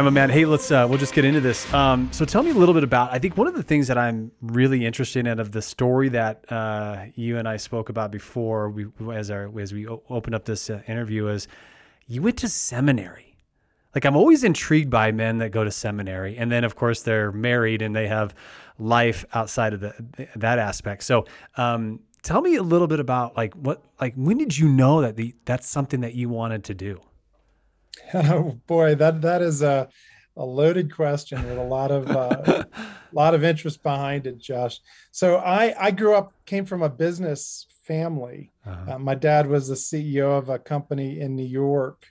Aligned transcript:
Right, 0.00 0.04
my 0.04 0.10
man. 0.12 0.30
Hey, 0.30 0.46
let's 0.46 0.70
uh, 0.70 0.86
we'll 0.88 0.98
just 0.98 1.12
get 1.12 1.26
into 1.26 1.42
this. 1.42 1.70
Um, 1.74 2.10
so 2.10 2.24
tell 2.24 2.42
me 2.42 2.52
a 2.52 2.54
little 2.54 2.72
bit 2.72 2.84
about. 2.84 3.12
I 3.12 3.18
think 3.18 3.36
one 3.36 3.46
of 3.46 3.52
the 3.52 3.62
things 3.62 3.86
that 3.88 3.98
I'm 3.98 4.32
really 4.40 4.86
interested 4.86 5.26
in 5.26 5.38
of 5.38 5.52
the 5.52 5.60
story 5.60 6.08
that 6.08 6.50
uh, 6.50 7.04
you 7.16 7.36
and 7.36 7.46
I 7.46 7.58
spoke 7.58 7.90
about 7.90 8.10
before 8.10 8.70
we 8.70 8.86
as 9.12 9.30
our 9.30 9.50
as 9.60 9.74
we 9.74 9.86
opened 9.86 10.34
up 10.34 10.46
this 10.46 10.70
uh, 10.70 10.80
interview 10.88 11.28
is 11.28 11.48
you 12.06 12.22
went 12.22 12.38
to 12.38 12.48
seminary. 12.48 13.36
Like 13.94 14.06
I'm 14.06 14.16
always 14.16 14.42
intrigued 14.42 14.88
by 14.88 15.12
men 15.12 15.36
that 15.36 15.50
go 15.50 15.64
to 15.64 15.70
seminary, 15.70 16.34
and 16.38 16.50
then 16.50 16.64
of 16.64 16.76
course 16.76 17.02
they're 17.02 17.30
married 17.30 17.82
and 17.82 17.94
they 17.94 18.08
have 18.08 18.34
life 18.78 19.26
outside 19.34 19.74
of 19.74 19.80
the 19.80 20.28
that 20.34 20.58
aspect. 20.58 21.02
So 21.02 21.26
um, 21.58 22.00
tell 22.22 22.40
me 22.40 22.54
a 22.54 22.62
little 22.62 22.86
bit 22.86 23.00
about 23.00 23.36
like 23.36 23.52
what 23.52 23.82
like 24.00 24.14
when 24.14 24.38
did 24.38 24.56
you 24.56 24.66
know 24.66 25.02
that 25.02 25.16
the 25.16 25.34
that's 25.44 25.68
something 25.68 26.00
that 26.00 26.14
you 26.14 26.30
wanted 26.30 26.64
to 26.64 26.74
do? 26.74 27.02
Oh 28.14 28.58
boy, 28.66 28.94
that 28.96 29.20
that 29.22 29.42
is 29.42 29.62
a 29.62 29.88
a 30.36 30.44
loaded 30.44 30.94
question 30.94 31.42
with 31.48 31.58
a 31.58 31.62
lot 31.62 31.90
of 31.90 32.10
uh, 32.10 32.64
lot 33.12 33.34
of 33.34 33.44
interest 33.44 33.82
behind 33.82 34.26
it, 34.26 34.38
Josh. 34.38 34.80
So 35.10 35.36
I 35.36 35.74
I 35.78 35.90
grew 35.90 36.14
up 36.14 36.32
came 36.46 36.64
from 36.64 36.82
a 36.82 36.88
business 36.88 37.66
family. 37.84 38.52
Uh-huh. 38.66 38.94
Uh, 38.94 38.98
my 38.98 39.14
dad 39.14 39.48
was 39.48 39.68
the 39.68 39.74
CEO 39.74 40.38
of 40.38 40.48
a 40.48 40.58
company 40.58 41.20
in 41.20 41.36
New 41.36 41.46
York, 41.46 42.06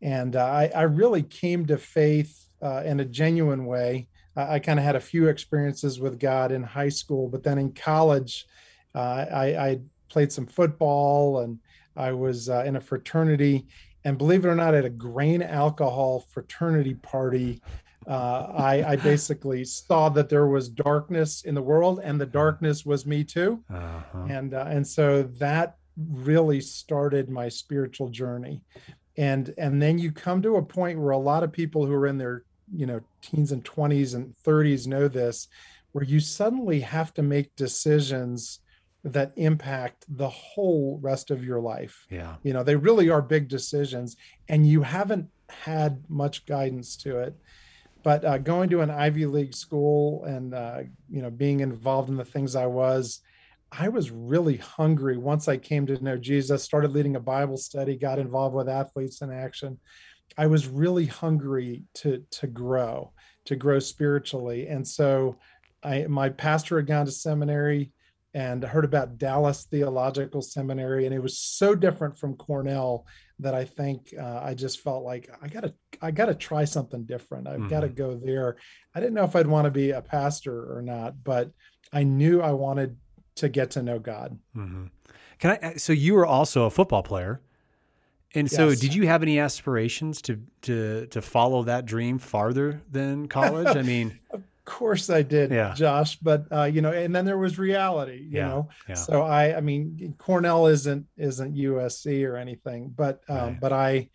and 0.00 0.36
uh, 0.36 0.44
I 0.44 0.70
I 0.74 0.82
really 0.82 1.22
came 1.22 1.66
to 1.66 1.78
faith 1.78 2.48
uh, 2.62 2.82
in 2.84 3.00
a 3.00 3.04
genuine 3.04 3.66
way. 3.66 4.08
I, 4.36 4.54
I 4.54 4.58
kind 4.58 4.78
of 4.78 4.84
had 4.84 4.96
a 4.96 5.00
few 5.00 5.28
experiences 5.28 6.00
with 6.00 6.18
God 6.18 6.52
in 6.52 6.62
high 6.62 6.88
school, 6.88 7.28
but 7.28 7.42
then 7.42 7.58
in 7.58 7.72
college, 7.72 8.46
uh, 8.94 9.26
I, 9.30 9.44
I 9.68 9.80
played 10.08 10.32
some 10.32 10.46
football 10.46 11.40
and 11.40 11.58
I 11.96 12.12
was 12.12 12.48
uh, 12.48 12.62
in 12.64 12.76
a 12.76 12.80
fraternity 12.80 13.66
and 14.04 14.18
believe 14.18 14.44
it 14.44 14.48
or 14.48 14.54
not, 14.54 14.74
at 14.74 14.84
a 14.84 14.90
grain 14.90 15.42
alcohol 15.42 16.26
fraternity 16.30 16.94
party, 16.94 17.60
uh, 18.06 18.52
I, 18.56 18.92
I, 18.92 18.96
basically 19.10 19.64
saw 19.64 20.08
that 20.10 20.28
there 20.28 20.46
was 20.46 20.68
darkness 20.68 21.42
in 21.42 21.54
the 21.54 21.62
world, 21.62 22.00
and 22.02 22.20
the 22.20 22.26
darkness 22.26 22.86
was 22.86 23.04
me 23.06 23.24
too. 23.24 23.62
Uh-huh. 23.70 24.26
And 24.28 24.54
uh, 24.54 24.66
and 24.68 24.86
so 24.86 25.24
that 25.38 25.76
really 25.96 26.60
started 26.60 27.28
my 27.28 27.48
spiritual 27.48 28.08
journey. 28.08 28.62
And 29.16 29.52
and 29.58 29.82
then 29.82 29.98
you 29.98 30.12
come 30.12 30.42
to 30.42 30.56
a 30.56 30.62
point 30.62 30.98
where 30.98 31.10
a 31.10 31.18
lot 31.18 31.42
of 31.42 31.52
people 31.52 31.84
who 31.84 31.92
are 31.92 32.06
in 32.06 32.18
their 32.18 32.44
you 32.72 32.86
know 32.86 33.00
teens 33.20 33.52
and 33.52 33.64
20s 33.64 34.14
and 34.14 34.34
30s 34.46 34.86
know 34.86 35.08
this, 35.08 35.48
where 35.92 36.04
you 36.04 36.20
suddenly 36.20 36.80
have 36.80 37.12
to 37.14 37.22
make 37.22 37.56
decisions 37.56 38.60
that 39.04 39.32
impact 39.36 40.04
the 40.08 40.28
whole 40.28 40.98
rest 41.02 41.30
of 41.30 41.44
your 41.44 41.60
life. 41.60 42.06
Yeah. 42.10 42.36
You 42.42 42.52
know, 42.52 42.62
they 42.62 42.76
really 42.76 43.10
are 43.10 43.22
big 43.22 43.48
decisions 43.48 44.16
and 44.48 44.66
you 44.66 44.82
haven't 44.82 45.28
had 45.48 46.02
much 46.08 46.46
guidance 46.46 46.96
to 46.98 47.18
it. 47.18 47.36
But 48.02 48.24
uh, 48.24 48.38
going 48.38 48.70
to 48.70 48.80
an 48.80 48.90
Ivy 48.90 49.26
League 49.26 49.54
school 49.54 50.24
and, 50.24 50.54
uh, 50.54 50.82
you 51.10 51.22
know, 51.22 51.30
being 51.30 51.60
involved 51.60 52.08
in 52.08 52.16
the 52.16 52.24
things 52.24 52.54
I 52.54 52.66
was, 52.66 53.20
I 53.70 53.88
was 53.88 54.10
really 54.10 54.56
hungry 54.56 55.18
once 55.18 55.48
I 55.48 55.56
came 55.56 55.86
to 55.86 56.02
know 56.02 56.16
Jesus, 56.16 56.62
started 56.62 56.92
leading 56.92 57.16
a 57.16 57.20
Bible 57.20 57.56
study, 57.56 57.96
got 57.96 58.18
involved 58.18 58.54
with 58.54 58.68
athletes 58.68 59.20
in 59.20 59.32
action. 59.32 59.78
I 60.36 60.46
was 60.46 60.68
really 60.68 61.06
hungry 61.06 61.82
to 61.94 62.24
to 62.30 62.46
grow, 62.46 63.12
to 63.46 63.56
grow 63.56 63.78
spiritually. 63.78 64.68
And 64.68 64.86
so 64.86 65.36
I 65.82 66.06
my 66.06 66.28
pastor 66.30 66.76
had 66.76 66.86
gone 66.86 67.06
to 67.06 67.12
seminary 67.12 67.92
and 68.34 68.64
I 68.64 68.68
heard 68.68 68.84
about 68.84 69.18
Dallas 69.18 69.66
Theological 69.70 70.42
Seminary, 70.42 71.06
and 71.06 71.14
it 71.14 71.22
was 71.22 71.38
so 71.38 71.74
different 71.74 72.18
from 72.18 72.36
Cornell 72.36 73.06
that 73.40 73.54
I 73.54 73.64
think 73.64 74.12
uh, 74.20 74.40
I 74.42 74.54
just 74.54 74.80
felt 74.80 75.04
like 75.04 75.30
I 75.40 75.48
gotta 75.48 75.74
I 76.02 76.10
gotta 76.10 76.34
try 76.34 76.64
something 76.64 77.04
different. 77.04 77.48
I've 77.48 77.60
mm-hmm. 77.60 77.68
got 77.68 77.80
to 77.80 77.88
go 77.88 78.14
there. 78.14 78.56
I 78.94 79.00
didn't 79.00 79.14
know 79.14 79.24
if 79.24 79.34
I'd 79.36 79.46
want 79.46 79.64
to 79.64 79.70
be 79.70 79.90
a 79.90 80.02
pastor 80.02 80.76
or 80.76 80.82
not, 80.82 81.22
but 81.22 81.50
I 81.92 82.02
knew 82.02 82.42
I 82.42 82.52
wanted 82.52 82.96
to 83.36 83.48
get 83.48 83.70
to 83.72 83.82
know 83.82 83.98
God. 83.98 84.38
Mm-hmm. 84.56 84.86
Can 85.38 85.58
I? 85.62 85.74
So 85.74 85.92
you 85.92 86.14
were 86.14 86.26
also 86.26 86.64
a 86.64 86.70
football 86.70 87.02
player. 87.02 87.40
And 88.34 88.50
so, 88.50 88.68
yes. 88.68 88.80
did 88.80 88.94
you 88.94 89.06
have 89.06 89.22
any 89.22 89.38
aspirations 89.38 90.20
to 90.22 90.40
to 90.62 91.06
to 91.06 91.22
follow 91.22 91.62
that 91.62 91.86
dream 91.86 92.18
farther 92.18 92.82
than 92.90 93.26
college? 93.26 93.74
I 93.74 93.82
mean, 93.82 94.18
course 94.68 95.08
I 95.08 95.22
did, 95.22 95.50
yeah. 95.50 95.74
Josh. 95.74 96.16
But 96.16 96.44
uh, 96.52 96.64
you 96.64 96.82
know, 96.82 96.92
and 96.92 97.14
then 97.14 97.24
there 97.24 97.38
was 97.38 97.58
reality, 97.58 98.18
you 98.18 98.38
yeah. 98.38 98.48
know. 98.48 98.68
Yeah. 98.88 98.94
So 98.94 99.22
I, 99.22 99.56
I 99.56 99.60
mean, 99.60 100.14
Cornell 100.18 100.66
isn't 100.66 101.06
isn't 101.16 101.56
USC 101.56 102.28
or 102.28 102.36
anything, 102.36 102.92
but 102.94 103.22
um, 103.28 103.36
right. 103.36 103.60
but 103.60 103.72
I, 103.72 104.10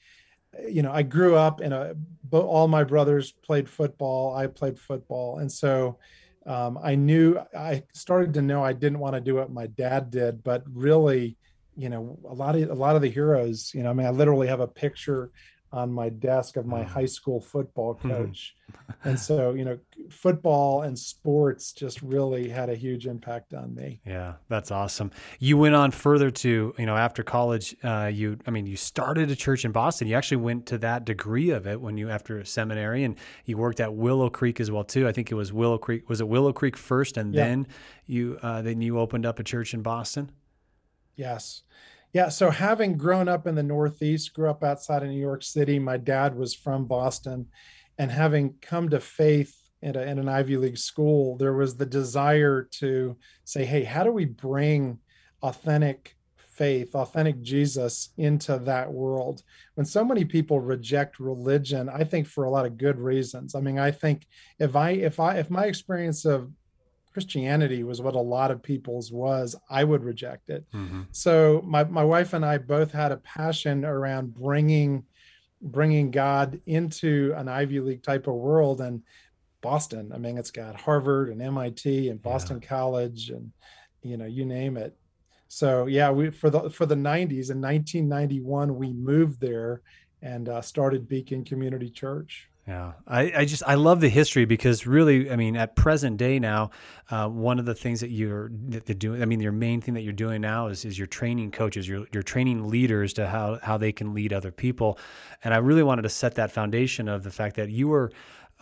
you 0.69 0.83
know, 0.83 0.91
I 0.91 1.01
grew 1.01 1.35
up 1.35 1.59
in 1.59 1.73
a. 1.73 1.95
All 2.31 2.67
my 2.67 2.83
brothers 2.83 3.31
played 3.31 3.69
football. 3.69 4.35
I 4.35 4.47
played 4.47 4.79
football, 4.79 5.39
and 5.39 5.51
so 5.51 5.99
um, 6.45 6.79
I 6.81 6.95
knew 6.95 7.39
I 7.57 7.83
started 7.93 8.33
to 8.35 8.41
know 8.41 8.63
I 8.63 8.73
didn't 8.73 8.99
want 8.99 9.15
to 9.15 9.21
do 9.21 9.35
what 9.35 9.51
my 9.51 9.67
dad 9.67 10.11
did, 10.11 10.43
but 10.43 10.63
really, 10.71 11.37
you 11.75 11.89
know, 11.89 12.17
a 12.27 12.33
lot 12.33 12.55
of 12.55 12.69
a 12.69 12.73
lot 12.73 12.95
of 12.95 13.01
the 13.01 13.09
heroes. 13.09 13.71
You 13.73 13.83
know, 13.83 13.89
I 13.89 13.93
mean, 13.93 14.07
I 14.07 14.11
literally 14.11 14.47
have 14.47 14.59
a 14.59 14.67
picture 14.67 15.31
on 15.73 15.91
my 15.91 16.07
desk 16.07 16.55
of 16.55 16.67
my 16.67 16.83
mm. 16.83 16.87
high 16.87 17.05
school 17.05 17.41
football 17.41 17.93
hmm. 18.01 18.09
coach. 18.09 18.55
and 19.03 19.19
so, 19.19 19.53
you 19.53 19.65
know, 19.65 19.77
football 20.09 20.83
and 20.83 20.97
sports 20.97 21.73
just 21.73 22.01
really 22.03 22.47
had 22.47 22.69
a 22.69 22.75
huge 22.75 23.07
impact 23.07 23.55
on 23.55 23.73
me. 23.73 23.99
Yeah, 24.05 24.33
that's 24.49 24.69
awesome. 24.69 25.09
You 25.39 25.57
went 25.57 25.73
on 25.73 25.89
further 25.89 26.29
to, 26.29 26.75
you 26.77 26.85
know, 26.85 26.95
after 26.95 27.23
college, 27.23 27.75
uh, 27.83 28.11
you, 28.13 28.37
I 28.45 28.51
mean, 28.51 28.67
you 28.67 28.77
started 28.77 29.31
a 29.31 29.35
church 29.35 29.65
in 29.65 29.71
Boston. 29.71 30.07
You 30.07 30.15
actually 30.15 30.37
went 30.37 30.67
to 30.67 30.77
that 30.77 31.05
degree 31.05 31.49
of 31.49 31.65
it 31.65 31.81
when 31.81 31.97
you, 31.97 32.09
after 32.09 32.43
seminary, 32.45 33.03
and 33.03 33.15
you 33.45 33.57
worked 33.57 33.79
at 33.79 33.95
Willow 33.95 34.29
Creek 34.29 34.59
as 34.59 34.69
well, 34.69 34.83
too. 34.83 35.07
I 35.07 35.11
think 35.11 35.31
it 35.31 35.35
was 35.35 35.51
Willow 35.51 35.79
Creek. 35.79 36.07
Was 36.07 36.21
it 36.21 36.27
Willow 36.27 36.53
Creek 36.53 36.77
first? 36.77 37.17
And 37.17 37.33
yeah. 37.33 37.45
then 37.45 37.67
you, 38.05 38.37
uh, 38.43 38.61
then 38.61 38.79
you 38.81 38.99
opened 38.99 39.25
up 39.25 39.39
a 39.39 39.43
church 39.43 39.73
in 39.73 39.81
Boston? 39.81 40.31
Yes. 41.15 41.63
Yeah, 42.13 42.29
so 42.29 42.51
having 42.51 42.95
grown 42.95 43.27
up 43.27 43.47
in 43.47 43.55
the 43.55 43.63
Northeast, 43.63 44.33
grew 44.33 44.47
up 44.47 44.63
outside 44.63 45.01
of 45.01 45.09
New 45.09 45.19
York 45.19 45.41
City, 45.41 45.79
my 45.79 45.97
dad 45.97 46.35
was 46.35 46.53
from 46.53 46.85
Boston, 46.85 47.47
and 47.97 48.11
having 48.11 48.53
come 48.61 48.89
to 48.89 48.99
faith 48.99 49.55
in, 49.81 49.95
a, 49.95 50.01
in 50.01 50.19
an 50.19 50.29
Ivy 50.29 50.57
League 50.57 50.77
school, 50.77 51.37
there 51.37 51.53
was 51.53 51.75
the 51.75 51.87
desire 51.87 52.69
to 52.73 53.17
say, 53.45 53.65
hey, 53.65 53.83
how 53.83 54.03
do 54.03 54.11
we 54.11 54.25
bring 54.25 54.99
authentic 55.41 56.15
faith, 56.37 56.93
authentic 56.93 57.41
Jesus 57.41 58.09
into 58.17 58.59
that 58.59 58.91
world? 58.93 59.41
When 59.73 59.85
so 59.85 60.05
many 60.05 60.23
people 60.23 60.59
reject 60.59 61.19
religion, 61.19 61.89
I 61.89 62.03
think 62.03 62.27
for 62.27 62.43
a 62.43 62.49
lot 62.51 62.67
of 62.67 62.77
good 62.77 62.99
reasons. 62.99 63.55
I 63.55 63.59
mean, 63.59 63.79
I 63.79 63.89
think 63.89 64.27
if 64.59 64.75
I 64.75 64.91
if 64.91 65.19
I 65.19 65.37
if 65.37 65.49
my 65.49 65.65
experience 65.65 66.25
of 66.25 66.51
Christianity 67.13 67.83
was 67.83 68.01
what 68.01 68.15
a 68.15 68.19
lot 68.19 68.51
of 68.51 68.61
people's 68.61 69.11
was, 69.11 69.55
I 69.69 69.83
would 69.83 70.03
reject 70.03 70.49
it. 70.49 70.65
Mm-hmm. 70.73 71.03
So 71.11 71.61
my 71.65 71.83
my 71.83 72.03
wife 72.03 72.33
and 72.33 72.45
I 72.45 72.57
both 72.57 72.91
had 72.91 73.11
a 73.11 73.17
passion 73.17 73.85
around 73.85 74.33
bringing 74.33 75.03
bringing 75.61 76.11
God 76.11 76.59
into 76.65 77.33
an 77.37 77.47
Ivy 77.47 77.79
League 77.79 78.03
type 78.03 78.27
of 78.27 78.35
world 78.35 78.81
and 78.81 79.01
Boston. 79.61 80.11
I 80.13 80.17
mean, 80.17 80.37
it's 80.37 80.51
got 80.51 80.79
Harvard 80.79 81.29
and 81.29 81.41
MIT 81.41 82.09
and 82.09 82.21
Boston 82.21 82.59
yeah. 82.61 82.67
College 82.67 83.29
and 83.29 83.51
you 84.01 84.17
know, 84.17 84.25
you 84.25 84.45
name 84.45 84.75
it. 84.75 84.95
So 85.47 85.85
yeah, 85.85 86.11
we 86.11 86.31
for 86.31 86.49
the 86.49 86.69
for 86.69 86.85
the 86.85 86.95
90s 86.95 87.51
in 87.51 87.61
1991 87.61 88.75
we 88.75 88.91
moved 88.93 89.39
there 89.39 89.81
and 90.21 90.49
uh, 90.49 90.61
started 90.61 91.07
Beacon 91.07 91.43
Community 91.43 91.89
Church. 91.89 92.49
Yeah, 92.67 92.93
I, 93.05 93.33
I 93.39 93.45
just 93.45 93.61
I 93.67 93.75
love 93.75 93.99
the 93.99 94.07
history 94.07 94.45
because 94.45 94.87
really, 94.87 95.29
I 95.29 95.35
mean, 95.35 95.57
at 95.57 95.75
present 95.75 96.15
day 96.15 96.39
now, 96.39 96.71
uh, 97.11 97.27
one 97.27 97.59
of 97.59 97.65
the 97.65 97.75
things 97.75 97.99
that 97.99 98.09
you're 98.09 98.51
that 98.69 98.99
doing, 98.99 99.21
I 99.21 99.25
mean, 99.25 99.41
your 99.41 99.51
main 99.51 99.81
thing 99.81 99.95
that 99.95 100.01
you're 100.01 100.13
doing 100.13 100.39
now 100.39 100.67
is 100.67 100.85
is 100.85 100.97
you're 100.97 101.07
training 101.07 101.51
coaches, 101.51 101.89
you're 101.89 102.07
you're 102.13 102.23
training 102.23 102.69
leaders 102.69 103.11
to 103.13 103.27
how 103.27 103.59
how 103.61 103.77
they 103.77 103.91
can 103.91 104.13
lead 104.13 104.31
other 104.31 104.51
people, 104.51 104.97
and 105.43 105.53
I 105.53 105.57
really 105.57 105.83
wanted 105.83 106.03
to 106.03 106.09
set 106.09 106.35
that 106.35 106.51
foundation 106.51 107.09
of 107.09 107.23
the 107.23 107.31
fact 107.31 107.57
that 107.57 107.69
you 107.69 107.89
were 107.89 108.11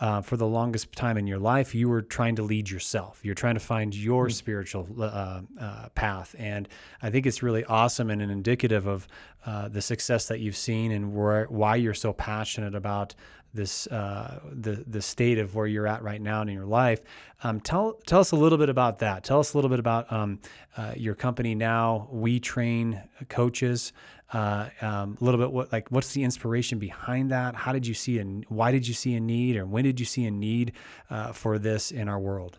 uh, 0.00 0.20
for 0.20 0.36
the 0.36 0.46
longest 0.46 0.90
time 0.92 1.16
in 1.16 1.28
your 1.28 1.38
life, 1.38 1.76
you 1.76 1.88
were 1.88 2.02
trying 2.02 2.34
to 2.34 2.42
lead 2.42 2.68
yourself. 2.68 3.20
You're 3.22 3.36
trying 3.36 3.54
to 3.54 3.60
find 3.60 3.94
your 3.94 4.26
mm-hmm. 4.26 4.32
spiritual 4.32 4.88
uh, 4.98 5.42
uh, 5.60 5.88
path. 5.90 6.34
And 6.40 6.68
I 7.02 7.10
think 7.10 7.24
it's 7.24 7.40
really 7.40 7.64
awesome 7.66 8.10
and 8.10 8.20
an 8.20 8.28
indicative 8.28 8.88
of 8.88 9.06
uh, 9.46 9.68
the 9.68 9.80
success 9.80 10.26
that 10.26 10.40
you've 10.40 10.56
seen 10.56 10.90
and 10.90 11.14
where, 11.14 11.44
why 11.44 11.76
you're 11.76 11.94
so 11.94 12.12
passionate 12.12 12.74
about 12.74 13.14
this 13.54 13.86
uh, 13.88 14.40
the 14.52 14.84
the 14.86 15.02
state 15.02 15.38
of 15.38 15.54
where 15.54 15.66
you're 15.66 15.86
at 15.86 16.02
right 16.02 16.20
now 16.20 16.42
in 16.42 16.48
your 16.48 16.66
life. 16.66 17.00
Um, 17.42 17.60
tell 17.60 17.94
tell 18.06 18.20
us 18.20 18.32
a 18.32 18.36
little 18.36 18.58
bit 18.58 18.68
about 18.68 18.98
that. 19.00 19.24
Tell 19.24 19.40
us 19.40 19.54
a 19.54 19.56
little 19.56 19.70
bit 19.70 19.78
about 19.78 20.10
um, 20.12 20.40
uh, 20.76 20.94
your 20.96 21.14
company 21.14 21.54
now. 21.54 22.08
We 22.10 22.40
train 22.40 23.02
coaches 23.28 23.92
uh, 24.32 24.68
um, 24.80 25.16
a 25.20 25.24
little 25.24 25.38
bit 25.38 25.52
what 25.52 25.72
like 25.72 25.90
what's 25.90 26.12
the 26.14 26.24
inspiration 26.24 26.78
behind 26.78 27.30
that 27.30 27.54
how 27.54 27.72
did 27.72 27.86
you 27.86 27.94
see 27.94 28.18
and 28.18 28.44
why 28.48 28.72
did 28.72 28.86
you 28.88 28.94
see 28.94 29.14
a 29.14 29.20
need 29.20 29.56
or 29.56 29.66
when 29.66 29.84
did 29.84 30.00
you 30.00 30.06
see 30.06 30.24
a 30.24 30.30
need 30.30 30.72
uh, 31.10 31.32
for 31.32 31.58
this 31.58 31.90
in 31.90 32.08
our 32.08 32.18
world 32.18 32.58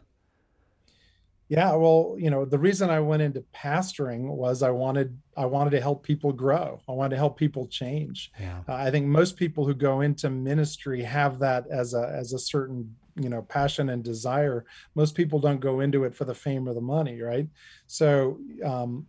Yeah, 1.49 1.75
well, 1.75 2.15
you 2.17 2.29
know, 2.29 2.45
the 2.45 2.57
reason 2.57 2.89
I 2.89 2.99
went 2.99 3.21
into 3.21 3.43
pastoring 3.53 4.27
was 4.27 4.63
I 4.63 4.71
wanted 4.71 5.17
I 5.35 5.45
wanted 5.45 5.71
to 5.71 5.81
help 5.81 6.03
people 6.03 6.31
grow. 6.31 6.81
I 6.87 6.93
wanted 6.93 7.11
to 7.11 7.17
help 7.17 7.37
people 7.37 7.67
change. 7.67 8.31
Yeah. 8.39 8.59
Uh, 8.67 8.75
I 8.75 8.91
think 8.91 9.05
most 9.07 9.35
people 9.35 9.65
who 9.65 9.73
go 9.73 10.01
into 10.01 10.29
ministry 10.29 11.03
have 11.03 11.39
that 11.39 11.65
as 11.69 11.93
a 11.93 12.11
as 12.15 12.33
a 12.33 12.39
certain 12.39 12.95
you 13.15 13.29
know 13.29 13.41
passion 13.41 13.89
and 13.89 14.03
desire. 14.03 14.65
Most 14.95 15.15
people 15.15 15.39
don't 15.39 15.59
go 15.59 15.81
into 15.81 16.05
it 16.05 16.15
for 16.15 16.25
the 16.25 16.33
fame 16.33 16.67
or 16.67 16.73
the 16.73 16.81
money, 16.81 17.21
right? 17.21 17.47
So 17.87 18.39
um, 18.63 19.05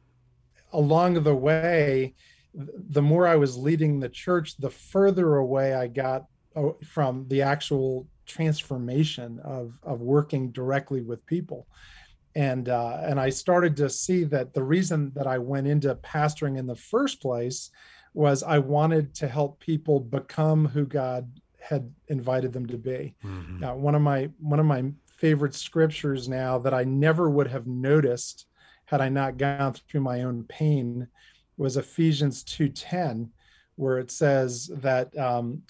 along 0.72 1.22
the 1.22 1.34
way, 1.34 2.14
the 2.54 3.02
more 3.02 3.26
I 3.26 3.36
was 3.36 3.56
leading 3.56 4.00
the 4.00 4.08
church, 4.08 4.56
the 4.56 4.70
further 4.70 5.36
away 5.36 5.74
I 5.74 5.86
got 5.86 6.26
oh, 6.56 6.76
from 6.84 7.26
the 7.28 7.42
actual 7.42 8.08
transformation 8.26 9.38
of 9.44 9.78
of 9.82 10.00
working 10.00 10.50
directly 10.50 11.00
with 11.00 11.24
people 11.26 11.66
and 12.34 12.68
uh, 12.68 12.98
and 13.02 13.20
I 13.20 13.30
started 13.30 13.76
to 13.76 13.88
see 13.88 14.24
that 14.24 14.54
the 14.54 14.62
reason 14.62 15.12
that 15.14 15.26
I 15.26 15.38
went 15.38 15.66
into 15.66 15.94
pastoring 15.96 16.58
in 16.58 16.66
the 16.66 16.74
first 16.74 17.20
place 17.20 17.70
was 18.12 18.42
I 18.42 18.58
wanted 18.58 19.14
to 19.16 19.28
help 19.28 19.60
people 19.60 20.00
become 20.00 20.66
who 20.66 20.86
God 20.86 21.30
had 21.60 21.90
invited 22.08 22.52
them 22.52 22.66
to 22.66 22.76
be. 22.76 23.14
Mm-hmm. 23.24 23.64
Uh, 23.64 23.74
one 23.74 23.94
of 23.94 24.02
my 24.02 24.30
one 24.38 24.60
of 24.60 24.66
my 24.66 24.84
favorite 25.06 25.54
scriptures 25.54 26.28
now 26.28 26.58
that 26.58 26.74
I 26.74 26.84
never 26.84 27.30
would 27.30 27.46
have 27.46 27.66
noticed 27.66 28.46
had 28.86 29.00
I 29.00 29.08
not 29.08 29.38
gone 29.38 29.72
through 29.72 30.00
my 30.00 30.22
own 30.22 30.44
pain 30.44 31.08
was 31.56 31.76
Ephesians 31.76 32.42
two 32.42 32.68
ten, 32.68 33.30
where 33.76 33.98
it 33.98 34.10
says 34.10 34.70
that. 34.78 35.16
Um, 35.16 35.62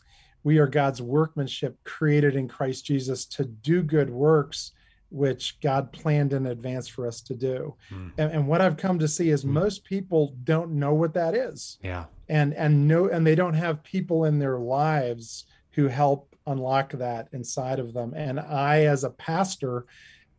we 0.46 0.58
are 0.58 0.66
God's 0.66 1.00
workmanship 1.00 1.82
created 1.84 2.36
in 2.36 2.48
Christ 2.48 2.84
Jesus 2.84 3.24
to 3.24 3.46
do 3.46 3.82
good 3.82 4.10
works 4.10 4.72
which 5.14 5.60
God 5.60 5.92
planned 5.92 6.32
in 6.32 6.46
advance 6.46 6.88
for 6.88 7.06
us 7.06 7.20
to 7.22 7.34
do. 7.34 7.74
Mm. 7.92 8.12
And, 8.18 8.32
and, 8.32 8.48
what 8.48 8.60
I've 8.60 8.76
come 8.76 8.98
to 8.98 9.06
see 9.06 9.30
is 9.30 9.44
mm. 9.44 9.50
most 9.50 9.84
people 9.84 10.34
don't 10.42 10.72
know 10.72 10.92
what 10.92 11.14
that 11.14 11.34
is. 11.34 11.78
Yeah. 11.82 12.06
And 12.28 12.52
and 12.54 12.88
no 12.88 13.08
and 13.08 13.26
they 13.26 13.34
don't 13.34 13.54
have 13.54 13.84
people 13.84 14.24
in 14.24 14.38
their 14.38 14.58
lives 14.58 15.44
who 15.72 15.88
help 15.88 16.34
unlock 16.46 16.92
that 16.92 17.28
inside 17.32 17.78
of 17.78 17.92
them. 17.92 18.12
And 18.16 18.40
I 18.40 18.84
as 18.84 19.04
a 19.04 19.10
pastor 19.10 19.86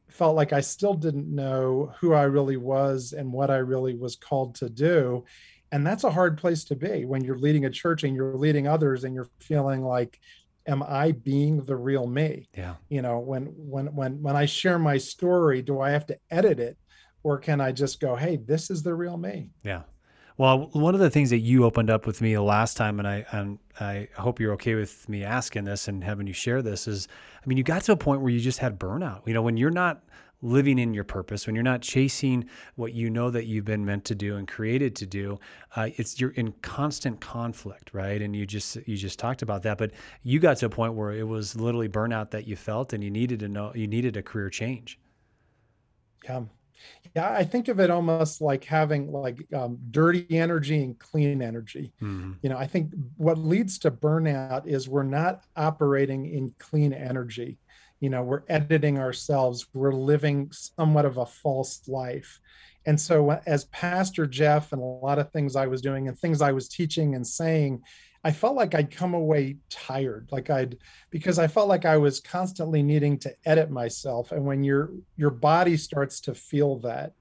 felt 0.09 0.35
like 0.35 0.53
I 0.53 0.61
still 0.61 0.93
didn't 0.93 1.33
know 1.33 1.93
who 1.99 2.13
I 2.13 2.23
really 2.23 2.57
was 2.57 3.13
and 3.13 3.31
what 3.31 3.49
I 3.49 3.57
really 3.57 3.95
was 3.95 4.15
called 4.15 4.55
to 4.55 4.69
do. 4.69 5.25
And 5.71 5.85
that's 5.85 6.03
a 6.03 6.11
hard 6.11 6.37
place 6.37 6.63
to 6.65 6.75
be 6.75 7.05
when 7.05 7.23
you're 7.23 7.37
leading 7.37 7.65
a 7.65 7.69
church 7.69 8.03
and 8.03 8.15
you're 8.15 8.35
leading 8.35 8.67
others 8.67 9.03
and 9.03 9.13
you're 9.13 9.29
feeling 9.39 9.83
like 9.83 10.19
am 10.67 10.83
i 10.83 11.11
being 11.11 11.63
the 11.63 11.75
real 11.75 12.07
me? 12.07 12.49
Yeah. 12.57 12.75
You 12.89 13.01
know 13.01 13.19
when 13.19 13.45
when 13.55 13.87
when 13.95 14.21
when 14.21 14.35
i 14.35 14.45
share 14.45 14.79
my 14.79 14.97
story 14.97 15.61
do 15.61 15.79
i 15.81 15.89
have 15.91 16.05
to 16.07 16.17
edit 16.31 16.59
it? 16.59 16.77
Or 17.23 17.37
can 17.37 17.61
i 17.61 17.71
just 17.71 17.99
go 17.99 18.15
hey 18.15 18.37
this 18.37 18.69
is 18.69 18.83
the 18.83 18.93
real 18.93 19.17
me. 19.17 19.49
Yeah. 19.63 19.83
Well 20.37 20.69
one 20.73 20.93
of 20.93 20.99
the 20.99 21.09
things 21.09 21.29
that 21.29 21.39
you 21.39 21.63
opened 21.63 21.89
up 21.89 22.05
with 22.05 22.21
me 22.21 22.33
the 22.33 22.41
last 22.41 22.75
time 22.75 22.99
and 22.99 23.07
i 23.07 23.25
and 23.31 23.57
i 23.79 24.07
hope 24.17 24.39
you're 24.39 24.53
okay 24.53 24.75
with 24.75 25.07
me 25.07 25.23
asking 25.23 25.63
this 25.63 25.87
and 25.87 26.03
having 26.03 26.27
you 26.27 26.33
share 26.33 26.61
this 26.61 26.87
is 26.87 27.07
i 27.43 27.47
mean 27.47 27.57
you 27.57 27.63
got 27.63 27.83
to 27.83 27.93
a 27.93 27.97
point 27.97 28.21
where 28.21 28.31
you 28.31 28.39
just 28.39 28.59
had 28.59 28.79
burnout. 28.79 29.21
You 29.25 29.33
know 29.33 29.41
when 29.41 29.57
you're 29.57 29.71
not 29.71 30.03
living 30.41 30.79
in 30.79 30.93
your 30.93 31.03
purpose, 31.03 31.45
when 31.45 31.55
you're 31.55 31.63
not 31.63 31.81
chasing 31.81 32.45
what 32.75 32.93
you 32.93 33.09
know 33.09 33.29
that 33.29 33.45
you've 33.45 33.65
been 33.65 33.85
meant 33.85 34.05
to 34.05 34.15
do 34.15 34.35
and 34.35 34.47
created 34.47 34.95
to 34.97 35.05
do, 35.05 35.39
uh, 35.75 35.89
it's 35.97 36.19
you're 36.19 36.31
in 36.31 36.51
constant 36.61 37.19
conflict, 37.21 37.91
right? 37.93 38.21
And 38.21 38.35
you 38.35 38.45
just 38.45 38.75
you 38.87 38.97
just 38.97 39.19
talked 39.19 39.41
about 39.41 39.63
that, 39.63 39.77
but 39.77 39.91
you 40.23 40.39
got 40.39 40.57
to 40.57 40.67
a 40.67 40.69
point 40.69 40.93
where 40.93 41.11
it 41.11 41.27
was 41.27 41.55
literally 41.55 41.89
burnout 41.89 42.31
that 42.31 42.47
you 42.47 42.55
felt, 42.55 42.93
and 42.93 43.03
you 43.03 43.11
needed 43.11 43.39
to 43.39 43.49
know 43.49 43.71
you 43.75 43.87
needed 43.87 44.17
a 44.17 44.23
career 44.23 44.49
change. 44.49 44.99
Yeah, 46.23 46.43
yeah, 47.15 47.31
I 47.31 47.43
think 47.43 47.67
of 47.67 47.79
it 47.79 47.89
almost 47.89 48.41
like 48.41 48.63
having 48.63 49.11
like 49.11 49.45
um, 49.53 49.77
dirty 49.91 50.25
energy 50.29 50.83
and 50.83 50.97
clean 50.99 51.41
energy. 51.41 51.93
Mm-hmm. 52.01 52.33
You 52.41 52.49
know, 52.49 52.57
I 52.57 52.67
think 52.67 52.93
what 53.17 53.37
leads 53.37 53.79
to 53.79 53.91
burnout 53.91 54.67
is 54.67 54.89
we're 54.89 55.03
not 55.03 55.45
operating 55.55 56.25
in 56.25 56.53
clean 56.59 56.93
energy 56.93 57.57
you 58.05 58.11
know 58.11 58.21
we're 58.21 58.43
editing 58.49 58.99
ourselves 58.99 59.65
we're 59.73 59.91
living 59.91 60.47
somewhat 60.51 61.05
of 61.05 61.17
a 61.17 61.25
false 61.25 61.81
life. 61.87 62.39
And 62.85 63.01
so 63.01 63.31
as 63.47 63.65
pastor 63.65 64.27
jeff 64.27 64.71
and 64.73 64.79
a 64.79 64.85
lot 64.85 65.17
of 65.17 65.31
things 65.31 65.55
i 65.55 65.65
was 65.65 65.81
doing 65.81 66.07
and 66.07 66.15
things 66.15 66.39
i 66.39 66.51
was 66.51 66.67
teaching 66.69 67.15
and 67.15 67.25
saying 67.25 67.81
i 68.23 68.31
felt 68.31 68.55
like 68.55 68.75
i'd 68.75 68.91
come 68.91 69.15
away 69.15 69.57
tired 69.71 70.27
like 70.31 70.51
i'd 70.51 70.77
because 71.09 71.39
i 71.39 71.47
felt 71.47 71.67
like 71.67 71.85
i 71.85 71.97
was 71.97 72.19
constantly 72.19 72.83
needing 72.83 73.17
to 73.17 73.33
edit 73.43 73.71
myself. 73.71 74.31
And 74.31 74.45
when 74.45 74.63
your 74.63 74.91
your 75.17 75.31
body 75.31 75.77
starts 75.77 76.21
to 76.21 76.35
feel 76.35 76.77
that 76.81 77.13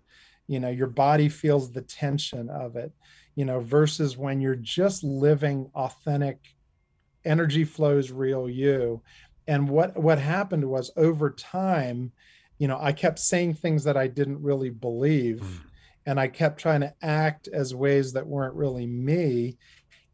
you 0.46 0.60
know 0.60 0.69
your 0.81 0.92
body 1.04 1.31
feels 1.31 1.72
the 1.72 1.81
tension 1.81 2.50
of 2.50 2.76
it 2.76 2.92
you 3.36 3.46
know 3.46 3.60
versus 3.60 4.19
when 4.19 4.38
you're 4.42 4.54
just 4.81 5.02
living 5.02 5.70
authentic 5.75 6.38
energy 7.25 7.64
flows 7.64 8.10
real 8.10 8.50
you 8.50 9.00
and 9.46 9.69
what 9.69 9.96
what 9.96 10.19
happened 10.19 10.64
was 10.64 10.91
over 10.96 11.31
time 11.31 12.12
you 12.58 12.69
know 12.69 12.79
i 12.81 12.93
kept 12.93 13.19
saying 13.19 13.55
things 13.55 13.85
that 13.85 13.96
i 13.96 14.06
didn't 14.06 14.43
really 14.43 14.70
believe 14.70 15.41
mm. 15.41 15.61
and 16.06 16.19
i 16.19 16.26
kept 16.26 16.58
trying 16.58 16.81
to 16.81 16.94
act 17.02 17.49
as 17.49 17.75
ways 17.75 18.12
that 18.12 18.26
weren't 18.26 18.55
really 18.55 18.87
me 18.87 19.56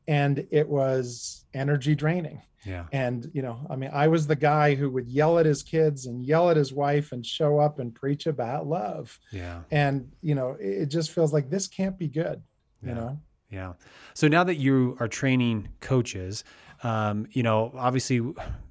and 0.08 0.44
it 0.50 0.68
was 0.68 1.44
energy 1.54 1.94
draining. 1.94 2.42
Yeah. 2.66 2.86
And 2.92 3.30
you 3.32 3.40
know 3.40 3.66
i 3.70 3.76
mean 3.76 3.90
i 3.92 4.06
was 4.06 4.26
the 4.26 4.36
guy 4.36 4.74
who 4.74 4.90
would 4.90 5.08
yell 5.08 5.38
at 5.38 5.46
his 5.46 5.62
kids 5.62 6.04
and 6.04 6.22
yell 6.22 6.50
at 6.50 6.58
his 6.58 6.74
wife 6.74 7.12
and 7.12 7.24
show 7.24 7.58
up 7.58 7.78
and 7.78 7.94
preach 7.94 8.26
about 8.26 8.66
love. 8.66 9.18
Yeah. 9.32 9.62
And 9.70 10.12
you 10.20 10.34
know 10.34 10.56
it 10.60 10.86
just 10.86 11.10
feels 11.10 11.32
like 11.32 11.48
this 11.48 11.68
can't 11.68 11.98
be 11.98 12.08
good 12.08 12.42
yeah. 12.82 12.88
you 12.88 12.94
know? 12.94 13.20
Yeah. 13.50 13.72
So 14.14 14.28
now 14.28 14.44
that 14.44 14.56
you 14.56 14.96
are 15.00 15.08
training 15.08 15.68
coaches 15.80 16.44
um, 16.82 17.26
you 17.32 17.42
know, 17.42 17.72
obviously, 17.76 18.22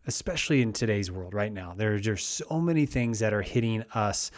especially 0.07 0.61
in 0.61 0.73
today's 0.73 1.11
world 1.11 1.33
right 1.33 1.51
now, 1.51 1.73
there's 1.75 2.01
just 2.01 2.29
so 2.31 2.59
many 2.59 2.85
things 2.85 3.19
that 3.19 3.33
are 3.33 3.41
hitting 3.41 3.83
us 3.93 4.31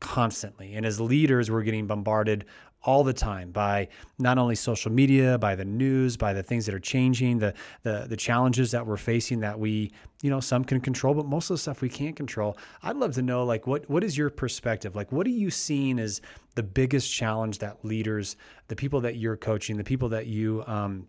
constantly. 0.00 0.74
And 0.74 0.84
as 0.84 1.00
leaders, 1.00 1.50
we're 1.50 1.62
getting 1.62 1.86
bombarded 1.86 2.44
all 2.84 3.02
the 3.02 3.12
time 3.12 3.50
by 3.50 3.88
not 4.18 4.36
only 4.36 4.54
social 4.54 4.92
media, 4.92 5.38
by 5.38 5.54
the 5.54 5.64
news, 5.64 6.16
by 6.16 6.32
the 6.32 6.42
things 6.42 6.66
that 6.66 6.74
are 6.74 6.80
changing, 6.80 7.38
the 7.38 7.54
the 7.82 8.06
the 8.08 8.16
challenges 8.16 8.70
that 8.72 8.86
we're 8.86 8.96
facing 8.96 9.40
that 9.40 9.58
we, 9.58 9.90
you 10.22 10.28
know, 10.28 10.40
some 10.40 10.64
can 10.64 10.80
control, 10.80 11.14
but 11.14 11.26
most 11.26 11.48
of 11.50 11.54
the 11.54 11.58
stuff 11.58 11.80
we 11.80 11.88
can't 11.88 12.14
control. 12.14 12.58
I'd 12.82 12.96
love 12.96 13.14
to 13.14 13.22
know 13.22 13.44
like 13.44 13.66
what 13.66 13.88
what 13.88 14.04
is 14.04 14.18
your 14.18 14.28
perspective? 14.30 14.94
Like 14.94 15.12
what 15.12 15.26
are 15.26 15.30
you 15.30 15.50
seeing 15.50 15.98
as 15.98 16.20
the 16.54 16.62
biggest 16.62 17.12
challenge 17.12 17.58
that 17.58 17.84
leaders, 17.84 18.36
the 18.68 18.76
people 18.76 19.00
that 19.00 19.16
you're 19.16 19.36
coaching, 19.36 19.76
the 19.76 19.84
people 19.84 20.10
that 20.10 20.26
you 20.26 20.62
um, 20.66 21.06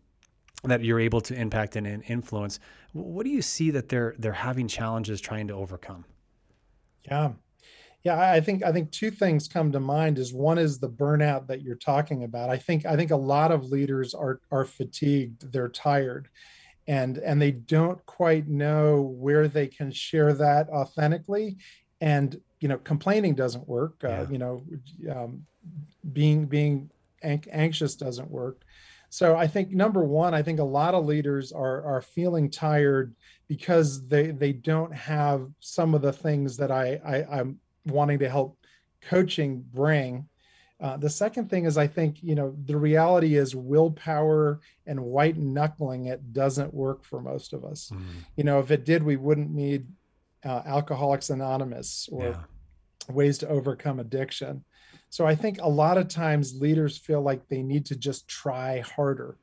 that 0.67 0.84
you're 0.84 1.00
able 1.00 1.22
to 1.22 1.36
impact 1.36 1.75
and 1.75 2.03
influence. 2.07 2.60
What 2.93 3.24
do 3.24 3.29
you 3.29 3.41
see 3.41 3.72
that 3.72 3.89
they're 3.89 4.15
they're 4.17 4.34
having 4.34 4.67
challenges 4.67 5.22
trying 5.22 5.48
to 5.48 5.53
overcome? 5.53 6.05
Yeah. 7.03 7.34
Yeah, 8.03 8.19
I 8.19 8.39
think 8.39 8.63
I 8.63 8.72
think 8.72 8.91
two 8.91 9.10
things 9.10 9.48
come 9.48 9.72
to 9.72 9.79
mind 9.79 10.19
is 10.19 10.31
one 10.31 10.60
is 10.60 10.77
the 10.77 10.89
burnout 10.89 11.48
that 11.48 11.63
you're 11.63 11.75
talking 11.75 12.24
about. 12.24 12.51
I 12.51 12.57
think 12.57 12.86
I 12.86 12.95
think 12.95 13.10
a 13.10 13.15
lot 13.15 13.51
of 13.51 13.65
leaders 13.65 14.13
are 14.13 14.41
are 14.51 14.65
fatigued, 14.65 15.51
they're 15.51 15.69
tired 15.69 16.29
and 16.88 17.17
and 17.17 17.41
they 17.41 17.51
don't 17.51 18.03
quite 18.05 18.48
know 18.48 19.01
where 19.01 19.48
they 19.48 19.67
can 19.67 19.91
share 19.91 20.34
that 20.34 20.69
authentically 20.69 21.57
and 22.01 22.39
you 22.60 22.67
know 22.67 22.77
complaining 22.77 23.34
doesn't 23.34 23.67
work 23.67 23.95
uh, 24.03 24.07
yeah. 24.07 24.22
uh, 24.22 24.27
you 24.29 24.38
know 24.38 24.63
um, 25.12 25.45
being 26.13 26.45
being 26.45 26.89
anxious 27.24 27.95
doesn't 27.95 28.29
work 28.29 28.62
so 29.15 29.38
I 29.38 29.48
think 29.48 29.72
number 29.72 30.03
one, 30.03 30.34
I 30.34 30.41
think 30.41 30.60
a 30.60 30.65
lot 30.65 30.93
of 30.93 31.05
leaders 31.05 31.53
are 31.53 31.81
are 31.86 32.01
feeling 32.01 32.51
tired 32.51 33.15
because 33.48 34.05
they 34.10 34.31
they 34.31 34.51
don't 34.51 34.93
have 34.93 35.48
some 35.62 35.95
of 35.95 36.01
the 36.01 36.12
things 36.12 36.57
that 36.57 36.69
I, 36.69 37.00
I 37.05 37.39
am 37.39 37.62
wanting 37.86 38.19
to 38.19 38.29
help 38.29 38.57
coaching 39.01 39.63
bring. 39.72 40.27
Uh, 40.81 40.98
the 40.98 41.10
second 41.10 41.50
thing 41.50 41.63
is 41.63 41.77
I 41.77 41.88
think 41.88 42.22
you 42.22 42.36
know 42.36 42.57
the 42.65 42.75
reality 42.75 43.38
is 43.38 43.55
willpower 43.55 44.60
and 44.86 45.00
white 45.00 45.38
knuckling 45.38 46.07
it 46.07 46.34
doesn't 46.34 46.74
work 46.74 47.05
for 47.05 47.22
most 47.22 47.53
of 47.53 47.63
us. 47.63 47.91
Mm. 47.93 48.01
You 48.36 48.43
know, 48.43 48.60
if 48.60 48.69
it 48.69 48.84
did, 48.84 49.01
we 49.01 49.15
wouldn't 49.15 49.50
need 49.50 49.88
uh, 50.43 50.63
Alcoholics 50.65 51.29
Anonymous 51.29 52.10
or 52.12 52.25
yeah. 52.25 52.43
ways 53.07 53.38
to 53.38 53.48
overcome 53.48 54.01
addiction. 54.01 54.65
So 55.15 55.25
I 55.25 55.34
think 55.34 55.60
a 55.62 55.69
lot 55.69 55.98
of 55.98 56.10
times 56.10 56.60
leaders 56.60 56.98
feel 56.98 57.22
like 57.22 57.48
they 57.48 57.63
need 57.63 57.86
to 57.86 57.95
just 57.95 58.27
try 58.27 58.81
harder, 58.81 59.38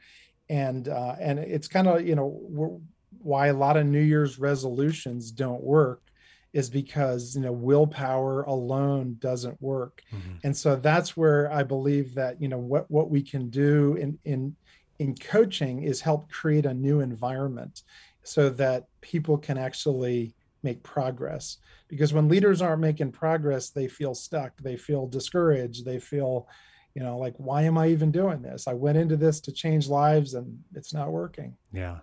and 0.51 0.87
uh, 0.87 1.17
and 1.19 1.39
it's 1.39 1.67
kind 1.67 1.89
of 1.89 2.07
you 2.07 2.15
know 2.15 2.83
why 3.23 3.47
a 3.47 3.55
lot 3.55 3.79
of 3.79 3.87
New 3.87 4.03
Year's 4.03 4.39
resolutions 4.39 5.31
don't 5.31 5.63
work 5.63 6.03
is 6.53 6.69
because 6.69 7.35
you 7.37 7.41
know 7.41 7.53
willpower 7.53 8.43
alone 8.43 9.17
doesn't 9.19 9.57
work 9.63 10.03
mm-hmm. 10.15 10.35
and 10.45 10.55
so 10.55 10.77
that's 10.77 11.17
where 11.17 11.51
i 11.51 11.63
believe 11.63 12.15
that 12.15 12.39
you 12.43 12.47
know 12.47 12.59
what 12.59 12.91
what 12.91 13.09
we 13.09 13.23
can 13.23 13.49
do 13.49 13.95
in 13.95 14.19
in 14.27 14.55
in 14.99 15.15
coaching 15.15 15.83
is 15.83 16.03
help 16.03 16.31
create 16.31 16.67
a 16.67 16.75
new 16.75 17.01
environment 17.01 17.85
so 18.23 18.51
that 18.51 18.85
people 19.01 19.39
can 19.39 19.57
actually 19.57 20.35
make 20.63 20.83
progress. 20.83 21.59
Because 21.89 22.13
when 22.13 22.29
leaders 22.29 22.63
aren't 22.63 22.81
making 22.81 23.13
progress 23.13 23.71
they 23.71 23.89
feel 23.89 24.15
stuck 24.15 24.53
they 24.61 24.77
feel 24.77 25.07
discouraged 25.07 25.85
they 25.85 25.99
feel 25.99 26.49
you 26.95 27.03
know 27.03 27.19
like 27.19 27.35
why 27.37 27.63
am 27.63 27.79
i 27.79 27.89
even 27.89 28.11
doing 28.11 28.43
this? 28.43 28.69
I 28.69 28.75
went 28.75 28.99
into 28.99 29.17
this 29.17 29.41
to 29.41 29.53
change 29.53 29.89
lives 29.89 30.35
and 30.35 30.63
it's 30.75 30.95
not 30.95 31.11
working. 31.11 31.57
Yeah 31.73 31.99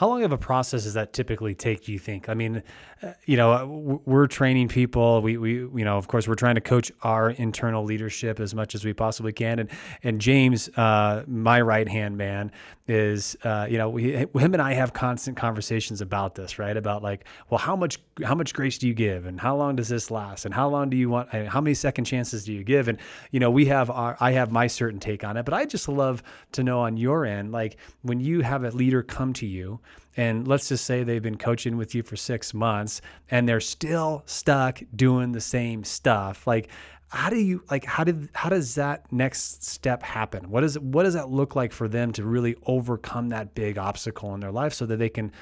how 0.00 0.08
long 0.08 0.24
of 0.24 0.32
a 0.32 0.38
process 0.38 0.84
does 0.84 0.94
that 0.94 1.12
typically 1.12 1.54
take? 1.54 1.84
Do 1.84 1.92
you 1.92 1.98
think? 1.98 2.30
I 2.30 2.32
mean, 2.32 2.62
uh, 3.02 3.12
you 3.26 3.36
know, 3.36 4.00
we're 4.06 4.28
training 4.28 4.68
people. 4.68 5.20
We, 5.20 5.36
we, 5.36 5.52
you 5.56 5.84
know, 5.84 5.98
of 5.98 6.08
course, 6.08 6.26
we're 6.26 6.36
trying 6.36 6.54
to 6.54 6.62
coach 6.62 6.90
our 7.02 7.32
internal 7.32 7.84
leadership 7.84 8.40
as 8.40 8.54
much 8.54 8.74
as 8.74 8.82
we 8.82 8.94
possibly 8.94 9.34
can. 9.34 9.58
And 9.58 9.70
and 10.02 10.18
James, 10.18 10.70
uh, 10.70 11.24
my 11.26 11.60
right 11.60 11.86
hand 11.86 12.16
man, 12.16 12.50
is, 12.88 13.36
uh, 13.44 13.66
you 13.68 13.76
know, 13.76 13.90
we, 13.90 14.14
him 14.14 14.54
and 14.54 14.62
I 14.62 14.72
have 14.72 14.94
constant 14.94 15.36
conversations 15.36 16.00
about 16.00 16.34
this, 16.34 16.58
right? 16.58 16.78
About 16.78 17.02
like, 17.02 17.26
well, 17.50 17.58
how 17.58 17.76
much 17.76 17.98
how 18.24 18.34
much 18.34 18.54
grace 18.54 18.78
do 18.78 18.88
you 18.88 18.94
give, 18.94 19.26
and 19.26 19.38
how 19.38 19.54
long 19.54 19.76
does 19.76 19.90
this 19.90 20.10
last, 20.10 20.46
and 20.46 20.54
how 20.54 20.66
long 20.66 20.88
do 20.88 20.96
you 20.96 21.10
want, 21.10 21.28
and 21.32 21.46
how 21.46 21.60
many 21.60 21.74
second 21.74 22.06
chances 22.06 22.46
do 22.46 22.54
you 22.54 22.64
give? 22.64 22.88
And 22.88 22.96
you 23.32 23.40
know, 23.40 23.50
we 23.50 23.66
have 23.66 23.90
our, 23.90 24.16
I 24.18 24.32
have 24.32 24.50
my 24.50 24.66
certain 24.66 24.98
take 24.98 25.24
on 25.24 25.36
it, 25.36 25.44
but 25.44 25.52
I 25.52 25.66
just 25.66 25.90
love 25.90 26.22
to 26.52 26.64
know 26.64 26.80
on 26.80 26.96
your 26.96 27.26
end, 27.26 27.52
like 27.52 27.76
when 28.00 28.18
you 28.18 28.40
have 28.40 28.64
a 28.64 28.70
leader 28.70 29.02
come 29.02 29.34
to 29.34 29.46
you 29.46 29.78
and 30.16 30.46
let's 30.48 30.68
just 30.68 30.84
say 30.84 31.02
they've 31.02 31.22
been 31.22 31.38
coaching 31.38 31.76
with 31.76 31.94
you 31.94 32.02
for 32.02 32.16
six 32.16 32.52
months 32.52 33.00
and 33.30 33.48
they're 33.48 33.60
still 33.60 34.22
stuck 34.26 34.82
doing 34.94 35.32
the 35.32 35.40
same 35.40 35.84
stuff. 35.84 36.46
Like 36.46 36.68
how 37.08 37.28
do 37.28 37.36
you 37.36 37.62
like 37.70 37.84
how 37.84 38.04
did 38.04 38.28
how 38.34 38.48
does 38.48 38.74
that 38.76 39.10
next 39.12 39.64
step 39.64 40.02
happen? 40.02 40.50
What 40.50 40.60
does 40.62 40.78
what 40.78 41.04
does 41.04 41.14
that 41.14 41.28
look 41.28 41.56
like 41.56 41.72
for 41.72 41.88
them 41.88 42.12
to 42.12 42.24
really 42.24 42.56
overcome 42.66 43.28
that 43.30 43.54
big 43.54 43.78
obstacle 43.78 44.34
in 44.34 44.40
their 44.40 44.52
life 44.52 44.72
so 44.72 44.86
that 44.86 44.98
they 44.98 45.08
can 45.08 45.32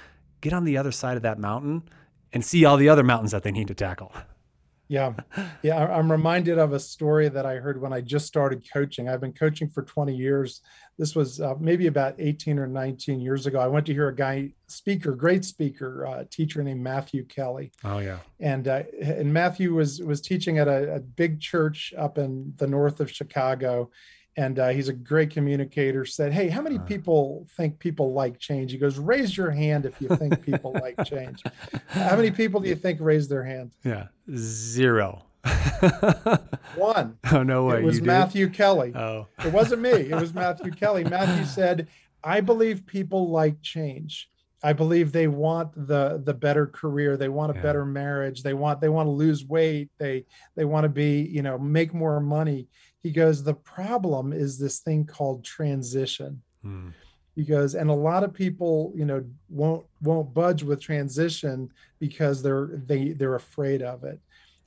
get 0.40 0.52
on 0.52 0.64
the 0.64 0.76
other 0.76 0.92
side 0.92 1.16
of 1.16 1.22
that 1.22 1.38
mountain 1.38 1.82
and 2.32 2.44
see 2.44 2.64
all 2.64 2.76
the 2.76 2.88
other 2.88 3.02
mountains 3.02 3.32
that 3.32 3.42
they 3.42 3.50
need 3.50 3.68
to 3.68 3.74
tackle 3.74 4.12
yeah. 4.88 5.12
Yeah. 5.62 5.85
I'm 5.85 6.11
reminded 6.11 6.59
of 6.59 6.73
a 6.73 6.80
story 6.80 7.28
that 7.28 7.47
I 7.47 7.57
heard 7.57 7.80
when 7.80 7.92
I 7.92 8.00
just 8.00 8.26
started 8.26 8.66
coaching. 8.73 9.09
I've 9.09 9.21
been 9.21 9.33
coaching 9.33 9.68
for 9.68 9.83
20 9.83 10.14
years. 10.14 10.62
This 10.99 11.14
was 11.14 11.40
uh, 11.40 11.54
maybe 11.61 11.87
about 11.87 12.14
18 12.18 12.59
or 12.59 12.66
19 12.66 13.21
years 13.21 13.47
ago. 13.47 13.61
I 13.61 13.68
went 13.68 13.87
to 13.87 13.92
hear 13.92 14.09
a 14.09 14.14
guy, 14.14 14.52
speaker, 14.66 15.14
great 15.14 15.45
speaker, 15.45 16.07
uh, 16.07 16.25
teacher 16.30 16.62
named 16.62 16.83
Matthew 16.83 17.25
Kelly. 17.25 17.73
Oh, 17.85 17.99
yeah. 17.99 18.18
And, 18.40 18.66
uh, 18.66 18.83
and 19.00 19.33
Matthew 19.33 19.75
was, 19.75 20.00
was 20.00 20.21
teaching 20.21 20.59
at 20.59 20.68
a, 20.68 20.97
a 20.97 21.00
big 21.00 21.40
church 21.40 21.92
up 21.97 22.18
in 22.18 22.54
the 22.57 22.66
north 22.66 23.00
of 23.00 23.11
Chicago 23.11 23.90
and 24.38 24.59
uh, 24.61 24.68
he's 24.68 24.88
a 24.88 24.92
great 24.92 25.30
communicator 25.30 26.04
said 26.04 26.33
hey 26.33 26.49
how 26.49 26.62
many 26.62 26.78
people 26.78 27.47
think 27.57 27.78
people 27.78 28.12
like 28.12 28.38
change? 28.38 28.71
He 28.71 28.78
goes 28.78 28.99
raise 28.99 29.37
your 29.37 29.50
hand 29.50 29.85
if 29.85 30.00
you 30.00 30.09
think 30.09 30.40
people 30.42 30.73
like 30.80 30.97
change. 31.04 31.42
How 31.88 32.16
many 32.16 32.30
people 32.30 32.61
do 32.61 32.68
you 32.68 32.76
think 32.76 33.00
raise 33.00 33.28
their 33.28 33.45
hand? 33.45 33.73
Yeah 33.85 34.07
zero. 34.35 35.25
One. 36.76 37.18
Oh 37.33 37.42
no 37.42 37.64
way 37.66 37.78
it 37.78 37.85
was 37.85 38.00
matthew 38.00 38.49
kelly. 38.49 38.92
Oh. 38.95 39.26
It 39.45 39.52
wasn't 39.52 39.83
me 39.83 39.90
it 39.90 40.14
was 40.14 40.33
matthew 40.33 40.71
kelly. 40.73 41.04
Matthew 41.04 41.45
said 41.45 41.88
i 42.25 42.40
believe 42.40 42.87
people 42.87 43.30
like 43.30 43.61
change. 43.62 44.30
I 44.62 44.73
believe 44.73 45.12
they 45.12 45.28
want 45.28 45.73
the 45.87 46.21
the 46.25 46.35
better 46.35 46.66
career. 46.66 47.16
They 47.16 47.28
want 47.28 47.52
a 47.52 47.54
yeah. 47.54 47.62
better 47.62 47.85
marriage. 47.85 48.42
They 48.42 48.54
want 48.54 48.80
they 48.80 48.88
want 48.88 49.07
to 49.07 49.11
lose 49.11 49.45
weight. 49.45 49.90
They 49.99 50.26
they 50.57 50.64
want 50.64 50.85
to 50.85 50.88
be 50.88 51.23
you 51.23 51.42
know 51.42 51.59
make 51.59 51.95
more 51.95 52.21
money 52.21 52.68
he 53.08 53.14
goes 53.14 53.42
the 53.42 53.54
problem 53.54 54.34
is 54.34 54.58
this 54.58 54.80
thing 54.80 55.06
called 55.06 55.42
transition 55.42 56.42
hmm. 56.62 56.90
he 57.34 57.42
goes 57.42 57.74
and 57.74 57.88
a 57.88 58.02
lot 58.10 58.22
of 58.22 58.34
people 58.34 58.92
you 58.94 59.06
know 59.06 59.24
won't 59.48 59.82
won't 60.02 60.34
budge 60.34 60.62
with 60.62 60.78
transition 60.78 61.70
because 62.00 62.42
they're 62.42 62.68
they 62.84 63.12
they're 63.12 63.36
afraid 63.36 63.80
of 63.80 64.04
it 64.04 64.20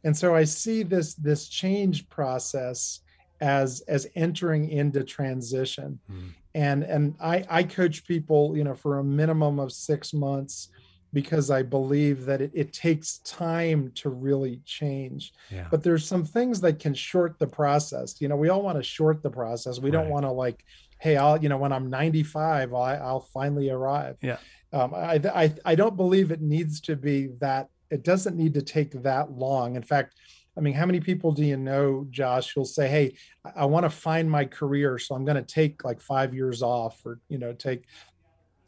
and 0.05 0.17
so 0.17 0.35
i 0.35 0.43
see 0.43 0.81
this 0.81 1.13
this 1.13 1.47
change 1.49 2.09
process 2.09 3.01
as 3.41 3.81
as 3.87 4.07
entering 4.15 4.69
into 4.69 5.03
transition 5.03 5.99
hmm. 6.09 6.29
and 6.55 6.81
and 6.81 7.13
i 7.21 7.45
i 7.47 7.61
coach 7.61 8.03
people 8.07 8.57
you 8.57 8.63
know 8.63 8.73
for 8.73 8.97
a 8.97 9.03
minimum 9.03 9.59
of 9.59 9.71
six 9.71 10.13
months 10.13 10.69
because 11.13 11.49
I 11.51 11.61
believe 11.61 12.25
that 12.25 12.41
it, 12.41 12.51
it 12.53 12.73
takes 12.73 13.19
time 13.19 13.91
to 13.95 14.09
really 14.09 14.61
change. 14.65 15.33
Yeah. 15.49 15.67
But 15.69 15.83
there's 15.83 16.05
some 16.05 16.23
things 16.23 16.61
that 16.61 16.79
can 16.79 16.93
short 16.93 17.37
the 17.39 17.47
process. 17.47 18.19
You 18.21 18.27
know, 18.27 18.35
we 18.35 18.49
all 18.49 18.61
want 18.61 18.77
to 18.77 18.83
short 18.83 19.21
the 19.21 19.29
process. 19.29 19.79
We 19.79 19.89
right. 19.89 19.93
don't 19.93 20.09
want 20.09 20.25
to 20.25 20.31
like, 20.31 20.63
hey, 20.99 21.17
I'll, 21.17 21.41
you 21.41 21.49
know, 21.49 21.57
when 21.57 21.73
I'm 21.73 21.89
95, 21.89 22.73
I, 22.73 22.95
I'll 22.95 23.27
finally 23.33 23.69
arrive. 23.69 24.17
Yeah. 24.21 24.37
Um, 24.73 24.93
I, 24.93 25.19
I, 25.33 25.53
I 25.65 25.75
don't 25.75 25.97
believe 25.97 26.31
it 26.31 26.41
needs 26.41 26.79
to 26.81 26.95
be 26.95 27.29
that, 27.39 27.69
it 27.89 28.03
doesn't 28.03 28.37
need 28.37 28.53
to 28.53 28.61
take 28.61 29.03
that 29.03 29.31
long. 29.31 29.75
In 29.75 29.83
fact, 29.83 30.15
I 30.57 30.61
mean, 30.61 30.73
how 30.73 30.85
many 30.85 30.99
people 30.99 31.31
do 31.31 31.43
you 31.43 31.57
know, 31.57 32.05
Josh, 32.09 32.53
who'll 32.53 32.65
say, 32.65 32.87
Hey, 32.87 33.15
I, 33.45 33.61
I 33.61 33.65
want 33.65 33.83
to 33.85 33.89
find 33.89 34.29
my 34.29 34.45
career. 34.45 34.97
So 34.97 35.15
I'm 35.15 35.25
going 35.25 35.43
to 35.43 35.53
take 35.53 35.83
like 35.83 36.01
five 36.01 36.33
years 36.33 36.61
off 36.61 37.01
or, 37.05 37.19
you 37.29 37.37
know, 37.37 37.53
take 37.53 37.85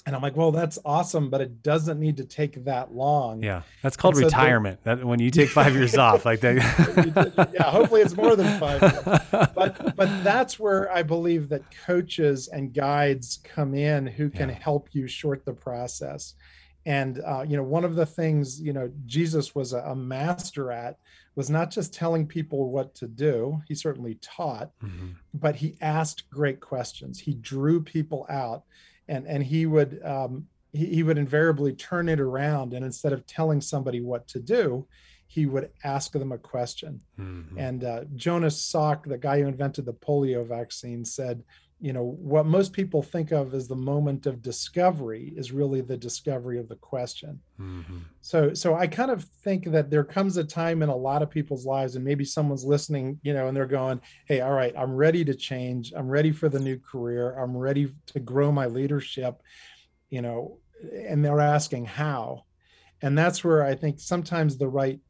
and 0.06 0.16
I'm 0.16 0.22
like, 0.22 0.36
well, 0.36 0.52
that's 0.52 0.78
awesome, 0.84 1.30
but 1.30 1.40
it 1.40 1.64
doesn't 1.64 1.98
need 1.98 2.18
to 2.18 2.26
take 2.26 2.66
that 2.66 2.94
long. 2.94 3.42
Yeah, 3.42 3.62
that's 3.82 3.96
called 3.96 4.18
so 4.18 4.24
retirement. 4.24 4.84
That 4.84 5.04
when 5.04 5.20
you 5.20 5.32
take 5.32 5.50
five 5.50 5.74
years 5.74 5.96
off, 5.96 6.26
like 6.26 6.42
that. 6.42 7.50
yeah, 7.54 7.64
hopefully 7.64 8.02
it's 8.02 8.16
more 8.16 8.36
than 8.36 8.60
five. 8.60 8.82
Years. 8.82 9.20
But 9.56 9.96
but 9.96 10.24
that's 10.24 10.60
where 10.60 10.92
I 10.92 11.04
believe 11.04 11.50
that 11.50 11.64
coaches 11.86 12.48
and 12.48 12.74
guides 12.74 13.40
come 13.44 13.74
in 13.74 14.06
who 14.08 14.30
can 14.30 14.50
yeah. 14.50 14.56
help 14.56 14.90
you 14.92 15.08
short 15.08 15.46
the 15.46 15.54
process. 15.54 16.34
And 16.86 17.22
uh, 17.26 17.46
you 17.48 17.56
know, 17.56 17.64
one 17.64 17.86
of 17.86 17.96
the 17.96 18.06
things 18.06 18.60
you 18.60 18.74
know 18.74 18.92
Jesus 19.06 19.56
was 19.56 19.74
a, 19.74 19.80
a, 19.80 19.96
master 19.96 20.72
at 20.72 20.98
was 21.36 21.50
not 21.50 21.72
just 21.72 21.94
telling 21.94 22.28
people 22.28 22.70
what 22.70 22.94
to 22.96 23.08
do. 23.08 23.62
He 23.68 23.76
certainly 23.76 24.18
taught, 24.22 24.72
mm-hmm. 24.84 25.10
but 25.34 25.56
he 25.56 25.78
asked 25.82 26.30
great 26.30 26.60
questions. 26.60 27.20
He 27.20 27.34
drew 27.34 27.82
people 27.82 28.26
out 28.30 28.64
and 29.08 29.28
and 29.28 29.44
he 29.44 29.66
would 29.66 30.02
um, 30.04 30.48
he, 30.72 30.86
he 30.86 31.04
would 31.04 31.18
invariably 31.18 31.74
turn 31.74 32.10
it 32.10 32.20
around 32.20 32.74
and 32.74 32.86
instead 32.86 33.14
of 33.14 33.26
telling 33.26 33.62
somebody 33.62 34.02
what 34.02 34.28
to 34.28 34.40
do 34.40 34.86
he 35.28 35.46
would 35.46 35.70
ask 35.84 36.12
them 36.12 36.32
a 36.32 36.38
question 36.38 37.02
mm-hmm. 37.20 37.58
and 37.58 37.84
uh, 37.84 38.02
jonas 38.16 38.62
salk 38.62 39.04
the 39.04 39.18
guy 39.18 39.42
who 39.42 39.48
invented 39.48 39.86
the 39.86 39.94
polio 39.94 40.48
vaccine 40.48 41.04
said 41.04 41.44
you 41.84 41.92
know 41.92 42.16
what 42.18 42.46
most 42.46 42.72
people 42.72 43.04
think 43.04 43.34
of 43.34 43.54
as 43.54 43.68
the 43.68 43.76
moment 43.76 44.26
of 44.26 44.42
discovery 44.42 45.34
is 45.36 45.52
really 45.52 45.82
the 45.82 45.98
discovery 45.98 46.58
of 46.58 46.70
the 46.70 46.78
question. 46.78 47.42
Mm-hmm. 47.60 47.98
so 48.22 48.54
so 48.54 48.74
i 48.74 48.88
kind 48.88 49.12
of 49.12 49.26
think 49.44 49.66
that 49.66 49.92
there 49.92 50.06
comes 50.06 50.38
a 50.38 50.44
time 50.46 50.82
in 50.82 50.90
a 50.90 50.96
lot 50.96 51.22
of 51.22 51.30
people's 51.30 51.66
lives 51.66 51.96
and 51.96 52.04
maybe 52.04 52.26
someone's 52.26 52.64
listening 52.64 53.20
you 53.22 53.34
know 53.34 53.48
and 53.48 53.56
they're 53.56 53.66
going 53.66 54.02
hey 54.26 54.40
all 54.42 54.54
right 54.54 54.74
i'm 54.78 54.96
ready 54.96 55.24
to 55.26 55.36
change. 55.36 55.94
I'm 55.96 56.08
ready 56.08 56.32
for 56.32 56.50
the 56.50 56.60
new 56.60 56.80
career. 56.80 57.38
I'm 57.38 57.56
ready 57.56 57.94
to 58.08 58.20
grow 58.20 58.50
my 58.52 58.66
leadership 58.66 59.42
you 60.10 60.22
know 60.22 60.60
and 60.94 61.24
they're 61.24 61.42
asking 61.42 61.86
how. 61.86 62.46
And 63.02 63.18
that's 63.18 63.44
where 63.44 63.62
i 63.64 63.76
think 63.76 64.00
sometimes 64.00 64.58
the 64.58 64.70
right 64.70 65.02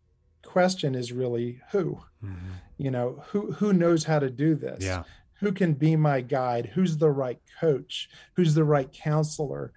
question 0.44 0.96
is 0.96 1.12
really 1.12 1.62
who. 1.72 2.00
Mm-hmm. 2.24 2.54
you 2.78 2.90
know 2.90 3.24
who 3.28 3.52
who 3.52 3.74
knows 3.74 4.04
how 4.06 4.18
to 4.18 4.30
do 4.30 4.56
this? 4.56 4.84
Yeah 4.84 5.04
who 5.40 5.52
can 5.52 5.74
be 5.74 5.96
my 5.96 6.22
guide? 6.22 6.72
Who's 6.74 6.98
the 6.98 7.12
right 7.12 7.40
coach? 7.60 8.10
Who's 8.36 8.54
the 8.54 8.64
right 8.64 8.92
counselor? 8.92 9.74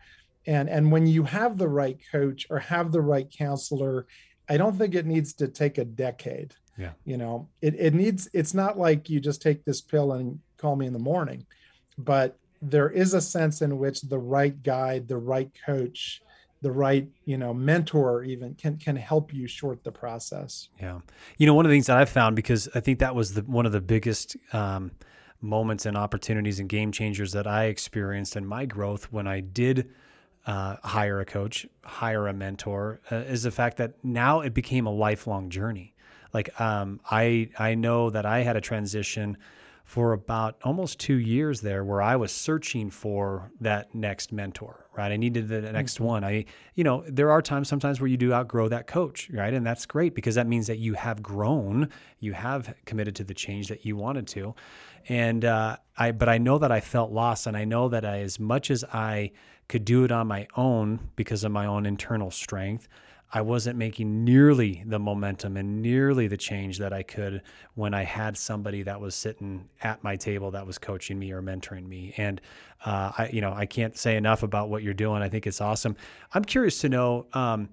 And 0.47 0.69
and 0.69 0.93
when 0.93 1.07
you 1.07 1.25
have 1.25 1.59
the 1.59 1.69
right 1.69 1.99
coach 2.13 2.47
or 2.51 2.59
have 2.59 2.93
the 2.93 3.01
right 3.01 3.29
counselor 3.31 4.07
i 4.49 4.57
don't 4.57 4.77
think 4.77 4.95
it 4.95 5.07
needs 5.07 5.33
to 5.35 5.49
take 5.49 5.79
a 5.79 5.85
decade. 5.85 6.55
Yeah. 6.79 6.93
You 7.05 7.17
know 7.17 7.49
it, 7.63 7.75
it 7.75 7.95
needs 7.95 8.29
it's 8.33 8.55
not 8.55 8.79
like 8.79 9.09
you 9.09 9.19
just 9.19 9.41
take 9.41 9.65
this 9.65 9.81
pill 9.81 10.13
and 10.13 10.39
call 10.59 10.77
me 10.77 10.87
in 10.87 10.93
the 10.93 10.99
morning 10.99 11.47
but 11.99 12.39
there 12.61 12.91
is 12.91 13.15
a 13.15 13.21
sense 13.21 13.63
in 13.63 13.79
which 13.79 14.03
the 14.03 14.19
right 14.19 14.63
guide 14.63 15.09
the 15.09 15.17
right 15.17 15.51
coach 15.65 16.23
the 16.61 16.71
right 16.71 17.09
you 17.25 17.39
know 17.39 17.55
mentor 17.55 18.25
even 18.25 18.55
can 18.55 18.77
can 18.77 18.97
help 18.97 19.33
you 19.33 19.47
short 19.47 19.85
the 19.85 19.93
process. 19.93 20.69
Yeah. 20.81 21.01
You 21.39 21.47
know 21.47 21.55
one 21.55 21.65
of 21.65 21.71
the 21.71 21.75
things 21.75 21.87
that 21.87 21.97
i've 21.97 22.11
found 22.11 22.37
because 22.37 22.69
i 22.75 22.81
think 22.81 22.99
that 22.99 23.15
was 23.15 23.35
the 23.35 23.43
one 23.43 23.67
of 23.67 23.73
the 23.73 23.81
biggest 23.81 24.37
um, 24.53 24.91
moments 25.41 25.87
and 25.87 25.97
opportunities 25.97 26.61
and 26.61 26.69
game 26.69 26.93
changers 26.93 27.33
that 27.33 27.47
I 27.47 27.65
experienced 27.65 28.37
in 28.37 28.47
my 28.47 28.67
growth 28.67 29.13
when 29.13 29.27
I 29.27 29.41
did 29.41 29.91
uh, 30.47 30.77
hire 30.83 31.21
a 31.21 31.25
coach, 31.25 31.67
hire 31.85 32.29
a 32.29 32.33
mentor, 32.33 33.01
uh, 33.11 33.17
is 33.17 33.43
the 33.43 33.51
fact 33.51 33.77
that 33.79 33.95
now 34.03 34.41
it 34.41 34.55
became 34.55 34.87
a 34.87 34.93
lifelong 34.93 35.51
journey. 35.51 35.95
Like 36.33 36.59
um, 36.61 37.01
I, 37.11 37.51
I 37.59 37.75
know 37.75 38.11
that 38.11 38.27
I 38.27 38.41
had 38.41 38.57
a 38.57 38.61
transition 38.61 39.39
for 39.87 40.13
about 40.13 40.57
almost 40.65 40.99
two 40.99 41.15
years 41.15 41.61
there 41.61 41.85
where 41.85 42.03
I 42.03 42.17
was 42.17 42.33
searching 42.33 42.91
for 42.91 43.53
that 43.61 43.95
next 43.95 44.33
mentor, 44.33 44.85
right? 44.97 45.13
I 45.13 45.17
needed 45.17 45.47
the 45.47 45.61
next 45.61 45.95
mm-hmm. 45.95 46.05
one. 46.05 46.25
I, 46.25 46.45
you 46.75 46.83
know, 46.83 47.05
there 47.07 47.31
are 47.31 47.41
times 47.41 47.69
sometimes 47.69 48.01
where 48.01 48.09
you 48.09 48.17
do 48.17 48.33
outgrow 48.33 48.69
that 48.69 48.89
coach, 48.89 49.31
right? 49.33 49.55
And 49.55 49.65
that's 49.65 49.87
great 49.87 50.17
because 50.17 50.35
that 50.35 50.49
means 50.49 50.67
that 50.67 50.81
you 50.81 50.95
have 50.95 51.23
grown, 51.23 51.89
you 52.19 52.33
have 52.33 52.75
committed 52.85 53.15
to 53.15 53.25
the 53.25 53.33
change 53.33 53.69
that 53.69 53.87
you 53.87 53.95
wanted 53.95 54.27
to. 54.27 54.57
And 55.09 55.45
uh, 55.45 55.77
I, 55.97 56.11
but 56.11 56.29
I 56.29 56.39
know 56.39 56.59
that 56.59 56.73
I 56.73 56.81
felt 56.81 57.13
lost, 57.13 57.47
and 57.47 57.57
I 57.57 57.65
know 57.65 57.89
that 57.89 58.05
I, 58.05 58.23
as 58.23 58.41
much 58.41 58.73
as 58.73 58.83
I 58.93 59.31
could 59.69 59.85
do 59.85 60.03
it 60.03 60.11
on 60.11 60.27
my 60.27 60.49
own 60.57 60.99
because 61.15 61.45
of 61.45 61.53
my 61.53 61.67
own 61.67 61.87
internal 61.87 62.33
strength, 62.33 62.89
I 63.33 63.41
wasn't 63.41 63.77
making 63.77 64.25
nearly 64.25 64.85
the 64.87 64.99
momentum 64.99 65.57
and 65.57 65.83
nearly 65.83 66.29
the 66.29 66.37
change 66.37 66.79
that 66.79 66.93
I 66.93 67.03
could 67.03 67.43
when 67.75 67.93
I 67.93 68.05
had 68.05 68.37
somebody 68.37 68.83
that 68.85 69.01
was 69.01 69.15
sitting 69.15 69.69
at 69.83 70.03
my 70.05 70.17
table 70.17 70.53
that 70.53 70.67
was 70.67 70.79
coaching 70.79 71.19
me 71.19 71.33
or 71.33 71.43
mentoring 71.43 71.89
me. 71.89 72.15
And 72.17 72.41
uh, 72.85 73.13
I, 73.19 73.31
you 73.33 73.41
know, 73.41 73.53
I 73.53 73.67
can't 73.67 73.97
say 73.97 74.17
enough 74.17 74.43
about 74.43 74.69
what 74.69 74.83
you're 74.83 74.95
doing. 74.95 75.23
I 75.23 75.29
think 75.29 75.47
it's 75.47 75.61
awesome. 75.61 75.97
I'm 76.35 76.45
curious 76.45 76.81
to 76.83 76.89
know. 76.89 77.27
Um, 77.33 77.69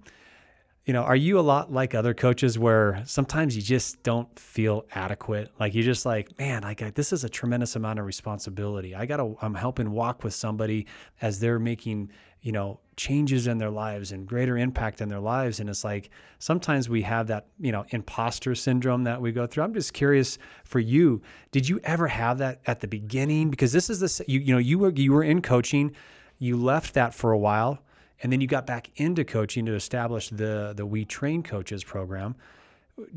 you 0.86 0.92
know, 0.92 1.04
are 1.04 1.16
you 1.16 1.40
a 1.40 1.42
lot 1.42 1.72
like 1.72 1.96
other 1.96 2.14
coaches 2.14 2.60
where 2.60 3.02
sometimes 3.06 3.56
you 3.56 3.62
just 3.62 4.04
don't 4.04 4.38
feel 4.38 4.86
adequate? 4.92 5.50
Like 5.58 5.74
you're 5.74 5.84
just 5.84 6.06
like, 6.06 6.38
man, 6.38 6.66
I, 6.66 6.74
this 6.74 7.14
is 7.14 7.24
a 7.24 7.30
tremendous 7.30 7.78
amount 7.78 8.00
of 8.00 8.06
responsibility. 8.06 8.94
I 8.94 9.06
got 9.06 9.18
to, 9.18 9.38
I'm 9.42 9.56
helping 9.56 9.92
walk 9.92 10.26
with 10.26 10.34
somebody 10.34 10.88
as 11.22 11.40
they're 11.40 11.60
making, 11.60 12.10
you 12.44 12.52
know, 12.52 12.80
changes 12.96 13.48
in 13.48 13.58
their 13.58 13.72
lives 13.72 14.12
and 14.12 14.28
greater 14.28 14.58
impact 14.58 15.02
in 15.02 15.10
their 15.10 15.20
lives. 15.20 15.60
And 15.60 15.70
it's 15.70 15.84
like 15.84 16.12
sometimes 16.38 16.90
we 16.90 17.02
have 17.02 17.26
that, 17.28 17.48
you 17.60 17.72
know, 17.72 17.86
imposter 17.90 18.54
syndrome 18.54 19.04
that 19.06 19.20
we 19.20 19.32
go 19.32 19.48
through. 19.48 19.64
I'm 19.64 19.74
just 19.74 19.94
curious 19.94 20.38
for 20.64 20.80
you, 20.80 21.22
did 21.52 21.68
you 21.68 21.80
ever 21.84 22.08
have 22.08 22.38
that 22.38 22.60
at 22.68 22.82
the 22.82 22.88
beginning? 22.88 23.50
Because 23.50 23.72
this 23.72 23.90
is 23.90 24.00
the, 24.00 24.26
you, 24.28 24.40
you 24.40 24.54
know, 24.54 24.60
you 24.60 24.78
were, 24.78 24.92
you 24.92 25.12
were 25.14 25.24
in 25.24 25.42
coaching, 25.42 25.96
you 26.38 26.56
left 26.58 26.94
that 26.94 27.16
for 27.16 27.32
a 27.32 27.38
while 27.38 27.80
and 28.24 28.32
then 28.32 28.40
you 28.40 28.48
got 28.48 28.66
back 28.66 28.90
into 28.96 29.26
coaching 29.26 29.66
to 29.66 29.76
establish 29.76 30.30
the 30.30 30.74
the 30.76 30.86
We 30.86 31.06
Train 31.06 31.44
Coaches 31.44 31.84
program. 31.84 32.36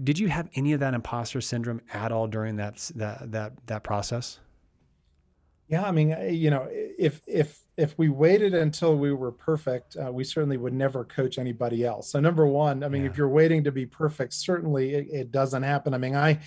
Did 0.03 0.19
you 0.19 0.29
have 0.29 0.49
any 0.55 0.73
of 0.73 0.81
that 0.81 0.95
imposter 0.95 1.41
syndrome 1.41 1.81
at 1.93 2.13
all 2.13 2.27
during 2.27 2.57
that 2.57 2.91
that 2.97 3.31
that 3.33 3.53
that 3.67 3.85
process? 3.85 4.41
Yeah, 5.69 5.83
I 5.83 5.91
mean, 5.91 6.17
you 6.31 6.51
know, 6.51 6.69
if 6.71 7.21
if 7.27 7.61
if 7.77 7.99
we 7.99 8.09
waited 8.09 8.55
until 8.55 8.97
we 8.97 9.13
were 9.13 9.33
perfect, 9.33 9.97
uh, 9.97 10.11
we 10.11 10.25
certainly 10.25 10.57
would 10.57 10.73
never 10.73 11.05
coach 11.05 11.39
anybody 11.39 11.85
else. 11.85 12.11
So 12.11 12.21
number 12.21 12.47
one, 12.47 12.83
I 12.83 12.89
mean, 12.89 13.03
yeah. 13.03 13.11
if 13.11 13.19
you're 13.19 13.29
waiting 13.29 13.63
to 13.65 13.73
be 13.73 13.85
perfect, 13.85 14.33
certainly 14.33 14.95
it, 14.95 15.09
it, 15.11 15.33
doesn't 15.33 15.63
happen. 15.63 15.93
I 15.93 15.99
mean, 15.99 16.15
I 16.15 16.39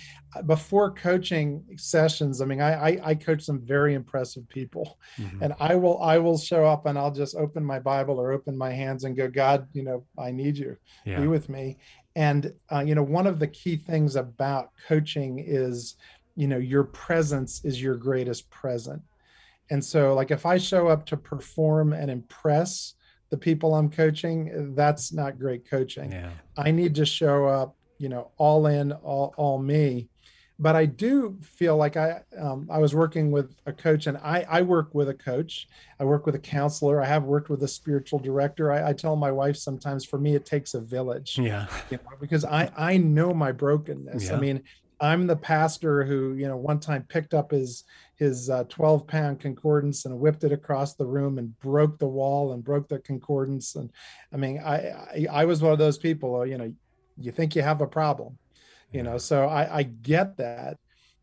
before 0.46 0.90
coaching 0.90 1.62
sessions, 1.76 2.40
I 2.40 2.46
mean, 2.46 2.62
I 2.62 2.72
I, 2.72 3.00
I 3.04 3.14
coach 3.14 3.42
some 3.42 3.60
very 3.60 3.94
impressive 3.94 4.48
people, 4.48 4.98
mm-hmm. 5.18 5.42
and 5.42 5.54
I 5.60 5.76
will 5.76 6.02
I 6.02 6.16
will 6.16 6.38
show 6.38 6.64
up 6.64 6.86
and 6.86 6.98
I'll 6.98 7.12
just 7.12 7.36
open 7.36 7.64
my 7.64 7.78
Bible 7.78 8.18
or 8.18 8.32
open 8.32 8.56
my 8.56 8.70
hands 8.70 9.04
and 9.04 9.14
go, 9.14 9.28
God, 9.28 9.68
you 9.72 9.82
know, 9.82 10.04
I 10.18 10.30
need 10.30 10.56
you, 10.56 10.76
yeah. 11.04 11.20
be 11.20 11.26
with 11.26 11.50
me. 11.50 11.76
And 12.16 12.54
uh, 12.72 12.80
you 12.80 12.94
know, 12.94 13.04
one 13.04 13.26
of 13.26 13.38
the 13.38 13.48
key 13.48 13.76
things 13.76 14.16
about 14.16 14.70
coaching 14.88 15.44
is, 15.46 15.96
you 16.36 16.48
know, 16.48 16.58
your 16.58 16.84
presence 16.84 17.64
is 17.66 17.82
your 17.82 17.96
greatest 17.96 18.48
present 18.50 19.02
and 19.70 19.84
so, 19.84 20.14
like, 20.14 20.30
if 20.30 20.44
I 20.46 20.58
show 20.58 20.88
up 20.88 21.06
to 21.06 21.16
perform 21.16 21.92
and 21.92 22.10
impress 22.10 22.94
the 23.30 23.36
people 23.36 23.74
I'm 23.74 23.90
coaching, 23.90 24.74
that's 24.74 25.12
not 25.12 25.38
great 25.38 25.68
coaching. 25.68 26.12
Yeah. 26.12 26.30
I 26.56 26.72
need 26.72 26.94
to 26.96 27.06
show 27.06 27.46
up, 27.46 27.76
you 27.98 28.08
know, 28.08 28.32
all 28.36 28.66
in, 28.66 28.92
all, 28.92 29.32
all 29.36 29.58
me. 29.58 30.08
But 30.58 30.76
I 30.76 30.84
do 30.84 31.38
feel 31.40 31.78
like 31.78 31.96
I 31.96 32.20
um, 32.38 32.68
I 32.70 32.76
was 32.78 32.94
working 32.94 33.30
with 33.30 33.54
a 33.64 33.72
coach, 33.72 34.06
and 34.06 34.18
I 34.18 34.44
I 34.46 34.60
work 34.60 34.94
with 34.94 35.08
a 35.08 35.14
coach. 35.14 35.66
I 35.98 36.04
work 36.04 36.26
with 36.26 36.34
a 36.34 36.38
counselor. 36.38 37.00
I 37.00 37.06
have 37.06 37.24
worked 37.24 37.48
with 37.48 37.62
a 37.62 37.68
spiritual 37.68 38.18
director. 38.18 38.70
I, 38.70 38.90
I 38.90 38.92
tell 38.92 39.16
my 39.16 39.32
wife 39.32 39.56
sometimes, 39.56 40.04
for 40.04 40.18
me, 40.18 40.34
it 40.34 40.44
takes 40.44 40.74
a 40.74 40.80
village. 40.80 41.38
Yeah. 41.38 41.66
You 41.90 41.96
know, 41.96 42.16
because 42.20 42.44
I 42.44 42.70
I 42.76 42.98
know 42.98 43.32
my 43.32 43.52
brokenness. 43.52 44.26
Yeah. 44.26 44.36
I 44.36 44.38
mean, 44.38 44.62
I'm 45.00 45.26
the 45.26 45.36
pastor 45.36 46.04
who, 46.04 46.34
you 46.34 46.46
know, 46.46 46.58
one 46.58 46.78
time 46.78 47.06
picked 47.08 47.32
up 47.32 47.52
his 47.52 47.84
his 48.20 48.50
uh, 48.50 48.64
12 48.68 49.06
pound 49.06 49.40
concordance 49.40 50.04
and 50.04 50.20
whipped 50.20 50.44
it 50.44 50.52
across 50.52 50.94
the 50.94 51.06
room 51.06 51.38
and 51.38 51.58
broke 51.58 51.98
the 51.98 52.06
wall 52.06 52.52
and 52.52 52.62
broke 52.62 52.86
the 52.86 52.98
concordance. 52.98 53.76
And 53.76 53.90
I 54.30 54.36
mean, 54.36 54.60
I, 54.62 54.74
I, 54.74 55.26
I 55.32 55.44
was 55.46 55.62
one 55.62 55.72
of 55.72 55.78
those 55.78 55.96
people, 55.96 56.46
you 56.46 56.58
know, 56.58 56.70
you 57.16 57.32
think 57.32 57.56
you 57.56 57.62
have 57.62 57.80
a 57.80 57.86
problem, 57.86 58.36
you 58.92 59.02
know, 59.02 59.16
so 59.16 59.46
I, 59.46 59.78
I 59.78 59.82
get 59.84 60.36
that. 60.36 60.76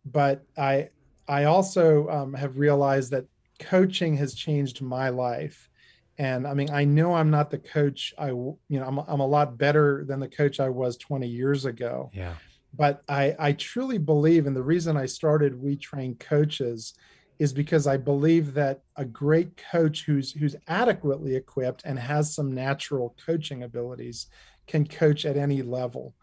But 0.06 0.44
I, 0.58 0.90
I 1.28 1.44
also 1.44 2.10
um, 2.10 2.34
have 2.34 2.58
realized 2.58 3.12
that 3.12 3.26
coaching 3.60 4.18
has 4.18 4.34
changed 4.34 4.82
my 4.82 5.10
life. 5.10 5.70
And 6.18 6.48
I 6.48 6.56
mean, 6.56 6.72
I 6.72 6.84
know 6.84 7.14
I'm 7.14 7.30
not 7.30 7.52
the 7.52 7.60
coach 7.60 8.12
I, 8.18 8.30
you 8.30 8.58
know, 8.70 8.88
I'm, 8.88 8.98
I'm 8.98 9.20
a 9.20 9.28
lot 9.28 9.60
better 9.60 10.04
than 10.04 10.20
the 10.20 10.30
coach 10.30 10.60
I 10.60 10.70
was 10.70 10.98
20 10.98 11.28
years 11.28 11.66
ago. 11.66 12.10
Yeah 12.12 12.34
but 12.74 13.04
I, 13.08 13.36
I 13.40 13.52
truly 13.54 13.98
believe, 13.98 14.46
and 14.46 14.56
the 14.56 14.64
reason 14.64 14.98
I 14.98 15.06
started 15.06 15.62
We 15.62 15.76
Train 15.76 16.16
Coaches 16.16 16.94
is 17.40 17.54
because 17.54 17.86
I 17.86 17.98
believe 17.98 18.54
that 18.56 18.82
a 18.96 19.06
great 19.06 19.58
coach 19.72 20.06
who's 20.06 20.32
who's 20.32 20.56
adequately 20.68 21.36
equipped 21.36 21.84
and 21.86 22.00
has 22.00 22.34
some 22.34 22.52
natural 22.54 23.16
coaching 23.24 23.64
abilities 23.64 24.28
can 24.66 24.88
coach 24.88 25.26
at 25.26 25.38
any 25.38 25.62
level. 25.62 26.16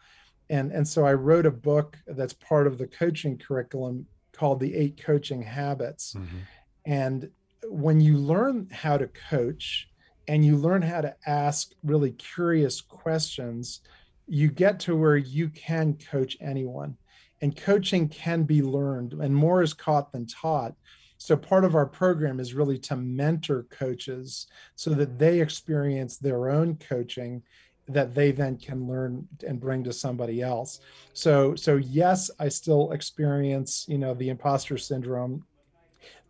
And, 0.51 0.73
and 0.73 0.87
so 0.87 1.07
I 1.07 1.15
wrote 1.15 1.47
a 1.47 1.51
book 1.51 1.97
that's 2.07 2.35
part 2.35 2.67
of 2.67 2.79
the 2.79 2.87
coaching 2.87 3.39
curriculum 3.39 4.07
called 4.33 4.61
The 4.61 4.75
Eight 4.75 5.03
Coaching 5.03 5.43
Habits. 5.43 6.15
Mm-hmm. 6.15 6.39
And 6.85 7.31
when 7.69 8.01
you 8.01 8.19
learn 8.19 8.69
how 8.71 8.99
to 8.99 9.09
coach 9.31 9.89
and 10.29 10.45
you 10.45 10.57
learn 10.57 10.83
how 10.83 11.01
to 11.01 11.15
ask 11.27 11.73
really 11.83 12.13
curious 12.13 12.81
questions, 12.81 13.81
you 14.27 14.49
get 14.49 14.81
to 14.81 14.97
where 14.97 15.17
you 15.17 15.49
can 15.49 15.95
coach 15.95 16.37
anyone 16.41 16.97
and 17.43 17.57
coaching 17.57 18.09
can 18.09 18.45
be 18.45 18.63
learned 18.63 19.13
and 19.15 19.35
more 19.35 19.63
is 19.63 19.75
caught 19.75 20.13
than 20.13 20.27
taught. 20.27 20.75
So 21.19 21.37
part 21.37 21.65
of 21.65 21.75
our 21.75 21.87
program 21.87 22.41
is 22.41 22.55
really 22.55 22.79
to 22.81 22.97
mentor 22.97 23.67
coaches 23.71 24.47
so 24.77 24.91
that 24.91 25.09
mm-hmm. 25.11 25.19
they 25.19 25.41
experience 25.41 26.17
their 26.17 26.49
own 26.49 26.77
coaching 26.77 27.43
that 27.87 28.15
they 28.15 28.33
then 28.33 28.57
can 28.57 28.89
learn 28.89 29.29
and 29.47 29.61
bring 29.61 29.85
to 29.85 29.93
somebody 29.93 30.41
else. 30.41 30.81
So 31.13 31.55
so 31.55 31.77
yes 31.77 32.31
i 32.39 32.49
still 32.49 32.93
experience 32.93 33.85
you 33.89 33.99
know 33.99 34.15
the 34.15 34.31
imposter 34.31 34.79
syndrome 34.79 35.45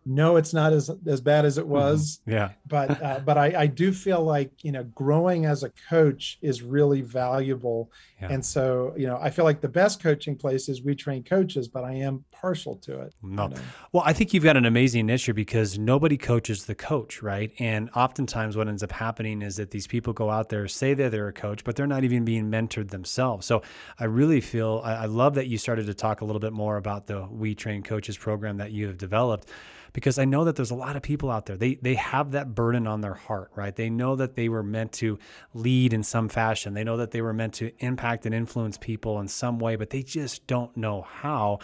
no 0.05 0.35
it's 0.35 0.53
not 0.53 0.71
as 0.71 0.91
as 1.07 1.19
bad 1.19 1.45
as 1.45 1.57
it 1.57 1.61
mm-hmm. 1.61 1.71
was 1.71 2.19
mm-hmm. 2.21 2.31
yeah 2.31 2.49
but 2.67 3.01
uh, 3.01 3.19
but 3.25 3.37
I, 3.37 3.61
I 3.61 3.67
do 3.67 3.91
feel 3.91 4.23
like 4.23 4.63
you 4.63 4.71
know 4.71 4.83
growing 4.83 5.45
as 5.45 5.63
a 5.63 5.71
coach 5.89 6.37
is 6.41 6.61
really 6.61 7.01
valuable 7.01 7.91
yeah. 8.21 8.29
and 8.31 8.45
so 8.45 8.93
you 8.95 9.07
know 9.07 9.17
i 9.21 9.29
feel 9.29 9.45
like 9.45 9.61
the 9.61 9.69
best 9.69 10.01
coaching 10.01 10.35
place 10.35 10.69
is 10.69 10.83
we 10.83 10.95
train 10.95 11.23
coaches 11.23 11.67
but 11.67 11.83
i 11.83 11.93
am 11.93 12.23
partial 12.31 12.75
to 12.77 13.01
it 13.01 13.13
no. 13.23 13.43
You 13.43 13.49
know? 13.49 13.61
well 13.93 14.03
i 14.05 14.13
think 14.13 14.33
you've 14.33 14.43
got 14.43 14.57
an 14.57 14.65
amazing 14.65 15.09
issue 15.09 15.33
because 15.33 15.79
nobody 15.79 16.17
coaches 16.17 16.65
the 16.65 16.75
coach 16.75 17.23
right 17.23 17.51
and 17.59 17.89
oftentimes 17.95 18.55
what 18.55 18.67
ends 18.67 18.83
up 18.83 18.91
happening 18.91 19.41
is 19.41 19.55
that 19.55 19.71
these 19.71 19.87
people 19.87 20.13
go 20.13 20.29
out 20.29 20.49
there 20.49 20.67
say 20.67 20.93
that 20.93 21.11
they're 21.11 21.27
a 21.27 21.33
coach 21.33 21.63
but 21.63 21.75
they're 21.75 21.87
not 21.87 22.03
even 22.03 22.23
being 22.23 22.49
mentored 22.51 22.89
themselves 22.89 23.45
so 23.45 23.61
i 23.99 24.05
really 24.05 24.39
feel 24.39 24.81
I, 24.83 24.93
I 24.93 25.05
love 25.05 25.33
that 25.35 25.47
you 25.47 25.57
started 25.57 25.87
to 25.87 25.93
talk 25.95 26.21
a 26.21 26.25
little 26.25 26.39
bit 26.39 26.53
more 26.53 26.77
about 26.77 27.07
the 27.07 27.27
we 27.31 27.55
train 27.55 27.81
coaches 27.81 28.17
program 28.17 28.57
that 28.57 28.71
you 28.71 28.85
have 28.87 28.97
developed 28.97 29.49
because 29.95 30.19
I 30.19 30.25
know 30.25 30.43
that 30.43 30.57
there's 30.57 30.71
a 30.71 30.75
lot 30.75 30.97
of 30.97 31.01
people 31.01 31.31
out 31.31 31.45
there. 31.45 31.55
They 31.55 31.75
they 31.75 31.95
have 31.95 32.31
that 32.31 32.53
burden 32.53 32.85
on 32.85 32.99
their 32.99 33.13
heart, 33.13 33.49
right? 33.55 33.73
They 33.73 33.89
know 33.89 34.17
that 34.17 34.35
they 34.35 34.49
were 34.49 34.61
meant 34.61 34.91
to 34.93 35.17
lead 35.53 35.93
in 35.93 36.03
some 36.03 36.27
fashion. 36.27 36.73
They 36.73 36.83
know 36.83 36.97
that 36.97 37.11
they 37.11 37.21
were 37.21 37.31
meant 37.31 37.53
to 37.55 37.71
impact 37.79 38.25
and 38.25 38.35
influence 38.35 38.77
people 38.77 39.21
in 39.21 39.29
some 39.29 39.57
way, 39.57 39.77
but 39.77 39.91
they 39.91 40.03
just 40.03 40.45
don't 40.47 40.75
know 40.75 41.03
how. 41.03 41.59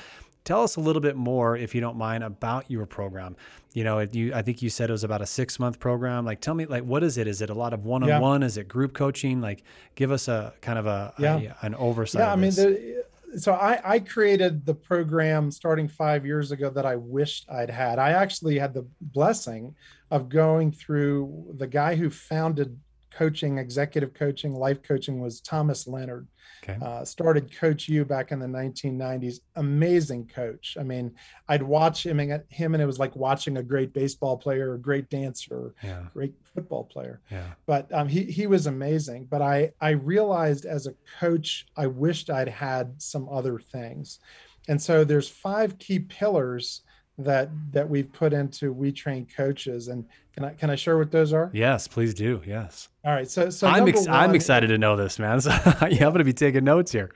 Tell 0.45 0.63
us 0.63 0.77
a 0.77 0.79
little 0.79 1.01
bit 1.01 1.17
more, 1.17 1.57
if 1.57 1.75
you 1.75 1.81
don't 1.81 1.97
mind, 1.97 2.23
about 2.23 2.71
your 2.71 2.85
program. 2.85 3.35
You 3.73 3.83
know, 3.83 3.99
you 3.99 4.33
I 4.33 4.41
think 4.41 4.61
you 4.61 4.69
said 4.69 4.89
it 4.89 4.93
was 4.93 5.03
about 5.03 5.21
a 5.21 5.25
six 5.25 5.59
month 5.59 5.77
program. 5.77 6.23
Like, 6.23 6.39
tell 6.39 6.53
me, 6.53 6.65
like, 6.65 6.83
what 6.83 7.03
is 7.03 7.17
it? 7.17 7.27
Is 7.27 7.41
it 7.41 7.49
a 7.49 7.53
lot 7.53 7.73
of 7.73 7.83
one 7.83 8.09
on 8.09 8.21
one? 8.21 8.43
Is 8.43 8.55
it 8.55 8.69
group 8.69 8.93
coaching? 8.93 9.41
Like, 9.41 9.61
give 9.95 10.09
us 10.09 10.29
a 10.29 10.53
kind 10.61 10.79
of 10.79 10.87
a, 10.87 11.13
yeah. 11.19 11.53
a 11.61 11.65
an 11.65 11.75
oversight. 11.75 12.21
Yeah, 12.21 12.31
I 12.31 12.37
mean, 12.37 12.51
the, 12.51 13.03
so 13.37 13.53
I, 13.53 13.79
I 13.83 13.99
created 13.99 14.65
the 14.65 14.73
program 14.73 15.51
starting 15.51 15.87
five 15.87 16.25
years 16.25 16.51
ago 16.51 16.69
that 16.69 16.85
I 16.85 16.95
wished 16.95 17.49
I'd 17.49 17.69
had. 17.69 17.99
I 17.99 18.11
actually 18.11 18.57
had 18.59 18.73
the 18.73 18.85
blessing 18.99 19.75
of 20.09 20.29
going 20.29 20.71
through 20.71 21.55
the 21.57 21.67
guy 21.67 21.95
who 21.95 22.09
founded 22.09 22.77
coaching, 23.11 23.57
executive 23.57 24.13
coaching, 24.13 24.53
life 24.55 24.81
coaching 24.81 25.19
was 25.19 25.41
Thomas 25.41 25.87
Leonard. 25.87 26.27
Okay. 26.63 26.77
Uh, 26.83 27.03
started 27.03 27.55
Coach 27.55 27.89
U 27.89 28.05
back 28.05 28.31
in 28.31 28.39
the 28.39 28.45
1990s. 28.45 29.39
Amazing 29.55 30.27
coach. 30.27 30.77
I 30.79 30.83
mean, 30.83 31.15
I'd 31.47 31.63
watch 31.63 32.05
him 32.05 32.19
and 32.19 32.43
him, 32.49 32.75
and 32.75 32.83
it 32.83 32.85
was 32.85 32.99
like 32.99 33.15
watching 33.15 33.57
a 33.57 33.63
great 33.63 33.93
baseball 33.93 34.37
player, 34.37 34.75
a 34.75 34.79
great 34.79 35.09
dancer, 35.09 35.73
yeah. 35.83 36.03
great 36.13 36.33
football 36.53 36.83
player. 36.83 37.21
Yeah. 37.31 37.47
But 37.65 37.91
um, 37.93 38.07
he 38.07 38.23
he 38.23 38.45
was 38.45 38.67
amazing. 38.67 39.25
But 39.29 39.41
I 39.41 39.71
I 39.81 39.91
realized 39.91 40.65
as 40.65 40.85
a 40.85 40.93
coach, 41.19 41.65
I 41.75 41.87
wished 41.87 42.29
I'd 42.29 42.47
had 42.47 43.01
some 43.01 43.27
other 43.29 43.57
things, 43.57 44.19
and 44.67 44.79
so 44.79 45.03
there's 45.03 45.29
five 45.29 45.79
key 45.79 45.99
pillars 45.99 46.81
that 47.17 47.49
that 47.71 47.89
we've 47.89 48.11
put 48.11 48.33
into 48.33 48.71
we 48.71 48.91
train 48.91 49.27
coaches 49.35 49.87
and 49.87 50.05
can 50.33 50.45
i 50.45 50.53
can 50.53 50.69
i 50.69 50.75
share 50.75 50.97
what 50.97 51.11
those 51.11 51.33
are? 51.33 51.51
Yes 51.53 51.87
please 51.87 52.13
do 52.13 52.41
yes. 52.45 52.89
All 53.05 53.13
right 53.13 53.29
so 53.29 53.49
so 53.49 53.67
i'm, 53.67 53.87
ex- 53.87 54.07
one, 54.07 54.09
I'm 54.09 54.35
excited 54.35 54.67
to 54.67 54.77
know 54.77 54.95
this 54.95 55.19
man 55.19 55.41
so 55.41 55.49
yeah, 55.49 56.05
i'm 56.05 56.13
going 56.13 56.19
to 56.19 56.23
be 56.23 56.33
taking 56.33 56.63
notes 56.63 56.91
here. 56.91 57.11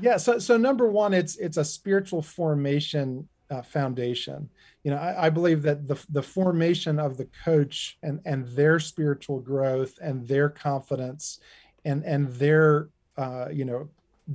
Yeah 0.00 0.16
so 0.16 0.38
so 0.38 0.56
number 0.56 0.88
one 0.88 1.14
it's 1.14 1.36
it's 1.36 1.56
a 1.56 1.64
spiritual 1.64 2.22
formation 2.22 3.28
uh, 3.50 3.62
foundation. 3.62 4.48
You 4.82 4.92
know 4.92 4.98
I, 4.98 5.26
I 5.26 5.30
believe 5.30 5.62
that 5.62 5.86
the 5.86 5.98
the 6.10 6.22
formation 6.22 6.98
of 6.98 7.16
the 7.16 7.28
coach 7.44 7.98
and 8.02 8.20
and 8.24 8.46
their 8.48 8.78
spiritual 8.78 9.40
growth 9.40 9.98
and 10.00 10.26
their 10.26 10.48
confidence 10.48 11.40
and 11.84 12.04
and 12.04 12.32
their 12.34 12.88
uh, 13.16 13.48
you 13.52 13.64
know 13.64 13.88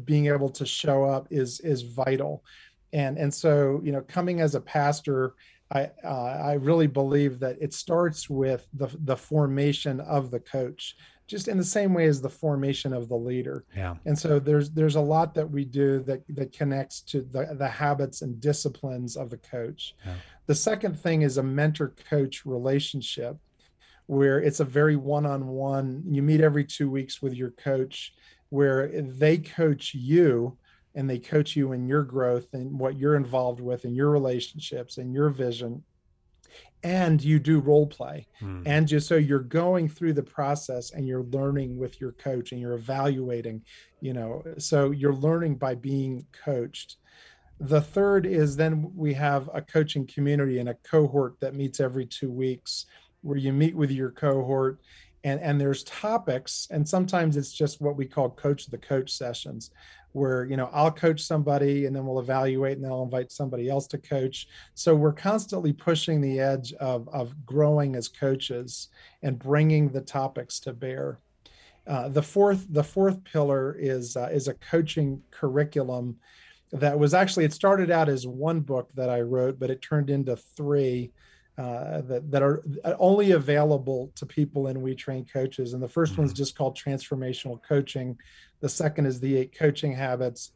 being 0.05 0.27
able 0.27 0.49
to 0.49 0.65
show 0.65 1.03
up 1.03 1.27
is 1.29 1.59
is 1.61 1.81
vital 1.81 2.43
and 2.93 3.17
and 3.17 3.33
so 3.33 3.81
you 3.83 3.91
know 3.91 4.01
coming 4.01 4.41
as 4.41 4.55
a 4.55 4.61
pastor 4.61 5.35
I 5.73 5.89
uh, 6.03 6.07
I 6.07 6.53
really 6.53 6.87
believe 6.87 7.39
that 7.39 7.57
it 7.61 7.73
starts 7.73 8.29
with 8.29 8.67
the 8.73 8.89
the 9.05 9.15
formation 9.15 10.01
of 10.01 10.29
the 10.29 10.39
coach, 10.39 10.97
just 11.27 11.47
in 11.47 11.57
the 11.57 11.63
same 11.63 11.93
way 11.93 12.07
as 12.07 12.21
the 12.21 12.29
formation 12.29 12.93
of 12.93 13.07
the 13.07 13.15
leader. 13.15 13.63
Yeah. 13.75 13.95
And 14.05 14.17
so 14.17 14.39
there's 14.39 14.71
there's 14.71 14.95
a 14.95 15.01
lot 15.01 15.33
that 15.35 15.49
we 15.49 15.63
do 15.63 16.03
that 16.03 16.23
that 16.35 16.51
connects 16.51 17.01
to 17.01 17.21
the 17.21 17.55
the 17.57 17.67
habits 17.67 18.21
and 18.21 18.39
disciplines 18.41 19.15
of 19.15 19.29
the 19.29 19.37
coach. 19.37 19.95
Yeah. 20.05 20.15
The 20.47 20.55
second 20.55 20.99
thing 20.99 21.21
is 21.21 21.37
a 21.37 21.43
mentor 21.43 21.95
coach 22.09 22.45
relationship, 22.45 23.37
where 24.07 24.41
it's 24.41 24.59
a 24.59 24.65
very 24.65 24.97
one 24.97 25.25
on 25.25 25.47
one. 25.47 26.03
You 26.05 26.21
meet 26.21 26.41
every 26.41 26.65
two 26.65 26.89
weeks 26.89 27.21
with 27.21 27.33
your 27.33 27.51
coach, 27.51 28.13
where 28.49 28.89
they 28.89 29.37
coach 29.37 29.93
you 29.93 30.57
and 30.95 31.09
they 31.09 31.19
coach 31.19 31.55
you 31.55 31.71
in 31.71 31.87
your 31.87 32.03
growth 32.03 32.53
and 32.53 32.77
what 32.77 32.97
you're 32.97 33.15
involved 33.15 33.61
with 33.61 33.85
and 33.85 33.95
your 33.95 34.09
relationships 34.09 34.97
and 34.97 35.13
your 35.13 35.29
vision. 35.29 35.83
And 36.83 37.23
you 37.23 37.39
do 37.39 37.59
role 37.59 37.85
play. 37.85 38.27
Mm. 38.41 38.63
and 38.65 38.87
just 38.87 39.07
so 39.07 39.15
you're 39.15 39.39
going 39.39 39.87
through 39.87 40.13
the 40.13 40.23
process 40.23 40.91
and 40.91 41.07
you're 41.07 41.23
learning 41.23 41.77
with 41.77 42.01
your 42.01 42.11
coach 42.13 42.51
and 42.51 42.59
you're 42.59 42.73
evaluating 42.73 43.61
you 44.01 44.13
know 44.13 44.43
so 44.57 44.89
you're 44.89 45.13
learning 45.13 45.55
by 45.55 45.75
being 45.75 46.25
coached. 46.43 46.97
The 47.59 47.81
third 47.81 48.25
is 48.25 48.55
then 48.55 48.91
we 48.95 49.13
have 49.13 49.47
a 49.53 49.61
coaching 49.61 50.07
community 50.07 50.57
and 50.57 50.69
a 50.69 50.73
cohort 50.73 51.39
that 51.39 51.53
meets 51.53 51.79
every 51.79 52.07
two 52.07 52.31
weeks 52.31 52.87
where 53.21 53.37
you 53.37 53.53
meet 53.53 53.75
with 53.75 53.91
your 53.91 54.09
cohort 54.09 54.79
and 55.23 55.39
and 55.39 55.59
there's 55.59 55.83
topics 55.83 56.67
and 56.71 56.87
sometimes 56.87 57.37
it's 57.37 57.53
just 57.53 57.81
what 57.81 57.95
we 57.95 58.05
call 58.05 58.29
coach 58.29 58.67
the 58.67 58.77
coach 58.77 59.11
sessions 59.11 59.71
where 60.13 60.45
you 60.45 60.57
know 60.57 60.69
I'll 60.73 60.91
coach 60.91 61.21
somebody 61.21 61.85
and 61.85 61.95
then 61.95 62.05
we'll 62.05 62.19
evaluate 62.19 62.77
and 62.77 62.83
then 62.83 62.91
I'll 62.91 63.03
invite 63.03 63.31
somebody 63.31 63.69
else 63.69 63.87
to 63.87 63.97
coach. 63.97 64.47
So 64.73 64.95
we're 64.95 65.13
constantly 65.13 65.73
pushing 65.73 66.21
the 66.21 66.39
edge 66.39 66.73
of 66.73 67.07
of 67.09 67.45
growing 67.45 67.95
as 67.95 68.07
coaches 68.07 68.89
and 69.23 69.39
bringing 69.39 69.89
the 69.89 70.01
topics 70.01 70.59
to 70.61 70.73
bear. 70.73 71.19
Uh, 71.87 72.09
the 72.09 72.21
fourth 72.21 72.65
the 72.69 72.83
fourth 72.83 73.23
pillar 73.23 73.75
is 73.79 74.15
uh, 74.17 74.29
is 74.31 74.47
a 74.47 74.53
coaching 74.55 75.21
curriculum 75.31 76.17
that 76.71 76.97
was 76.97 77.13
actually 77.13 77.45
it 77.45 77.53
started 77.53 77.91
out 77.91 78.09
as 78.09 78.27
one 78.27 78.59
book 78.61 78.89
that 78.95 79.09
I 79.09 79.21
wrote, 79.21 79.59
but 79.59 79.69
it 79.69 79.81
turned 79.81 80.09
into 80.09 80.35
three. 80.35 81.11
Uh, 81.57 82.01
that, 82.01 82.31
that 82.31 82.41
are 82.41 82.63
only 82.97 83.31
available 83.31 84.11
to 84.15 84.25
people 84.25 84.67
in 84.67 84.81
We 84.81 84.95
Train 84.95 85.25
Coaches. 85.25 85.73
And 85.73 85.83
the 85.83 85.87
1st 85.87 86.11
mm-hmm. 86.11 86.21
one's 86.21 86.33
just 86.33 86.57
called 86.57 86.77
Transformational 86.77 87.61
Coaching. 87.61 88.17
The 88.61 88.69
second 88.69 89.05
is 89.05 89.19
the 89.19 89.37
eight 89.37 89.55
coaching 89.55 89.93
habits. 89.93 90.53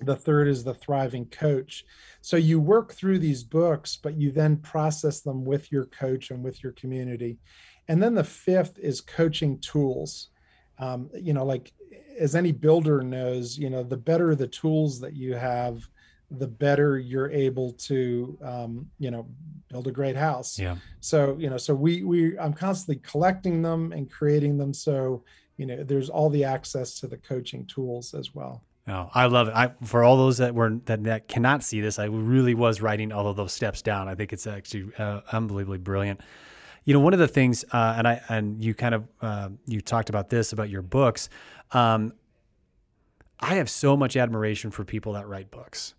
The 0.00 0.16
third 0.16 0.48
is 0.48 0.64
the 0.64 0.72
thriving 0.72 1.26
coach. 1.26 1.84
So 2.22 2.36
you 2.36 2.60
work 2.60 2.92
through 2.92 3.18
these 3.18 3.42
books, 3.42 3.98
but 4.00 4.14
you 4.14 4.30
then 4.30 4.56
process 4.58 5.20
them 5.20 5.44
with 5.44 5.70
your 5.70 5.86
coach 5.86 6.30
and 6.30 6.42
with 6.42 6.62
your 6.62 6.72
community. 6.72 7.38
And 7.88 8.02
then 8.02 8.14
the 8.14 8.24
fifth 8.24 8.78
is 8.78 9.00
coaching 9.00 9.58
tools. 9.58 10.28
Um, 10.78 11.10
you 11.12 11.34
know, 11.34 11.44
like 11.44 11.72
as 12.18 12.34
any 12.34 12.52
builder 12.52 13.02
knows, 13.02 13.58
you 13.58 13.68
know, 13.68 13.82
the 13.82 13.96
better 13.96 14.34
the 14.34 14.46
tools 14.46 15.00
that 15.00 15.14
you 15.14 15.34
have, 15.34 15.86
the 16.30 16.46
better 16.46 16.98
you're 16.98 17.30
able 17.30 17.72
to, 17.72 18.38
um, 18.42 18.88
you 18.98 19.10
know, 19.10 19.26
build 19.68 19.86
a 19.86 19.90
great 19.90 20.16
house. 20.16 20.58
Yeah. 20.58 20.76
So, 21.00 21.36
you 21.38 21.50
know, 21.50 21.56
so 21.56 21.74
we, 21.74 22.02
we, 22.04 22.38
I'm 22.38 22.52
constantly 22.52 23.00
collecting 23.04 23.62
them 23.62 23.92
and 23.92 24.10
creating 24.10 24.58
them. 24.58 24.72
So 24.72 25.24
you 25.56 25.66
know 25.66 25.84
there's 25.84 26.08
all 26.08 26.30
the 26.30 26.42
access 26.42 26.98
to 27.00 27.06
the 27.06 27.18
coaching 27.18 27.66
tools 27.66 28.14
as 28.14 28.34
well 28.34 28.64
Oh, 28.88 29.10
I 29.14 29.26
love 29.26 29.48
it. 29.48 29.54
I, 29.54 29.72
for 29.84 30.02
all 30.02 30.16
those 30.16 30.38
that 30.38 30.54
were 30.54 30.80
that, 30.86 31.04
that 31.04 31.28
cannot 31.28 31.62
see 31.62 31.80
this, 31.80 31.98
I 31.98 32.06
really 32.06 32.54
was 32.54 32.80
writing 32.80 33.12
all 33.12 33.28
of 33.28 33.36
those 33.36 33.52
steps 33.52 33.82
down. 33.82 34.08
I 34.08 34.14
think 34.14 34.32
it's 34.32 34.46
actually 34.46 34.90
uh, 34.98 35.20
unbelievably 35.32 35.78
brilliant. 35.78 36.20
You 36.84 36.94
know, 36.94 37.00
one 37.00 37.12
of 37.12 37.18
the 37.18 37.28
things, 37.28 37.64
uh, 37.72 37.94
and 37.98 38.08
I 38.08 38.20
and 38.28 38.62
you 38.64 38.74
kind 38.74 38.94
of 38.94 39.08
uh, 39.20 39.50
you 39.66 39.80
talked 39.80 40.08
about 40.08 40.30
this 40.30 40.52
about 40.52 40.70
your 40.70 40.82
books. 40.82 41.28
Um, 41.72 42.14
I 43.38 43.54
have 43.56 43.70
so 43.70 43.96
much 43.96 44.16
admiration 44.16 44.70
for 44.70 44.84
people 44.84 45.12
that 45.12 45.28
write 45.28 45.50
books. 45.50 45.94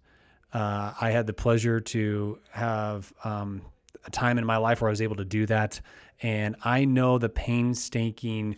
Uh, 0.53 0.93
I 0.99 1.11
had 1.11 1.27
the 1.27 1.33
pleasure 1.33 1.79
to 1.79 2.39
have 2.51 3.11
um, 3.23 3.61
a 4.05 4.11
time 4.11 4.37
in 4.37 4.45
my 4.45 4.57
life 4.57 4.81
where 4.81 4.89
I 4.89 4.91
was 4.91 5.01
able 5.01 5.15
to 5.17 5.25
do 5.25 5.45
that, 5.45 5.79
and 6.21 6.55
I 6.63 6.85
know 6.85 7.17
the 7.17 7.29
painstaking 7.29 8.57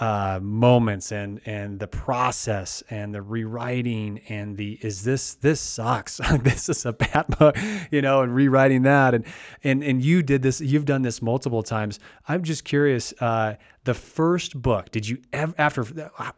uh, 0.00 0.38
moments 0.40 1.10
and 1.10 1.40
and 1.44 1.80
the 1.80 1.88
process 1.88 2.84
and 2.88 3.12
the 3.12 3.20
rewriting 3.20 4.20
and 4.28 4.56
the 4.56 4.78
is 4.80 5.02
this 5.02 5.34
this 5.34 5.60
sucks. 5.60 6.20
This 6.42 6.68
is 6.68 6.86
a 6.86 6.92
bad 6.92 7.26
book 7.38 7.56
you 7.90 8.00
know 8.00 8.22
and 8.22 8.32
rewriting 8.34 8.82
that. 8.82 9.14
And 9.14 9.24
and 9.64 9.82
and 9.82 10.02
you 10.02 10.22
did 10.22 10.42
this 10.42 10.60
you've 10.60 10.84
done 10.84 11.02
this 11.02 11.20
multiple 11.20 11.62
times. 11.62 11.98
I'm 12.28 12.44
just 12.44 12.64
curious 12.64 13.12
uh, 13.20 13.56
the 13.84 13.94
first 13.94 14.60
book 14.60 14.90
did 14.92 15.08
you 15.08 15.18
ever 15.32 15.52
after 15.58 15.84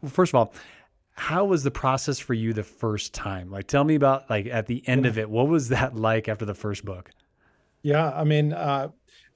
first 0.07 0.31
of 0.31 0.37
all 0.37 0.55
how 1.21 1.45
was 1.45 1.63
the 1.63 1.71
process 1.71 2.19
for 2.19 2.33
you 2.33 2.53
the 2.53 2.63
first 2.63 3.13
time 3.13 3.51
like 3.51 3.67
tell 3.67 3.85
me 3.85 3.95
about 3.95 4.29
like 4.31 4.47
at 4.47 4.67
the 4.67 4.83
end 4.89 5.05
yeah. 5.05 5.11
of 5.11 5.19
it 5.19 5.29
what 5.29 5.47
was 5.49 5.69
that 5.69 5.95
like 5.95 6.29
after 6.29 6.47
the 6.47 6.55
first 6.55 6.85
book 6.85 7.11
yeah 7.83 8.11
i 8.13 8.25
mean 8.25 8.53
uh, 8.53 8.89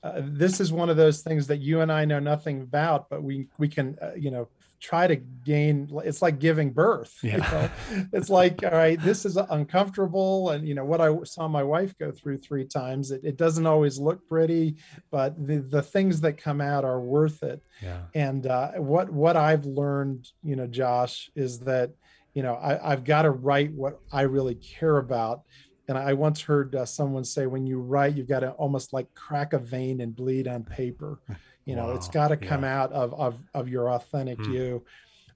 uh, 0.05 0.21
this 0.23 0.61
is 0.61 0.71
one 0.71 0.91
of 0.91 0.99
those 0.99 1.23
things 1.23 1.47
that 1.47 1.61
you 1.61 1.81
and 1.81 1.91
I 1.91 2.05
know 2.05 2.19
nothing 2.19 2.61
about, 2.61 3.09
but 3.09 3.23
we 3.23 3.49
we 3.57 3.69
can 3.69 3.97
uh, 4.03 4.13
you 4.15 4.31
know 4.31 4.49
try 4.85 5.07
to 5.07 5.17
gain. 5.17 5.89
It's 6.05 6.21
like 6.21 6.39
giving 6.39 6.71
birth. 6.71 7.17
Yeah. 7.23 7.33
You 7.33 7.39
know? 7.39 8.09
it's 8.13 8.29
like 8.29 8.63
all 8.63 8.71
right, 8.71 9.01
this 9.01 9.25
is 9.25 9.37
uncomfortable, 9.37 10.51
and 10.51 10.69
you 10.69 10.75
know 10.75 10.85
what 10.85 11.01
I 11.01 11.17
saw 11.25 11.49
my 11.49 11.63
wife 11.63 11.97
go 11.99 12.13
through 12.13 12.39
three 12.39 12.67
times. 12.67 13.11
It, 13.11 13.23
it 13.25 13.37
doesn't 13.37 13.67
always 13.67 13.99
look 13.99 14.27
pretty, 14.29 14.77
but 15.11 15.35
the 15.47 15.59
the 15.59 15.83
things 15.83 16.21
that 16.21 16.35
come 16.35 16.61
out 16.61 16.85
are 16.85 17.01
worth 17.01 17.43
it. 17.43 17.63
Yeah. 17.83 18.03
And 18.15 18.47
uh, 18.47 18.73
what 18.73 19.11
what 19.11 19.37
I've 19.37 19.65
learned, 19.65 20.29
you 20.43 20.57
know, 20.57 20.67
Josh, 20.67 21.31
is 21.35 21.61
that 21.61 21.91
you 22.35 22.43
know 22.43 22.55
I, 22.55 22.93
I've 22.93 23.05
got 23.05 23.23
to 23.23 23.31
write 23.31 23.73
what 23.73 24.01
I 24.13 24.23
really 24.23 24.57
care 24.57 24.99
about 24.99 25.43
and 25.87 25.99
I 25.99 26.15
once 26.15 26.41
heard 26.41 26.75
uh, 26.75 26.87
someone 26.87 27.25
say, 27.25 27.47
when 27.47 27.67
you 27.67 27.79
write, 27.79 28.17
you've 28.17 28.29
got 28.29 28.41
to 28.41 28.53
almost 28.53 28.93
like 28.95 29.13
crack 29.15 29.53
a 29.53 29.59
vein 29.59 30.01
and 30.01 30.17
bleed 30.17 30.49
on 30.49 30.65
paper. 30.65 31.21
You 31.65 31.77
know, 31.77 31.87
wow. 31.87 31.95
it's 31.95 32.09
got 32.09 32.29
to 32.29 32.37
come 32.37 32.63
yeah. 32.63 32.83
out 32.83 32.93
of, 32.93 33.15
of, 33.15 33.39
of 33.55 33.69
your 33.69 33.91
authentic 33.91 34.39
mm. 34.39 34.53
you. 34.53 34.85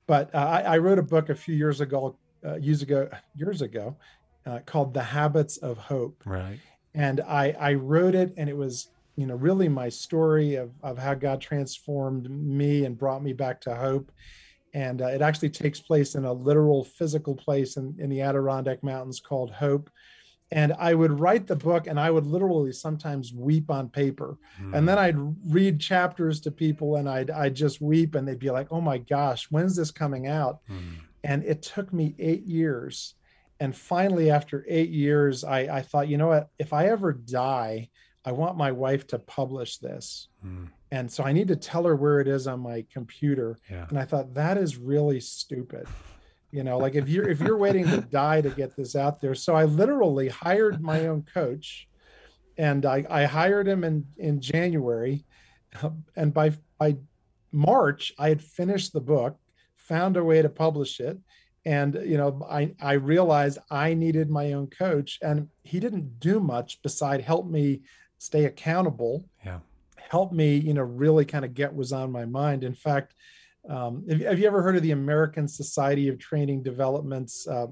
But 0.07 0.35
uh, 0.35 0.39
I, 0.39 0.61
I, 0.61 0.79
wrote 0.79 0.99
a 0.99 1.03
book 1.03 1.29
a 1.29 1.35
few 1.35 1.55
years 1.55 1.81
ago, 1.81 2.17
uh, 2.45 2.57
years 2.57 2.83
ago, 2.83 3.09
years 3.35 3.63
ago, 3.63 3.97
uh, 4.47 4.61
called 4.65 4.95
The 4.95 5.03
Habits 5.03 5.59
of 5.59 5.79
Hope. 5.79 6.23
Right. 6.25 6.59
And 6.95 7.21
I, 7.21 7.55
I 7.59 7.75
wrote 7.75 8.15
it, 8.15 8.33
and 8.37 8.49
it 8.49 8.57
was, 8.57 8.89
you 9.17 9.27
know, 9.27 9.35
really 9.35 9.69
my 9.69 9.89
story 9.89 10.55
of, 10.55 10.71
of 10.83 10.99
how 10.99 11.15
God 11.15 11.41
transformed 11.41 12.31
me 12.31 12.85
and 12.85 12.97
brought 12.97 13.23
me 13.23 13.33
back 13.33 13.61
to 13.63 13.75
hope. 13.75 14.11
And 14.75 15.03
uh, 15.03 15.07
it 15.07 15.23
actually 15.23 15.51
takes 15.51 15.81
place 15.81 16.15
in 16.15 16.25
a 16.25 16.33
literal 16.33 16.85
physical 16.85 17.35
place 17.35 17.77
in, 17.77 17.95
in 17.99 18.11
the 18.11 18.23
Adirondack 18.23 18.83
Mountains 18.83 19.21
called 19.21 19.51
Hope 19.51 19.91
and 20.51 20.73
I 20.79 20.95
would 20.95 21.21
write 21.21 21.47
the 21.47 21.57
book 21.57 21.87
and 21.87 22.01
I 22.01 22.11
would 22.11 22.27
literally 22.27 22.73
sometimes 22.73 23.35
weep 23.35 23.71
on 23.71 23.89
paper. 23.89 24.39
Mm. 24.61 24.77
And 24.77 24.89
then 24.89 24.97
hmm. 24.97 25.03
I'd 25.03 25.53
read 25.53 25.81
chapters 25.81 26.41
to 26.43 26.51
people 26.51 26.97
and 26.97 27.09
I'd, 27.09 27.31
I'd 27.31 27.55
just 27.55 27.83
weep 27.83 28.15
and 28.15 28.27
they'd 28.27 28.39
be 28.39 28.51
like, 28.51 28.69
oh 28.71 28.81
my 28.81 28.99
gosh, 28.99 29.47
when's 29.51 29.77
this 29.77 29.91
coming 29.91 30.27
out? 30.27 30.61
Mm. 30.71 30.95
And 31.25 31.45
it 31.45 31.63
took 31.63 31.93
me 31.93 32.15
eight 32.19 32.45
years. 32.45 33.15
And 33.61 33.77
finally, 33.77 34.31
after 34.31 34.65
eight 34.69 34.91
years, 34.91 35.45
I, 35.45 35.61
I 35.61 35.83
thought, 35.83 36.09
you 36.09 36.17
know 36.17 36.29
what? 36.29 36.49
If 36.59 36.73
I 36.73 36.87
ever 36.87 37.13
die, 37.13 37.91
I 38.25 38.33
want 38.33 38.57
my 38.57 38.73
wife 38.73 39.07
to 39.09 39.19
publish 39.19 39.79
this. 39.79 40.29
Mm. 40.47 40.69
And 40.91 41.11
so 41.11 41.25
I 41.25 41.33
need 41.33 41.49
to 41.49 41.57
tell 41.57 41.85
her 41.85 41.97
where 41.97 42.21
it 42.21 42.29
is 42.29 42.47
on 42.47 42.61
my 42.61 42.87
computer. 42.91 43.59
Yeah. 43.71 43.87
And 43.89 43.99
I 43.99 44.05
thought, 44.05 44.33
that 44.35 44.57
is 44.57 44.77
really 44.77 45.21
stupid 45.21 45.87
you 46.51 46.65
know 46.65 46.79
like 46.79 46.95
if 46.95 47.09
you're 47.09 47.29
if 47.29 47.41
you're 47.41 47.57
waiting 47.57 47.87
to 47.87 48.01
die 48.11 48.41
to 48.41 48.51
get 48.51 48.77
this 48.77 48.97
out 48.97 49.21
there. 49.21 49.35
So 49.35 49.55
i 49.55 49.65
literally 49.65 50.29
hired 50.29 50.83
my 50.83 51.07
own 51.07 51.23
coach 51.23 51.89
and 52.57 52.85
i 52.87 53.05
i 53.11 53.25
hired 53.25 53.69
him 53.69 53.85
in 53.85 54.07
in 54.17 54.41
january. 54.41 55.25
And 56.17 56.33
by 56.33 56.53
by 56.79 56.97
march 57.53 58.13
i 58.19 58.29
had 58.29 58.43
finished 58.43 58.93
the 58.93 59.01
book 59.01 59.39
found 59.77 60.17
a 60.17 60.25
way 60.25 60.43
to 60.43 60.49
publish 60.49 61.01
it 61.01 61.19
and 61.65 61.95
you 62.05 62.17
know 62.17 62.47
i 62.51 62.75
i 62.81 62.93
realized 62.93 63.59
i 63.71 63.95
needed 63.95 64.29
my 64.31 64.53
own 64.53 64.67
coach 64.67 65.19
and 65.23 65.49
he 65.63 65.81
didn't 65.81 66.21
do 66.21 66.41
much 66.41 66.81
beside 66.83 67.21
help 67.21 67.47
me 67.47 67.81
stay 68.19 68.45
accountable 68.47 69.25
yeah. 69.45 69.59
help 69.97 70.33
me 70.33 70.57
you 70.57 70.75
know 70.75 70.83
really 70.83 71.25
kind 71.25 71.45
of 71.45 71.55
get 71.55 71.75
was 71.75 71.93
on 71.93 72.11
my 72.11 72.25
mind. 72.25 72.65
In 72.65 72.75
fact 72.75 73.15
um, 73.69 74.05
have, 74.09 74.21
have, 74.21 74.39
you 74.39 74.47
ever 74.47 74.63
heard 74.63 74.77
of 74.77 74.83
the 74.83 74.93
American 74.93 75.49
Society 75.49 76.09
of 76.09 76.19
Training 76.19 76.63
Development's 76.63 77.47
uh, 77.47 77.67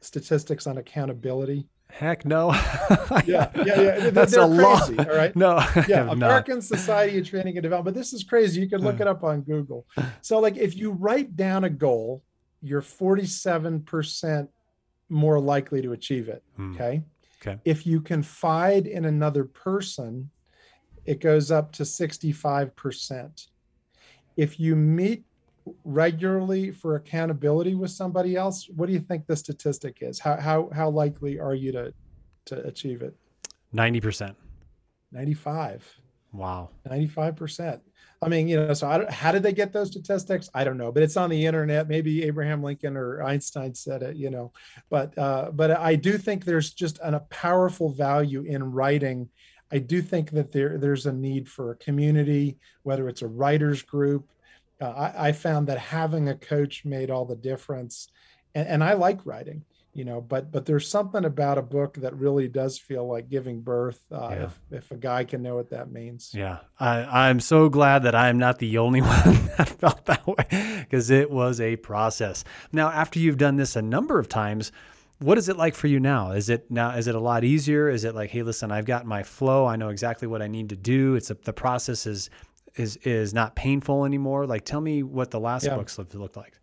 statistics 0.00 0.66
on 0.66 0.78
accountability? 0.78 1.66
Heck 1.90 2.24
no. 2.24 2.50
yeah, 3.24 3.24
yeah, 3.24 3.50
yeah. 3.64 4.10
That's 4.10 4.32
They're 4.32 4.42
a 4.42 4.46
lot. 4.46 4.86
crazy, 4.86 4.98
All 4.98 5.16
right. 5.16 5.36
No. 5.36 5.56
yeah, 5.88 6.00
I'm 6.00 6.18
not. 6.18 6.26
American 6.26 6.60
Society 6.60 7.18
of 7.18 7.28
Training 7.28 7.56
and 7.56 7.62
Development. 7.62 7.96
This 7.96 8.12
is 8.12 8.24
crazy. 8.24 8.60
You 8.60 8.68
can 8.68 8.80
look 8.80 9.00
it 9.00 9.06
up 9.06 9.22
on 9.22 9.42
Google. 9.42 9.86
So, 10.20 10.40
like, 10.40 10.56
if 10.56 10.76
you 10.76 10.90
write 10.92 11.36
down 11.36 11.64
a 11.64 11.70
goal, 11.70 12.22
you're 12.62 12.82
47% 12.82 14.48
more 15.08 15.38
likely 15.38 15.82
to 15.82 15.92
achieve 15.92 16.28
it. 16.28 16.42
Hmm. 16.56 16.74
Okay. 16.74 17.02
Okay. 17.46 17.60
If 17.64 17.86
you 17.86 18.00
confide 18.00 18.86
in 18.86 19.04
another 19.04 19.44
person, 19.44 20.30
it 21.04 21.20
goes 21.20 21.50
up 21.50 21.72
to 21.72 21.82
65%. 21.82 23.46
If 24.36 24.58
you 24.58 24.76
meet 24.76 25.24
regularly 25.84 26.70
for 26.70 26.96
accountability 26.96 27.74
with 27.74 27.90
somebody 27.90 28.36
else, 28.36 28.68
what 28.68 28.86
do 28.86 28.92
you 28.92 29.00
think 29.00 29.26
the 29.26 29.36
statistic 29.36 29.98
is? 30.00 30.18
How 30.18 30.36
how 30.36 30.70
how 30.72 30.90
likely 30.90 31.38
are 31.40 31.54
you 31.54 31.72
to 31.72 31.94
to 32.46 32.66
achieve 32.66 33.02
it? 33.02 33.14
90%. 33.74 34.34
95. 35.12 36.00
Wow. 36.32 36.70
95%. 36.88 37.80
I 38.20 38.28
mean, 38.28 38.48
you 38.48 38.56
know, 38.56 38.74
so 38.74 38.88
I 38.88 38.98
don't, 38.98 39.10
how 39.10 39.32
did 39.32 39.42
they 39.42 39.52
get 39.52 39.72
those 39.72 39.90
statistics? 39.90 40.48
I 40.54 40.64
don't 40.64 40.78
know, 40.78 40.90
but 40.90 41.02
it's 41.02 41.16
on 41.16 41.30
the 41.30 41.46
internet. 41.46 41.88
Maybe 41.88 42.24
Abraham 42.24 42.62
Lincoln 42.62 42.96
or 42.96 43.22
Einstein 43.22 43.74
said 43.74 44.02
it, 44.02 44.16
you 44.16 44.30
know, 44.30 44.52
but, 44.90 45.16
uh, 45.18 45.50
but 45.52 45.72
I 45.72 45.94
do 45.94 46.18
think 46.18 46.44
there's 46.44 46.72
just 46.72 46.98
an, 47.00 47.14
a 47.14 47.20
powerful 47.20 47.90
value 47.92 48.42
in 48.42 48.72
writing. 48.72 49.28
I 49.74 49.78
do 49.78 50.00
think 50.00 50.30
that 50.30 50.52
there, 50.52 50.78
there's 50.78 51.06
a 51.06 51.12
need 51.12 51.48
for 51.48 51.72
a 51.72 51.76
community, 51.76 52.58
whether 52.84 53.08
it's 53.08 53.22
a 53.22 53.26
writers 53.26 53.82
group. 53.82 54.30
Uh, 54.80 54.90
I, 54.90 55.28
I 55.28 55.32
found 55.32 55.66
that 55.66 55.78
having 55.78 56.28
a 56.28 56.34
coach 56.34 56.84
made 56.84 57.10
all 57.10 57.24
the 57.24 57.36
difference. 57.36 58.08
And, 58.54 58.68
and 58.68 58.84
I 58.84 58.94
like 58.94 59.26
writing 59.26 59.64
you 59.94 60.04
know 60.04 60.20
but 60.20 60.50
but 60.50 60.66
there's 60.66 60.88
something 60.88 61.24
about 61.24 61.56
a 61.56 61.62
book 61.62 61.94
that 61.94 62.14
really 62.16 62.48
does 62.48 62.78
feel 62.78 63.06
like 63.08 63.30
giving 63.30 63.60
birth 63.60 64.00
uh, 64.12 64.28
Yeah. 64.32 64.44
if 64.44 64.60
if 64.70 64.90
a 64.90 64.96
guy 64.96 65.24
can 65.24 65.42
know 65.42 65.54
what 65.54 65.70
that 65.70 65.90
means 65.90 66.32
Yeah, 66.34 66.58
I, 66.78 67.28
I'm 67.28 67.40
so 67.40 67.68
glad 67.68 68.02
that 68.02 68.14
I'm 68.14 68.38
not 68.38 68.58
the 68.58 68.78
only 68.78 69.00
one 69.02 69.50
that 69.56 69.68
felt 69.68 70.04
that 70.06 70.26
way 70.26 70.46
because 70.80 71.10
it 71.10 71.30
was 71.30 71.60
a 71.60 71.76
process. 71.76 72.44
Now, 72.72 72.90
after 72.90 73.18
you've 73.18 73.38
done 73.38 73.56
this 73.56 73.76
a 73.76 73.82
number 73.82 74.18
of 74.18 74.28
times, 74.28 74.72
what 75.24 75.38
is 75.38 75.48
it 75.48 75.56
like 75.56 75.74
for 75.74 75.86
you 75.86 76.00
now? 76.00 76.32
Is 76.32 76.48
it 76.48 76.70
now? 76.70 76.90
Is 76.90 77.06
it 77.06 77.14
a 77.14 77.20
lot 77.20 77.44
easier? 77.44 77.88
Is 77.88 78.04
it 78.04 78.14
like, 78.14 78.30
hey, 78.30 78.42
listen, 78.42 78.70
I've 78.70 78.84
got 78.84 79.06
my 79.06 79.22
flow. 79.22 79.66
I 79.66 79.76
know 79.76 79.88
exactly 79.88 80.28
what 80.28 80.42
I 80.42 80.48
need 80.48 80.68
to 80.70 80.76
do. 80.76 81.14
It's 81.14 81.30
a, 81.30 81.34
the 81.34 81.52
process 81.52 82.06
is 82.06 82.30
is 82.76 82.96
is 82.98 83.32
not 83.32 83.54
painful 83.56 84.04
anymore. 84.04 84.46
Like, 84.46 84.64
tell 84.64 84.80
me 84.80 85.02
what 85.02 85.30
the 85.30 85.40
last 85.40 85.64
Yeah. 85.64 85.76
books 85.76 85.96
looked, 85.98 86.14
looked 86.14 86.36
like. 86.36 86.58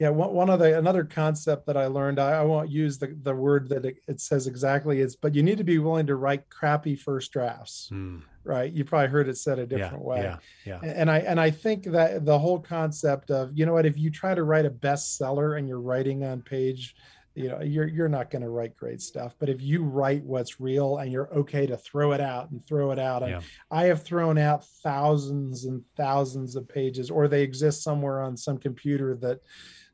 yeah 0.00 0.08
one, 0.08 0.32
one 0.32 0.50
of 0.50 0.58
the 0.58 0.76
another 0.78 1.04
concept 1.04 1.66
that 1.66 1.76
i 1.76 1.86
learned 1.86 2.18
i, 2.18 2.32
I 2.32 2.42
won't 2.42 2.68
use 2.68 2.98
the, 2.98 3.16
the 3.22 3.34
word 3.34 3.68
that 3.68 3.84
it, 3.84 3.96
it 4.08 4.20
says 4.20 4.48
exactly 4.48 4.96
is 5.00 5.14
but 5.14 5.34
you 5.36 5.42
need 5.48 5.56
to 5.58 5.64
be 5.64 5.78
willing 5.78 6.06
to 6.08 6.16
write 6.16 6.42
crappy 6.50 6.96
first 6.96 7.30
drafts 7.32 7.76
Hmm. 7.90 8.18
right 8.42 8.72
you 8.72 8.84
probably 8.84 9.06
heard 9.08 9.28
it 9.28 9.36
said 9.38 9.58
a 9.58 9.62
yeah, 9.62 9.68
different 9.68 10.04
way 10.04 10.22
yeah, 10.22 10.36
yeah, 10.66 10.80
and 11.00 11.08
i 11.08 11.18
and 11.30 11.38
i 11.40 11.48
think 11.48 11.84
that 11.96 12.24
the 12.26 12.38
whole 12.44 12.58
concept 12.58 13.30
of 13.30 13.50
you 13.54 13.64
know 13.66 13.72
what 13.74 13.86
if 13.86 13.96
you 13.96 14.10
try 14.10 14.34
to 14.34 14.42
write 14.42 14.66
a 14.66 14.70
bestseller 14.86 15.58
and 15.58 15.68
you're 15.68 15.80
writing 15.92 16.24
on 16.24 16.42
page 16.42 16.96
you 17.34 17.48
know 17.48 17.60
you're 17.60 17.88
you're 17.88 18.08
not 18.08 18.30
going 18.30 18.42
to 18.42 18.48
write 18.48 18.76
great 18.76 19.02
stuff 19.02 19.34
but 19.38 19.48
if 19.48 19.60
you 19.60 19.82
write 19.82 20.22
what's 20.24 20.60
real 20.60 20.98
and 20.98 21.10
you're 21.10 21.32
okay 21.34 21.66
to 21.66 21.76
throw 21.76 22.12
it 22.12 22.20
out 22.20 22.50
and 22.50 22.64
throw 22.64 22.92
it 22.92 22.98
out 22.98 23.22
and 23.22 23.32
Yeah. 23.32 23.40
i 23.70 23.84
have 23.84 24.02
thrown 24.02 24.38
out 24.38 24.64
thousands 24.82 25.64
and 25.64 25.82
thousands 25.96 26.54
of 26.56 26.68
pages 26.68 27.10
or 27.10 27.26
they 27.26 27.42
exist 27.42 27.82
somewhere 27.82 28.22
on 28.22 28.36
some 28.36 28.58
computer 28.58 29.16
that 29.16 29.40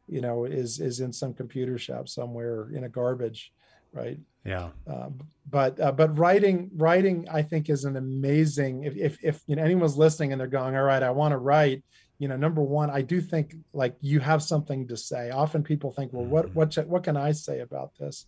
you 0.06 0.20
know 0.20 0.44
is 0.44 0.80
is 0.80 1.00
in 1.00 1.12
some 1.12 1.32
computer 1.32 1.78
shop 1.78 2.08
somewhere 2.08 2.70
in 2.74 2.84
a 2.84 2.88
garbage 2.88 3.52
right 3.92 4.18
yeah. 4.44 4.68
uh, 4.90 5.08
but 5.48 5.78
uh, 5.80 5.92
but 5.92 6.16
writing 6.18 6.70
writing 6.76 7.26
I 7.30 7.42
think 7.42 7.68
is 7.68 7.84
an 7.84 7.96
amazing 7.96 8.84
if, 8.84 8.96
if 8.96 9.18
if 9.22 9.42
you 9.46 9.56
know 9.56 9.62
anyone's 9.62 9.96
listening 9.96 10.32
and 10.32 10.40
they're 10.40 10.46
going 10.48 10.76
all 10.76 10.82
right 10.82 11.02
I 11.02 11.10
want 11.10 11.32
to 11.32 11.38
write 11.38 11.84
you 12.20 12.28
know 12.28 12.36
number 12.36 12.62
one 12.62 12.88
I 12.90 13.02
do 13.12 13.20
think 13.20 13.56
like 13.72 13.94
you 14.00 14.20
have 14.20 14.42
something 14.42 14.86
to 14.88 14.96
say. 14.96 15.30
Often 15.30 15.62
people 15.64 15.90
think 15.90 16.12
well 16.12 16.26
what 16.34 16.46
Mhm. 16.46 16.54
what 16.54 16.86
what 16.92 17.02
can 17.02 17.16
I 17.16 17.32
say 17.32 17.60
about 17.60 17.90
this? 17.98 18.26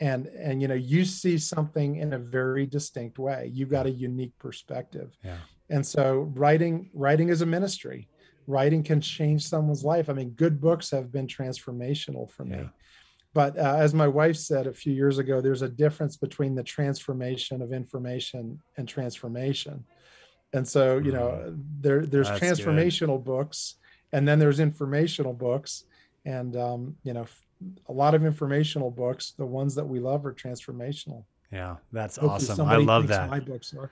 And 0.00 0.26
and 0.26 0.60
you 0.60 0.68
know 0.68 0.74
you 0.74 1.04
see 1.04 1.38
something 1.38 1.90
in 1.96 2.12
a 2.12 2.18
very 2.18 2.66
distinct 2.66 3.18
way. 3.18 3.40
You've 3.54 3.70
got 3.70 3.86
a 3.86 3.90
unique 4.08 4.36
perspective. 4.38 5.16
Yeah. 5.24 5.38
and 5.76 5.86
so 5.86 6.04
writing 6.42 6.90
writing 6.92 7.28
is 7.34 7.40
a 7.42 7.46
ministry. 7.46 8.00
Writing 8.48 8.82
can 8.82 9.00
change 9.00 9.42
someone's 9.52 9.84
life. 9.84 10.06
I 10.10 10.12
mean 10.18 10.30
good 10.30 10.60
books 10.60 10.90
have 10.90 11.12
been 11.16 11.28
transformational 11.28 12.28
for 12.34 12.44
me. 12.44 12.56
Yeah. 12.62 12.70
but 13.32 13.52
uh, 13.56 13.76
as 13.86 13.92
my 13.94 14.08
wife 14.20 14.36
said 14.50 14.66
a 14.66 14.72
few 14.82 14.92
years 15.02 15.18
ago 15.22 15.40
there's 15.40 15.62
a 15.62 15.68
difference 15.84 16.16
between 16.26 16.52
the 16.56 16.64
transformation 16.76 17.62
of 17.62 17.68
information 17.82 18.42
and 18.76 18.84
transformation 18.88 19.84
and 20.52 20.66
so 20.66 20.98
you 20.98 21.12
know 21.12 21.54
there 21.80 22.04
there's 22.06 22.28
Mm-hmm. 22.28 22.44
That's 22.46 22.58
good. 22.60 22.66
transformational 22.68 23.22
books 23.24 23.76
and 24.12 24.26
then 24.26 24.38
there's 24.38 24.60
informational 24.60 25.32
books 25.32 25.84
and 26.24 26.56
um, 26.56 26.96
you 27.04 27.12
know 27.12 27.26
a 27.88 27.92
lot 27.92 28.14
of 28.14 28.24
informational 28.24 28.90
books 28.90 29.32
the 29.36 29.46
ones 29.46 29.74
that 29.74 29.84
we 29.84 30.00
love 30.00 30.24
are 30.26 30.32
transformational 30.32 31.24
Yeah. 31.52 31.76
That's 31.92 32.16
Hopefully 32.16 32.50
awesome. 32.50 32.66
I 32.68 32.76
love 32.76 33.06
that. 33.08 33.28
my 33.30 33.40
books 33.40 33.74
are 33.74 33.90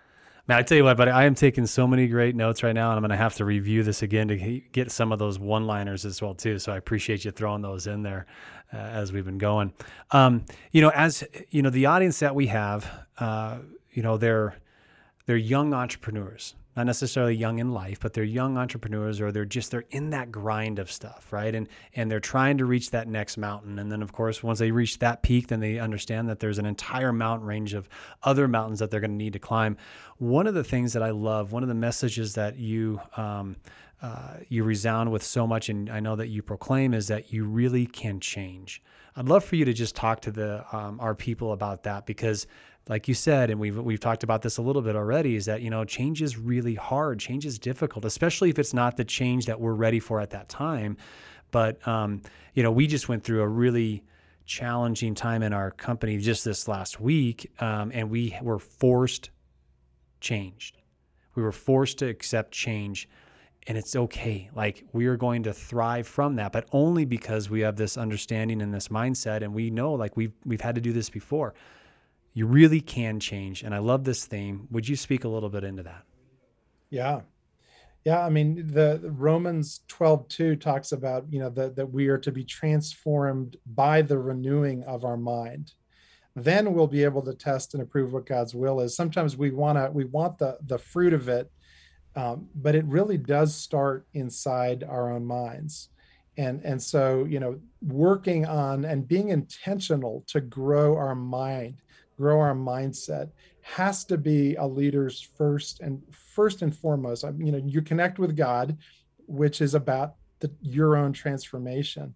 Man, 0.49 0.57
I 0.57 0.63
tell 0.63 0.79
you 0.79 0.85
what, 0.85 0.97
buddy, 0.97 1.11
I 1.11 1.27
am 1.27 1.35
taking 1.35 1.67
so 1.67 1.87
many 1.87 2.07
great 2.09 2.35
notes 2.35 2.63
right 2.63 2.73
now, 2.73 2.89
and 2.89 2.97
I'm 2.97 3.03
going 3.03 3.11
to 3.11 3.19
have 3.19 3.35
to 3.35 3.45
review 3.45 3.83
this 3.83 4.01
again 4.01 4.29
to 4.29 4.37
get 4.73 4.91
some 4.91 5.13
of 5.13 5.19
those 5.19 5.39
one-liners 5.39 6.07
as 6.07 6.23
well 6.23 6.35
too. 6.35 6.59
So 6.59 6.73
I 6.73 6.79
appreciate 6.79 7.23
you 7.27 7.31
throwing 7.33 7.61
those 7.61 7.87
in 7.87 8.03
there 8.03 8.25
uh, 8.73 8.79
as 8.79 9.13
we've 9.13 9.27
been 9.27 9.37
going. 9.37 9.75
Um, 10.11 10.47
you 10.73 10.81
know, 10.81 10.89
as 10.95 11.23
you 11.51 11.61
know, 11.61 11.69
the 11.69 11.85
audience 11.85 12.19
that 12.21 12.35
we 12.35 12.47
have, 12.47 12.91
uh, 13.19 13.59
you 13.93 14.03
know, 14.03 14.17
they're 14.17 14.55
they're 15.29 15.37
young 15.37 15.75
entrepreneurs, 15.75 16.55
not 16.75 16.87
necessarily 16.87 17.35
young 17.35 17.59
in 17.59 17.71
life, 17.71 18.01
but 18.01 18.15
they're 18.15 18.25
young 18.25 18.57
entrepreneurs, 18.57 19.21
or 19.21 19.31
they're 19.31 19.45
just 19.45 19.71
they're 19.71 19.85
in 19.91 20.09
that 20.09 20.33
grind 20.33 20.79
of 20.79 20.91
stuff, 20.91 21.31
right? 21.35 21.55
And 21.55 21.69
and 21.95 22.11
they're 22.11 22.19
trying 22.19 22.57
to 22.57 22.65
reach 22.65 22.93
that 22.93 23.09
next 23.09 23.37
mountain, 23.37 23.79
and 23.79 23.93
then 23.93 24.01
of 24.01 24.11
course, 24.11 24.43
once 24.43 24.59
they 24.59 24.71
reach 24.71 25.01
that 25.01 25.23
peak, 25.23 25.49
then 25.49 25.61
they 25.61 25.79
understand 25.79 26.31
that 26.31 26.41
there's 26.41 26.59
an 26.59 26.65
entire 26.65 27.13
mountain 27.13 27.47
range 27.47 27.75
of 27.75 27.91
other 28.23 28.49
mountains 28.49 28.79
that 28.79 28.91
they're 28.91 29.01
going 29.01 29.11
to 29.11 29.17
need 29.19 29.35
to 29.35 29.39
climb. 29.39 29.77
One 30.17 30.47
of 30.47 30.55
the 30.55 30.65
things 30.65 30.95
that 30.95 31.03
I 31.03 31.11
love, 31.11 31.53
one 31.53 31.63
of 31.63 31.69
the 31.69 31.75
messages 31.75 32.33
that 32.33 32.57
you 32.57 32.99
um, 33.19 33.57
uh, 34.01 34.39
you 34.49 34.65
resound 34.65 35.13
with 35.13 35.23
so 35.23 35.47
much, 35.47 35.69
and 35.69 35.91
I 35.91 36.01
know 36.01 36.17
that 36.17 36.29
you 36.29 36.41
proclaim, 36.41 36.95
is 36.95 37.09
that 37.09 37.35
you 37.35 37.45
really 37.45 37.85
can 37.85 38.19
change. 38.19 38.83
I'd 39.15 39.29
love 39.29 39.45
for 39.45 39.57
you 39.57 39.67
to 39.67 39.75
just 39.75 39.95
talk 39.95 40.21
to 40.23 40.31
the 40.31 40.65
um, 40.75 41.01
our 41.01 41.15
people 41.15 41.53
about 41.53 41.83
that 41.83 42.07
because, 42.07 42.47
like 42.89 43.07
you 43.07 43.15
said, 43.15 43.51
and 43.51 43.61
we've 43.61 43.79
we've 43.79 44.01
talked 44.01 44.23
about 44.23 44.43
this 44.43 44.57
a 44.57 44.63
little 44.63 44.83
bit 44.83 44.97
already, 44.97 45.37
is 45.37 45.45
that 45.47 45.63
you 45.63 45.71
know 45.71 45.85
change 45.85 46.23
is 46.23 46.39
really 46.39 46.75
hard, 46.75 47.19
change 47.19 47.45
is 47.45 47.59
difficult, 47.59 48.05
especially 48.05 48.51
if 48.51 48.59
it's 48.59 48.75
not 48.75 48.97
the 48.97 49.05
change 49.05 49.47
that 49.47 49.61
we're 49.61 49.75
ready 49.75 50.01
for 50.01 50.21
at 50.21 50.31
that 50.31 50.49
time. 50.49 50.97
But 51.51 51.87
um, 51.87 52.23
you 52.55 52.63
know, 52.63 52.73
we 52.73 52.87
just 52.87 53.09
went 53.09 53.25
through 53.25 53.43
a 53.43 53.49
really 53.49 54.05
challenging 54.47 55.15
time 55.15 55.43
in 55.43 55.53
our 55.53 55.71
company 55.71 56.17
just 56.19 56.45
this 56.45 56.67
last 56.67 56.99
week, 56.99 57.51
um, 57.61 57.91
and 57.95 58.11
we 58.11 58.37
were 58.43 58.59
forced 58.59 59.31
changed. 60.21 60.79
We 61.35 61.43
were 61.43 61.53
forced 61.53 61.99
to 61.99 62.07
accept 62.07 62.53
change 62.53 63.09
and 63.69 63.77
it's 63.77 63.95
okay. 63.95 64.49
Like 64.55 64.85
we 64.93 65.07
are 65.07 65.17
going 65.17 65.43
to 65.43 65.53
thrive 65.53 66.09
from 66.09 66.37
that, 66.37 66.53
but 66.53 66.67
only 66.73 67.05
because 67.05 67.51
we 67.51 67.61
have 67.61 67.77
this 67.77 67.99
understanding 67.99 68.63
and 68.63 68.73
this 68.73 68.89
mindset 68.89 69.43
and 69.43 69.53
we 69.53 69.71
know 69.71 69.93
like 69.93 70.17
we've 70.17 70.33
we've 70.47 70.61
had 70.61 70.75
to 70.75 70.81
do 70.81 70.93
this 70.93 71.11
before. 71.11 71.55
You 72.39 72.47
really 72.47 72.81
can 72.81 73.19
change 73.19 73.65
and 73.65 73.75
I 73.75 73.79
love 73.79 74.05
this 74.05 74.25
theme. 74.25 74.69
Would 74.71 74.89
you 74.89 74.95
speak 74.95 75.25
a 75.25 75.29
little 75.29 75.49
bit 75.49 75.65
into 75.65 75.83
that? 75.83 76.05
Yeah. 76.89 77.23
Yeah, 78.05 78.25
I 78.25 78.29
mean 78.29 78.65
the, 78.65 79.01
the 79.03 79.11
Romans 79.11 79.81
12, 79.89 80.29
2 80.29 80.55
talks 80.55 80.93
about, 80.93 81.25
you 81.31 81.41
know, 81.41 81.51
that 81.51 81.75
that 81.75 81.91
we 81.91 82.07
are 82.07 82.19
to 82.19 82.31
be 82.31 82.45
transformed 82.45 83.57
by 83.67 84.03
the 84.03 84.21
renewing 84.21 84.85
of 84.85 85.05
our 85.05 85.17
mind. 85.17 85.73
Then 86.37 86.75
we'll 86.75 86.87
be 86.87 87.03
able 87.03 87.23
to 87.23 87.35
test 87.35 87.75
and 87.75 87.83
approve 87.83 88.13
what 88.13 88.27
God's 88.27 88.55
will 88.55 88.79
is. 88.79 88.95
Sometimes 88.95 89.37
we 89.37 89.51
want 89.51 89.77
to 89.77 89.91
we 89.91 90.05
want 90.05 90.39
the 90.39 90.59
the 90.65 90.79
fruit 90.79 91.15
of 91.15 91.29
it, 91.29 91.51
um, 92.15 92.47
but 92.55 92.77
it 92.77 92.85
really 92.85 93.19
does 93.19 93.53
start 93.53 94.07
inside 94.15 94.85
our 94.85 95.11
own 95.11 95.27
minds. 95.27 95.89
And 96.37 96.65
and 96.65 96.81
so, 96.81 97.25
you 97.25 97.41
know, 97.41 97.59
working 97.83 98.47
on 98.47 98.85
and 98.85 99.09
being 99.09 99.31
intentional 99.31 100.23
to 100.29 100.41
grow 100.41 100.97
our 100.97 101.17
mind, 101.17 101.79
grow 102.19 102.41
our 102.41 102.55
mindset 102.55 103.31
has 103.63 104.05
to 104.05 104.19
be 104.19 104.57
a 104.57 104.67
leader's 104.67 105.21
first 105.21 105.81
and 105.81 106.03
first 106.11 106.63
and 106.63 106.75
foremost. 106.75 107.25
I 107.25 107.31
mean, 107.31 107.47
you 107.47 107.53
know, 107.53 107.63
you 107.65 107.81
connect 107.81 108.19
with 108.19 108.37
God, 108.37 108.77
which 109.27 109.61
is 109.61 109.75
about 109.75 110.17
the, 110.41 110.51
your 110.61 110.97
own 110.97 111.13
transformation. 111.13 112.15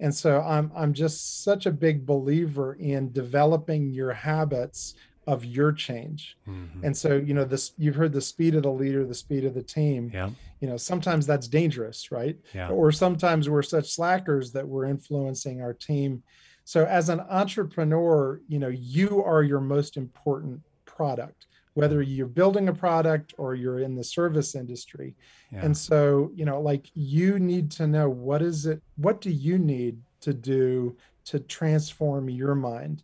And 0.00 0.14
so 0.14 0.40
I'm 0.42 0.70
I'm 0.76 0.92
just 0.92 1.42
such 1.42 1.66
a 1.66 1.72
big 1.72 2.06
believer 2.06 2.74
in 2.74 3.12
developing 3.12 3.90
your 3.90 4.12
habits 4.12 4.94
of 5.26 5.44
your 5.44 5.72
change. 5.72 6.38
Mhm. 6.48 6.84
And 6.84 6.96
so, 6.96 7.16
you 7.16 7.34
know, 7.34 7.44
this 7.44 7.72
you've 7.76 7.96
heard 7.96 8.12
the 8.12 8.20
speed 8.20 8.54
of 8.54 8.62
the 8.62 8.72
leader, 8.72 9.04
the 9.04 9.14
speed 9.14 9.44
of 9.44 9.54
the 9.54 9.62
team. 9.62 10.10
Yeah. 10.14 10.30
You 10.60 10.68
know, 10.68 10.76
sometimes 10.76 11.26
that's 11.26 11.48
dangerous, 11.48 12.10
right? 12.10 12.36
Yeah. 12.54 12.70
Or 12.70 12.92
sometimes 12.92 13.48
we're 13.48 13.62
such 13.62 13.92
slackers 13.92 14.52
that 14.52 14.66
we're 14.66 14.86
influencing 14.86 15.60
our 15.60 15.74
team. 15.74 16.22
So 16.68 16.84
as 16.84 17.08
an 17.08 17.20
entrepreneur, 17.30 18.42
you 18.46 18.58
know, 18.58 18.68
you 18.68 19.24
are 19.24 19.42
your 19.42 19.58
most 19.58 19.96
important 19.96 20.60
product, 20.84 21.46
whether 21.72 22.02
mm-hmm. 22.02 22.10
you're 22.12 22.26
building 22.26 22.68
a 22.68 22.74
product 22.74 23.32
or 23.38 23.54
you're 23.54 23.78
in 23.78 23.94
the 23.94 24.04
service 24.04 24.54
industry. 24.54 25.14
Yeah. 25.50 25.64
And 25.64 25.74
so, 25.74 26.30
you 26.34 26.44
know, 26.44 26.60
like 26.60 26.90
you 26.92 27.38
need 27.38 27.70
to 27.70 27.86
know 27.86 28.10
what 28.10 28.42
is 28.42 28.66
it, 28.66 28.82
what 28.96 29.22
do 29.22 29.30
you 29.30 29.58
need 29.58 29.96
to 30.20 30.34
do 30.34 30.94
to 31.24 31.40
transform 31.40 32.28
your 32.28 32.54
mind? 32.54 33.02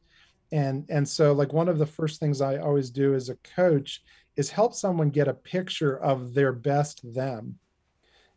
And 0.53 0.85
and 0.90 1.09
so 1.09 1.33
like 1.33 1.55
one 1.55 1.70
of 1.70 1.79
the 1.79 1.87
first 1.87 2.20
things 2.20 2.42
I 2.42 2.59
always 2.59 2.90
do 2.90 3.14
as 3.14 3.31
a 3.31 3.38
coach 3.57 4.03
is 4.37 4.50
help 4.50 4.74
someone 4.74 5.09
get 5.09 5.27
a 5.27 5.33
picture 5.33 5.96
of 6.00 6.35
their 6.35 6.53
best 6.53 7.14
them 7.14 7.59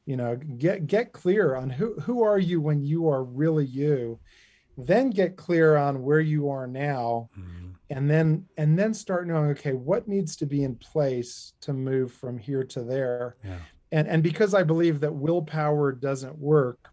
you 0.05 0.15
know 0.15 0.37
get 0.57 0.87
get 0.87 1.11
clear 1.11 1.55
on 1.55 1.69
who 1.69 1.99
who 1.99 2.23
are 2.23 2.39
you 2.39 2.61
when 2.61 2.81
you 2.81 3.09
are 3.09 3.25
really 3.25 3.65
you 3.65 4.17
then 4.77 5.09
get 5.09 5.35
clear 5.35 5.75
on 5.75 6.03
where 6.03 6.19
you 6.19 6.49
are 6.49 6.67
now 6.67 7.29
mm-hmm. 7.37 7.69
and 7.89 8.09
then 8.09 8.45
and 8.57 8.77
then 8.77 8.93
start 8.93 9.27
knowing 9.27 9.49
okay 9.49 9.73
what 9.73 10.07
needs 10.07 10.35
to 10.35 10.45
be 10.45 10.63
in 10.63 10.75
place 10.75 11.53
to 11.59 11.73
move 11.73 12.11
from 12.11 12.37
here 12.37 12.63
to 12.63 12.83
there 12.83 13.35
yeah. 13.43 13.57
and 13.91 14.07
and 14.07 14.21
because 14.21 14.53
i 14.53 14.61
believe 14.61 14.99
that 14.99 15.13
willpower 15.13 15.91
doesn't 15.91 16.37
work 16.37 16.89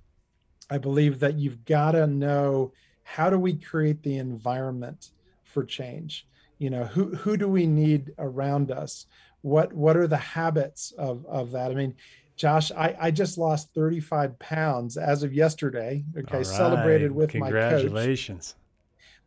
i 0.70 0.78
believe 0.78 1.20
that 1.20 1.38
you've 1.38 1.64
got 1.66 1.92
to 1.92 2.06
know 2.06 2.72
how 3.02 3.28
do 3.28 3.38
we 3.38 3.54
create 3.54 4.02
the 4.02 4.16
environment 4.16 5.10
for 5.42 5.62
change 5.62 6.26
you 6.58 6.70
know 6.70 6.84
who 6.84 7.14
who 7.16 7.36
do 7.36 7.48
we 7.48 7.66
need 7.66 8.12
around 8.18 8.70
us 8.70 9.06
what 9.42 9.74
what 9.74 9.96
are 9.96 10.06
the 10.06 10.16
habits 10.16 10.90
of 10.92 11.26
of 11.26 11.50
that 11.50 11.70
i 11.70 11.74
mean 11.74 11.94
josh 12.36 12.72
i 12.72 12.96
i 13.00 13.10
just 13.10 13.38
lost 13.38 13.72
35 13.74 14.38
pounds 14.38 14.96
as 14.96 15.22
of 15.22 15.32
yesterday. 15.32 16.04
Okay 16.16 16.38
right. 16.38 16.46
celebrated 16.46 17.12
with 17.12 17.34
my 17.34 17.50
coach. 17.50 17.82
Congratulations. 17.82 18.54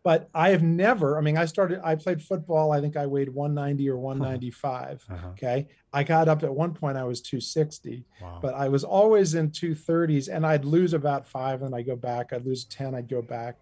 But 0.04 0.30
i 0.34 0.50
have 0.50 0.64
never 0.64 1.18
i 1.18 1.22
mean 1.22 1.38
i 1.38 1.46
started 1.46 1.80
i 1.84 1.96
played 1.96 2.22
football. 2.22 2.72
I 2.72 2.82
think 2.82 2.98
i 2.98 3.06
weighed 3.06 3.30
190 3.30 3.90
or 3.90 3.98
195 3.98 5.06
uh-huh. 5.10 5.28
okay? 5.30 5.68
I 5.94 6.04
got 6.04 6.28
up 6.28 6.44
at 6.44 6.54
one 6.54 6.74
point 6.74 6.98
i 6.98 7.04
was 7.04 7.22
260 7.22 8.04
wow. 8.22 8.40
but 8.42 8.54
i 8.54 8.68
was 8.68 8.84
always 8.84 9.36
in 9.36 9.50
230s 9.52 10.34
and 10.34 10.46
i'd 10.46 10.66
lose 10.66 10.94
about 10.94 11.28
five 11.28 11.62
and 11.62 11.74
i 11.76 11.82
go 11.82 11.96
back. 11.96 12.34
I'd 12.34 12.46
lose 12.46 12.66
10 12.66 12.96
i'd 12.96 13.10
go 13.10 13.22
back. 13.22 13.58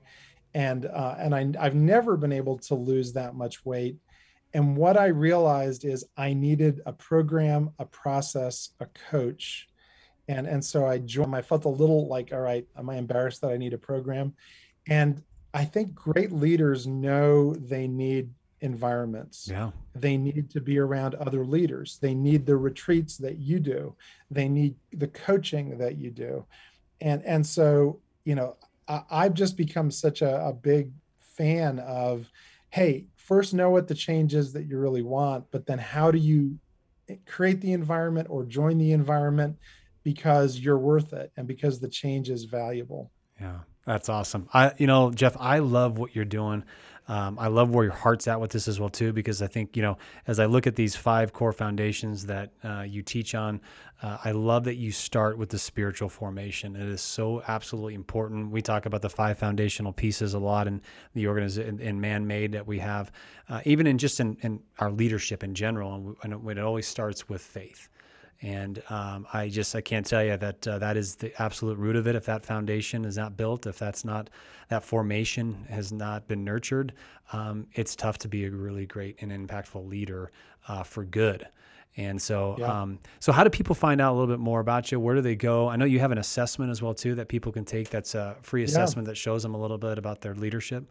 And 0.53 0.85
uh, 0.85 1.15
and 1.19 1.35
I, 1.35 1.51
I've 1.59 1.75
never 1.75 2.15
been 2.15 2.31
able 2.31 2.57
to 2.59 2.75
lose 2.75 3.11
that 3.13 3.35
much 3.35 3.65
weight. 3.65 3.97
And 4.53 4.77
what 4.77 4.97
I 4.97 5.07
realized 5.07 5.83
is 5.83 6.05
I 6.15 6.33
needed 6.33 6.81
a 6.85 6.93
program, 6.93 7.71
a 7.79 7.85
process, 7.85 8.69
a 8.79 8.85
coach, 9.09 9.67
and 10.27 10.47
and 10.47 10.63
so 10.63 10.85
I 10.87 10.99
joined. 10.99 11.35
I 11.35 11.41
felt 11.41 11.65
a 11.65 11.69
little 11.69 12.07
like, 12.07 12.31
all 12.31 12.39
right, 12.39 12.65
am 12.77 12.89
I 12.89 12.95
embarrassed 12.95 13.41
that 13.41 13.51
I 13.51 13.57
need 13.57 13.73
a 13.73 13.77
program? 13.77 14.33
And 14.87 15.21
I 15.53 15.65
think 15.65 15.93
great 15.93 16.31
leaders 16.31 16.87
know 16.87 17.53
they 17.53 17.87
need 17.87 18.29
environments. 18.61 19.47
Yeah. 19.49 19.71
They 19.93 20.17
need 20.17 20.49
to 20.51 20.61
be 20.61 20.79
around 20.79 21.15
other 21.15 21.45
leaders. 21.45 21.97
They 22.01 22.13
need 22.13 22.45
the 22.45 22.57
retreats 22.57 23.17
that 23.17 23.37
you 23.37 23.59
do. 23.59 23.95
They 24.31 24.49
need 24.49 24.75
the 24.91 25.07
coaching 25.07 25.77
that 25.77 25.97
you 25.97 26.11
do. 26.11 26.45
And 27.01 27.23
and 27.23 27.45
so, 27.45 27.99
you 28.23 28.35
know, 28.35 28.57
I've 28.87 29.33
just 29.33 29.57
become 29.57 29.91
such 29.91 30.21
a, 30.21 30.47
a 30.47 30.53
big 30.53 30.91
fan 31.19 31.79
of, 31.79 32.29
hey, 32.69 33.05
first 33.25 33.53
know 33.53 33.69
what 33.69 33.87
the 33.87 33.95
change 33.95 34.35
is 34.35 34.53
that 34.53 34.67
you 34.67 34.77
really 34.77 35.01
want, 35.01 35.45
but 35.51 35.65
then 35.65 35.79
how 35.79 36.11
do 36.11 36.17
you 36.17 36.57
create 37.25 37.61
the 37.61 37.73
environment 37.73 38.27
or 38.29 38.43
join 38.43 38.77
the 38.77 38.91
environment 38.91 39.57
because 40.03 40.59
you're 40.59 40.77
worth 40.77 41.13
it 41.13 41.31
and 41.35 41.47
because 41.47 41.79
the 41.79 41.87
change 41.87 42.29
is 42.29 42.45
valuable. 42.45 43.11
Yeah, 43.39 43.59
that's 43.85 44.09
awesome. 44.09 44.47
I, 44.53 44.73
you 44.77 44.87
know, 44.87 45.11
Jeff, 45.11 45.35
I 45.39 45.59
love 45.59 45.97
what 45.97 46.15
you're 46.15 46.25
doing. 46.25 46.63
Um, 47.07 47.37
I 47.39 47.47
love 47.47 47.69
where 47.69 47.85
your 47.85 47.93
heart's 47.93 48.27
at 48.27 48.39
with 48.39 48.51
this 48.51 48.67
as 48.67 48.79
well 48.79 48.89
too, 48.89 49.13
because 49.13 49.41
I 49.41 49.47
think 49.47 49.75
you 49.75 49.83
know, 49.83 49.97
as 50.27 50.39
I 50.39 50.45
look 50.45 50.65
at 50.65 50.75
these 50.75 50.95
five 50.95 51.33
core 51.33 51.53
foundations 51.53 52.25
that 52.25 52.51
uh, 52.63 52.81
you 52.81 53.01
teach 53.03 53.35
on, 53.35 53.61
uh, 54.01 54.17
I 54.23 54.31
love 54.31 54.63
that 54.65 54.75
you 54.75 54.91
start 54.91 55.37
with 55.37 55.49
the 55.49 55.59
spiritual 55.59 56.09
formation. 56.09 56.75
It 56.75 56.87
is 56.87 57.01
so 57.01 57.43
absolutely 57.47 57.93
important. 57.93 58.51
We 58.51 58.61
talk 58.61 58.85
about 58.85 59.01
the 59.01 59.09
five 59.09 59.37
foundational 59.37 59.93
pieces 59.93 60.33
a 60.33 60.39
lot 60.39 60.67
in 60.67 60.81
the 61.13 61.27
organization 61.27 61.79
and 61.79 62.01
man-made 62.01 62.51
that 62.53 62.65
we 62.65 62.79
have, 62.79 63.11
uh, 63.49 63.61
even 63.65 63.87
in 63.87 63.97
just 63.97 64.19
in, 64.19 64.37
in, 64.41 64.59
our 64.79 64.91
leadership 64.91 65.43
in 65.43 65.53
general, 65.53 66.15
and, 66.23 66.33
and 66.33 66.49
it 66.49 66.59
always 66.59 66.87
starts 66.87 67.29
with 67.29 67.41
faith. 67.41 67.89
And 68.45 68.83
um, 68.91 69.25
I 69.33 69.49
just 69.49 69.75
I 69.75 69.81
can't 69.81 70.05
tell 70.05 70.23
you 70.23 70.37
that 70.37 70.67
uh, 70.67 70.77
that 70.77 70.97
is 70.97 71.15
the 71.15 71.33
absolute 71.41 71.79
root 71.79 71.95
of 71.95 72.05
it. 72.05 72.15
If 72.15 72.25
that 72.25 72.45
foundation 72.45 73.03
is 73.03 73.17
not 73.17 73.35
built, 73.35 73.65
if 73.65 73.79
that's 73.79 74.05
not 74.05 74.29
that 74.69 74.85
formation 74.85 75.65
has 75.67 75.91
not 75.91 76.27
been 76.27 76.43
nurtured, 76.43 76.93
um, 77.33 77.65
it's 77.73 77.95
tough 77.95 78.19
to 78.19 78.27
be 78.27 78.45
a 78.45 78.51
really 78.51 78.85
great 78.85 79.15
and 79.19 79.31
impactful 79.31 79.89
leader 79.89 80.31
uh, 80.67 80.83
for 80.83 81.03
good. 81.03 81.47
And 81.97 82.21
so, 82.21 82.55
yeah. 82.59 82.81
um, 82.81 82.99
so 83.19 83.31
how 83.31 83.43
do 83.43 83.49
people 83.49 83.73
find 83.73 83.99
out 83.99 84.11
a 84.11 84.15
little 84.15 84.31
bit 84.31 84.39
more 84.39 84.59
about 84.59 84.91
you? 84.91 84.99
Where 84.99 85.15
do 85.15 85.21
they 85.21 85.35
go? 85.35 85.67
I 85.67 85.75
know 85.75 85.85
you 85.85 85.99
have 85.99 86.11
an 86.11 86.19
assessment 86.19 86.69
as 86.69 86.83
well 86.83 86.93
too 86.93 87.15
that 87.15 87.27
people 87.29 87.51
can 87.51 87.65
take. 87.65 87.89
That's 87.89 88.13
a 88.13 88.35
free 88.43 88.63
assessment 88.63 89.07
yeah. 89.07 89.13
that 89.13 89.15
shows 89.15 89.41
them 89.41 89.55
a 89.55 89.57
little 89.57 89.79
bit 89.79 89.97
about 89.97 90.21
their 90.21 90.35
leadership. 90.35 90.83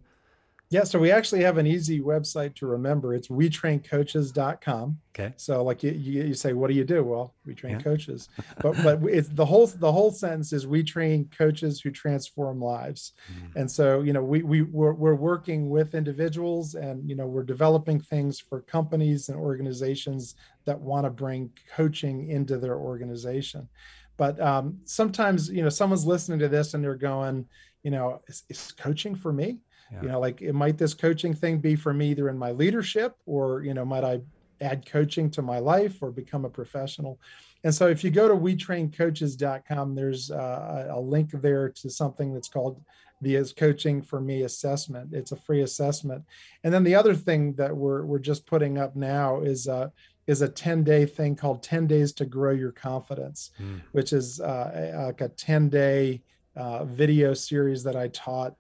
Yeah, 0.75 0.83
so 0.83 0.99
we 0.99 1.13
actually 1.13 1.45
have 1.45 1.57
an 1.57 1.69
easy 1.69 2.01
website 2.01 2.57
to 2.57 2.67
remember. 2.67 3.15
It's 3.15 3.29
wetraincoaches.com. 3.29 4.99
Okay. 5.15 5.33
So 5.37 5.63
like 5.63 5.85
you, 5.85 5.93
you, 5.93 6.25
you 6.25 6.35
say, 6.35 6.53
what 6.53 6.67
do 6.67 6.75
you 6.75 6.83
do? 6.83 7.05
Well, 7.05 7.33
we 7.47 7.55
train 7.55 7.75
yeah. 7.75 7.83
coaches. 7.83 8.29
But 8.61 8.83
but 8.83 9.01
it's 9.05 9.29
the 9.29 9.45
whole 9.45 9.69
the 9.69 9.93
whole 9.93 10.11
sentence 10.11 10.53
is 10.53 10.67
we 10.67 10.83
train 10.83 11.31
coaches 11.39 11.81
who 11.81 11.93
transform 11.93 12.61
lives. 12.61 13.13
Mm. 13.33 13.55
And 13.55 13.71
so, 13.71 14.01
you 14.01 14.13
know, 14.13 14.25
we 14.25 14.43
we 14.43 14.63
we're, 14.63 14.95
we're 14.95 15.15
working 15.15 15.71
with 15.71 15.95
individuals 15.95 16.75
and 16.75 17.09
you 17.09 17.15
know, 17.15 17.27
we're 17.29 17.45
developing 17.45 18.01
things 18.01 18.41
for 18.41 18.63
companies 18.63 19.29
and 19.29 19.39
organizations 19.39 20.35
that 20.65 20.81
want 20.81 21.07
to 21.07 21.11
bring 21.11 21.51
coaching 21.77 22.31
into 22.31 22.59
their 22.59 22.79
organization. 22.79 23.69
But 24.17 24.41
um, 24.41 24.81
sometimes, 24.87 25.49
you 25.51 25.63
know, 25.63 25.69
someone's 25.69 26.05
listening 26.05 26.41
to 26.41 26.49
this 26.49 26.75
and 26.75 26.83
they're 26.83 26.97
going, 26.97 27.47
you 27.85 27.93
know, 27.93 28.21
is, 28.27 28.43
is 28.49 28.73
coaching 28.73 29.15
for 29.15 29.33
me? 29.33 29.59
Yeah. 29.92 30.03
you 30.03 30.09
know 30.09 30.20
like 30.20 30.42
it 30.42 30.53
might 30.53 30.79
this 30.79 30.94
coaching 30.94 31.35
thing 31.35 31.59
be 31.59 31.77
for 31.77 31.92
me 31.92 32.11
either 32.11 32.29
in 32.29 32.38
my 32.38 32.51
leadership 32.51 33.16
or 33.27 33.62
you 33.62 33.75
know 33.75 33.85
might 33.85 34.05
i 34.05 34.20
add 34.61 34.87
coaching 34.87 35.31
to 35.31 35.42
my 35.42 35.59
life 35.59 36.01
or 36.01 36.11
become 36.11 36.44
a 36.44 36.51
professional 36.51 37.18
and 37.64 37.75
so 37.75 37.88
if 37.88 38.05
you 38.05 38.11
go 38.11 38.29
to 38.29 38.35
wetraincoaches.com 38.35 39.94
there's 39.94 40.31
uh, 40.31 40.88
a 40.90 41.01
link 41.01 41.31
there 41.33 41.68
to 41.68 41.90
something 41.90 42.33
that's 42.33 42.49
called 42.49 42.81
the 43.20 43.35
is 43.35 43.53
coaching 43.53 44.03
for 44.03 44.20
me 44.20 44.42
assessment 44.42 45.12
it's 45.12 45.33
a 45.33 45.37
free 45.37 45.62
assessment 45.62 46.23
and 46.62 46.73
then 46.73 46.85
the 46.85 46.94
other 46.94 47.14
thing 47.14 47.53
that 47.55 47.75
we're 47.75 48.05
we're 48.05 48.18
just 48.18 48.47
putting 48.47 48.79
up 48.79 48.94
now 48.94 49.40
is 49.40 49.66
uh 49.66 49.88
is 50.27 50.42
a 50.42 50.49
10 50.49 50.85
day 50.85 51.05
thing 51.05 51.37
called 51.37 51.62
10 51.62 51.87
days 51.87 52.12
to 52.12 52.25
grow 52.25 52.53
your 52.53 52.73
confidence 52.73 53.51
mm. 53.61 53.81
which 53.92 54.12
is 54.12 54.40
uh, 54.40 55.05
like 55.07 55.20
a 55.20 55.29
10 55.29 55.68
day 55.68 56.23
uh, 56.57 56.85
video 56.85 57.35
series 57.35 57.83
that 57.83 57.97
i 57.97 58.09
taught 58.09 58.55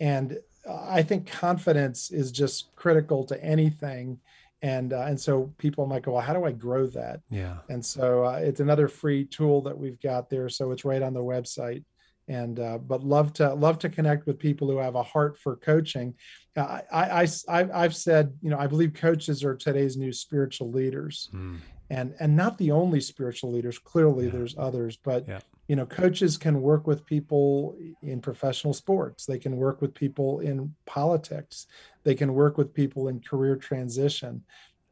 and 0.00 0.38
I 0.68 1.02
think 1.02 1.26
confidence 1.26 2.10
is 2.10 2.32
just 2.32 2.74
critical 2.76 3.24
to 3.24 3.42
anything. 3.44 4.18
And, 4.62 4.94
uh, 4.94 5.02
and 5.02 5.20
so 5.20 5.52
people 5.58 5.86
might 5.86 6.02
go, 6.02 6.12
well, 6.12 6.22
how 6.22 6.32
do 6.32 6.44
I 6.44 6.52
grow 6.52 6.86
that? 6.86 7.20
Yeah. 7.28 7.58
And 7.68 7.84
so 7.84 8.24
uh, 8.24 8.40
it's 8.42 8.60
another 8.60 8.88
free 8.88 9.26
tool 9.26 9.60
that 9.62 9.76
we've 9.76 10.00
got 10.00 10.30
there. 10.30 10.48
So 10.48 10.70
it's 10.70 10.86
right 10.86 11.02
on 11.02 11.12
the 11.12 11.20
website. 11.20 11.84
And, 12.28 12.58
uh, 12.58 12.78
but 12.78 13.04
love 13.04 13.34
to, 13.34 13.52
love 13.52 13.78
to 13.80 13.90
connect 13.90 14.26
with 14.26 14.38
people 14.38 14.70
who 14.70 14.78
have 14.78 14.94
a 14.94 15.02
heart 15.02 15.38
for 15.38 15.56
coaching. 15.56 16.14
I, 16.56 16.82
I, 16.92 17.28
I, 17.48 17.84
I've 17.84 17.96
said, 17.96 18.32
you 18.40 18.50
know, 18.50 18.58
I 18.58 18.66
believe 18.66 18.94
coaches 18.94 19.42
are 19.42 19.56
today's 19.56 19.96
new 19.96 20.12
spiritual 20.12 20.70
leaders. 20.70 21.28
Mm. 21.34 21.58
And, 21.90 22.14
and 22.18 22.34
not 22.34 22.56
the 22.56 22.70
only 22.70 23.00
spiritual 23.00 23.52
leaders. 23.52 23.78
Clearly, 23.78 24.26
yeah. 24.26 24.32
there's 24.32 24.56
others, 24.56 24.96
but 24.96 25.28
yeah 25.28 25.40
you 25.68 25.76
know 25.76 25.86
coaches 25.86 26.36
can 26.36 26.60
work 26.60 26.86
with 26.86 27.06
people 27.06 27.76
in 28.02 28.20
professional 28.20 28.74
sports 28.74 29.26
they 29.26 29.38
can 29.38 29.56
work 29.56 29.80
with 29.80 29.94
people 29.94 30.40
in 30.40 30.74
politics 30.86 31.66
they 32.02 32.14
can 32.14 32.34
work 32.34 32.58
with 32.58 32.74
people 32.74 33.08
in 33.08 33.20
career 33.20 33.56
transition 33.56 34.42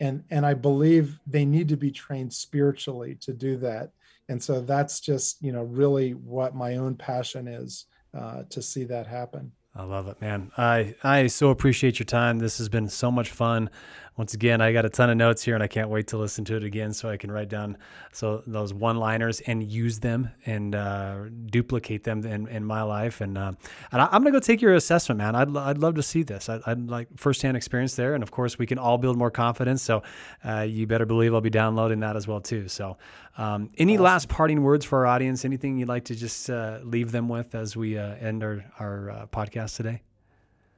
and 0.01 0.25
and 0.31 0.47
i 0.47 0.55
believe 0.55 1.19
they 1.27 1.45
need 1.45 1.69
to 1.69 1.77
be 1.77 1.91
trained 1.91 2.33
spiritually 2.33 3.17
to 3.21 3.33
do 3.33 3.57
that 3.57 3.91
and 4.29 4.43
so 4.43 4.61
that's 4.61 5.01
just 5.01 5.43
you 5.43 5.53
know 5.53 5.65
really 5.65 6.13
what 6.13 6.55
my 6.55 6.77
own 6.77 6.95
passion 6.95 7.47
is 7.47 7.87
uh, 8.15 8.43
to 8.51 8.61
see 8.61 8.85
that 8.85 9.07
happen 9.07 9.51
I 9.75 9.85
love 9.85 10.07
it, 10.09 10.20
man. 10.20 10.53
I 10.59 10.95
I 11.03 11.27
so 11.29 11.51
appreciate 11.51 11.99
your 11.99 12.05
time. 12.05 12.39
This 12.41 12.59
has 12.59 12.68
been 12.68 12.89
so 12.89 13.11
much 13.11 13.31
fun 13.31 13.70
once 14.17 14.35
again, 14.35 14.61
I 14.61 14.73
got 14.73 14.85
a 14.85 14.91
ton 14.91 15.09
of 15.09 15.17
notes 15.17 15.43
here, 15.43 15.55
and 15.55 15.63
I 15.63 15.67
can't 15.67 15.89
wait 15.89 16.09
to 16.09 16.19
listen 16.19 16.45
to 16.47 16.57
it 16.57 16.65
again 16.65 16.93
so 16.93 17.09
I 17.09 17.17
can 17.17 17.33
write 17.33 17.49
down 17.49 17.79
so 18.13 18.43
those 18.47 18.75
one-liners 18.75 19.41
and 19.41 19.63
use 19.63 20.01
them 20.01 20.31
and 20.45 20.75
uh, 20.75 21.25
duplicate 21.47 22.05
them 22.05 22.25
in, 22.27 22.47
in 22.49 22.63
my 22.65 22.83
life. 22.83 23.23
And 23.23 23.39
uh, 23.39 23.53
and 23.91 24.03
I, 24.03 24.05
am 24.13 24.23
gonna 24.23 24.33
go 24.33 24.41
take 24.41 24.61
your 24.61 24.75
assessment, 24.75 25.19
man. 25.19 25.35
I'd 25.35 25.57
I'd 25.57 25.79
love 25.79 25.95
to 25.95 26.03
see 26.03 26.23
this. 26.23 26.51
I'd, 26.51 26.61
I'd 26.67 26.91
like 26.91 27.09
firsthand 27.17 27.57
experience 27.57 27.95
there, 27.95 28.15
and 28.15 28.23
of 28.23 28.31
course, 28.31 28.59
we 28.59 28.67
can 28.67 28.79
all 28.79 28.99
build 28.99 29.17
more 29.17 29.31
confidence. 29.31 29.83
So 29.83 30.03
uh, 30.45 30.61
you 30.61 30.87
better 30.87 31.07
believe 31.07 31.33
I'll 31.33 31.41
be 31.41 31.49
downloading 31.51 32.01
that 32.01 32.15
as 32.15 32.29
well 32.29 32.41
too. 32.41 32.69
So, 32.69 32.99
um, 33.39 33.71
any 33.79 33.95
awesome. 33.95 34.05
last 34.05 34.29
parting 34.29 34.63
words 34.63 34.85
for 34.85 34.99
our 34.99 35.07
audience? 35.07 35.47
Anything 35.47 35.79
you'd 35.79 35.89
like 35.89 36.05
to 36.07 36.15
just 36.15 36.51
uh, 36.51 36.81
leave 36.83 37.13
them 37.13 37.31
with 37.31 37.55
as 37.55 37.77
we 37.79 37.97
uh, 37.97 38.15
end 38.17 38.45
our 38.45 38.63
our 38.79 39.11
uh, 39.11 39.27
podcast 39.27 39.77
today? 39.77 40.03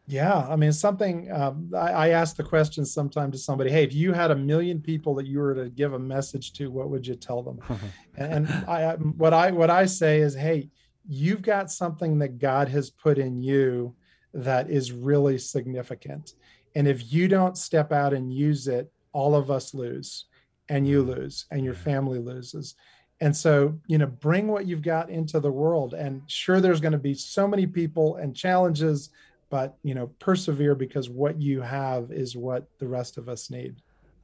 Yeah, 0.06 0.46
I 0.48 0.56
mean, 0.56 0.72
something 0.72 1.32
um, 1.32 1.70
I, 1.74 1.90
I 1.90 2.08
ask 2.10 2.36
the 2.36 2.42
question 2.42 2.84
sometime 2.84 3.32
to 3.32 3.38
somebody, 3.38 3.70
hey, 3.70 3.84
if 3.84 3.94
you 3.94 4.12
had 4.12 4.30
a 4.30 4.36
million 4.36 4.80
people 4.80 5.14
that 5.14 5.26
you 5.26 5.38
were 5.38 5.54
to 5.54 5.70
give 5.70 5.94
a 5.94 5.98
message 5.98 6.52
to, 6.54 6.70
what 6.70 6.90
would 6.90 7.06
you 7.06 7.14
tell 7.14 7.42
them? 7.42 7.58
and 8.16 8.46
I, 8.68 8.94
what 8.94 9.32
I 9.32 9.50
what 9.50 9.70
I 9.70 9.86
say 9.86 10.20
is, 10.20 10.34
hey, 10.34 10.68
you've 11.08 11.40
got 11.40 11.70
something 11.70 12.18
that 12.18 12.38
God 12.38 12.68
has 12.68 12.90
put 12.90 13.16
in 13.16 13.42
you 13.42 13.94
that 14.34 14.68
is 14.68 14.92
really 14.92 15.38
significant, 15.38 16.34
and 16.74 16.86
if 16.86 17.10
you 17.12 17.26
don't 17.26 17.56
step 17.56 17.90
out 17.90 18.12
and 18.12 18.32
use 18.32 18.68
it, 18.68 18.92
all 19.12 19.34
of 19.34 19.50
us 19.50 19.72
lose, 19.72 20.26
and 20.68 20.86
you 20.86 21.02
mm. 21.02 21.16
lose, 21.16 21.46
and 21.50 21.64
your 21.64 21.74
family 21.74 22.18
loses. 22.18 22.74
And 23.20 23.34
so, 23.34 23.78
you 23.86 23.96
know, 23.96 24.06
bring 24.06 24.48
what 24.48 24.66
you've 24.66 24.82
got 24.82 25.08
into 25.08 25.40
the 25.40 25.50
world. 25.50 25.94
And 25.94 26.20
sure, 26.26 26.60
there's 26.60 26.80
going 26.80 26.92
to 26.92 26.98
be 26.98 27.14
so 27.14 27.46
many 27.46 27.66
people 27.66 28.16
and 28.16 28.36
challenges 28.36 29.10
but 29.54 29.78
you 29.84 29.94
know 29.94 30.08
persevere 30.18 30.74
because 30.74 31.08
what 31.08 31.40
you 31.40 31.60
have 31.60 32.10
is 32.10 32.36
what 32.36 32.66
the 32.80 32.88
rest 32.88 33.18
of 33.18 33.28
us 33.28 33.50
need 33.50 33.76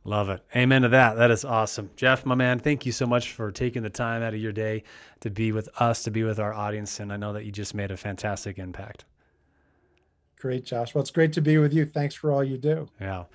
love 0.03 0.29
it 0.29 0.45
amen 0.57 0.83
to 0.83 0.89
that 0.89 1.15
that 1.15 1.31
is 1.31 1.45
awesome 1.45 1.89
jeff 1.95 2.27
my 2.27 2.35
man 2.35 2.59
thank 2.59 2.85
you 2.85 2.91
so 2.91 3.07
much 3.07 3.31
for 3.31 3.53
taking 3.53 3.81
the 3.81 3.89
time 3.89 4.25
out 4.25 4.35
of 4.35 4.41
your 4.41 4.51
day 4.51 4.83
to 5.21 5.31
be 5.31 5.53
with 5.53 5.69
us 5.81 6.03
to 6.03 6.11
be 6.11 6.25
with 6.25 6.41
our 6.41 6.53
audience 6.53 6.99
and 6.99 7.13
i 7.13 7.17
know 7.17 7.33
that 7.33 7.45
you 7.45 7.53
just 7.53 7.77
made 7.77 7.93
a 7.93 7.97
fantastic 7.97 8.59
impact 8.59 9.05
Great, 10.41 10.65
Josh. 10.65 10.95
Well, 10.95 11.03
it's 11.03 11.11
great 11.11 11.35
to 11.35 11.43
be 11.43 11.59
with 11.59 11.75
you. 11.75 11.85
Thanks 11.85 12.15
for 12.15 12.33
all 12.33 12.43
you 12.43 12.57
do. 12.57 12.89
Yeah. 12.99 13.19
All 13.19 13.27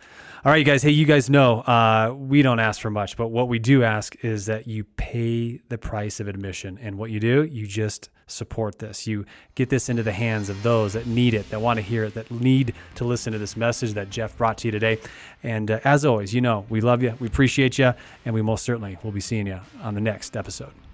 right, 0.44 0.56
you 0.56 0.64
guys. 0.64 0.82
Hey, 0.82 0.90
you 0.90 1.06
guys 1.06 1.30
know 1.30 1.60
uh, 1.60 2.12
we 2.18 2.42
don't 2.42 2.60
ask 2.60 2.82
for 2.82 2.90
much, 2.90 3.16
but 3.16 3.28
what 3.28 3.48
we 3.48 3.60
do 3.60 3.84
ask 3.84 4.16
is 4.26 4.48
that 4.48 4.66
you 4.66 4.86
pay 4.86 5.62
the 5.70 5.78
price 5.78 6.20
of 6.20 6.28
admission. 6.28 6.80
And 6.82 6.98
what 6.98 7.12
you 7.12 7.20
do, 7.20 7.44
you 7.44 7.68
just 7.68 8.10
support 8.28 8.80
this. 8.80 9.08
You 9.08 9.26
get 9.56 9.70
this 9.70 9.90
into 9.90 10.04
the 10.04 10.12
hands 10.12 10.50
of 10.50 10.64
those 10.64 10.94
that 10.94 11.08
need 11.08 11.34
it, 11.34 11.50
that 11.50 11.62
want 11.62 11.78
to 11.78 11.82
hear 11.84 12.06
it, 12.06 12.14
that 12.16 12.32
need 12.32 12.74
to 12.96 13.06
listen 13.06 13.34
to 13.34 13.40
this 13.40 13.56
message 13.56 13.94
that 13.94 14.10
Jeff 14.10 14.38
brought 14.38 14.58
to 14.60 14.68
you 14.68 14.72
today. 14.72 15.00
And 15.44 15.70
uh, 15.72 15.80
as 15.84 16.06
always, 16.06 16.34
you 16.34 16.42
know, 16.42 16.66
we 16.70 16.82
love 16.82 17.04
you, 17.04 17.14
we 17.20 17.28
appreciate 17.28 17.78
you, 17.78 17.94
and 18.26 18.34
we 18.34 18.42
most 18.42 18.64
certainly 18.64 18.98
will 19.04 19.12
be 19.12 19.22
seeing 19.22 19.48
you 19.48 19.60
on 19.82 19.96
the 19.96 20.02
next 20.02 20.36
episode. 20.36 20.85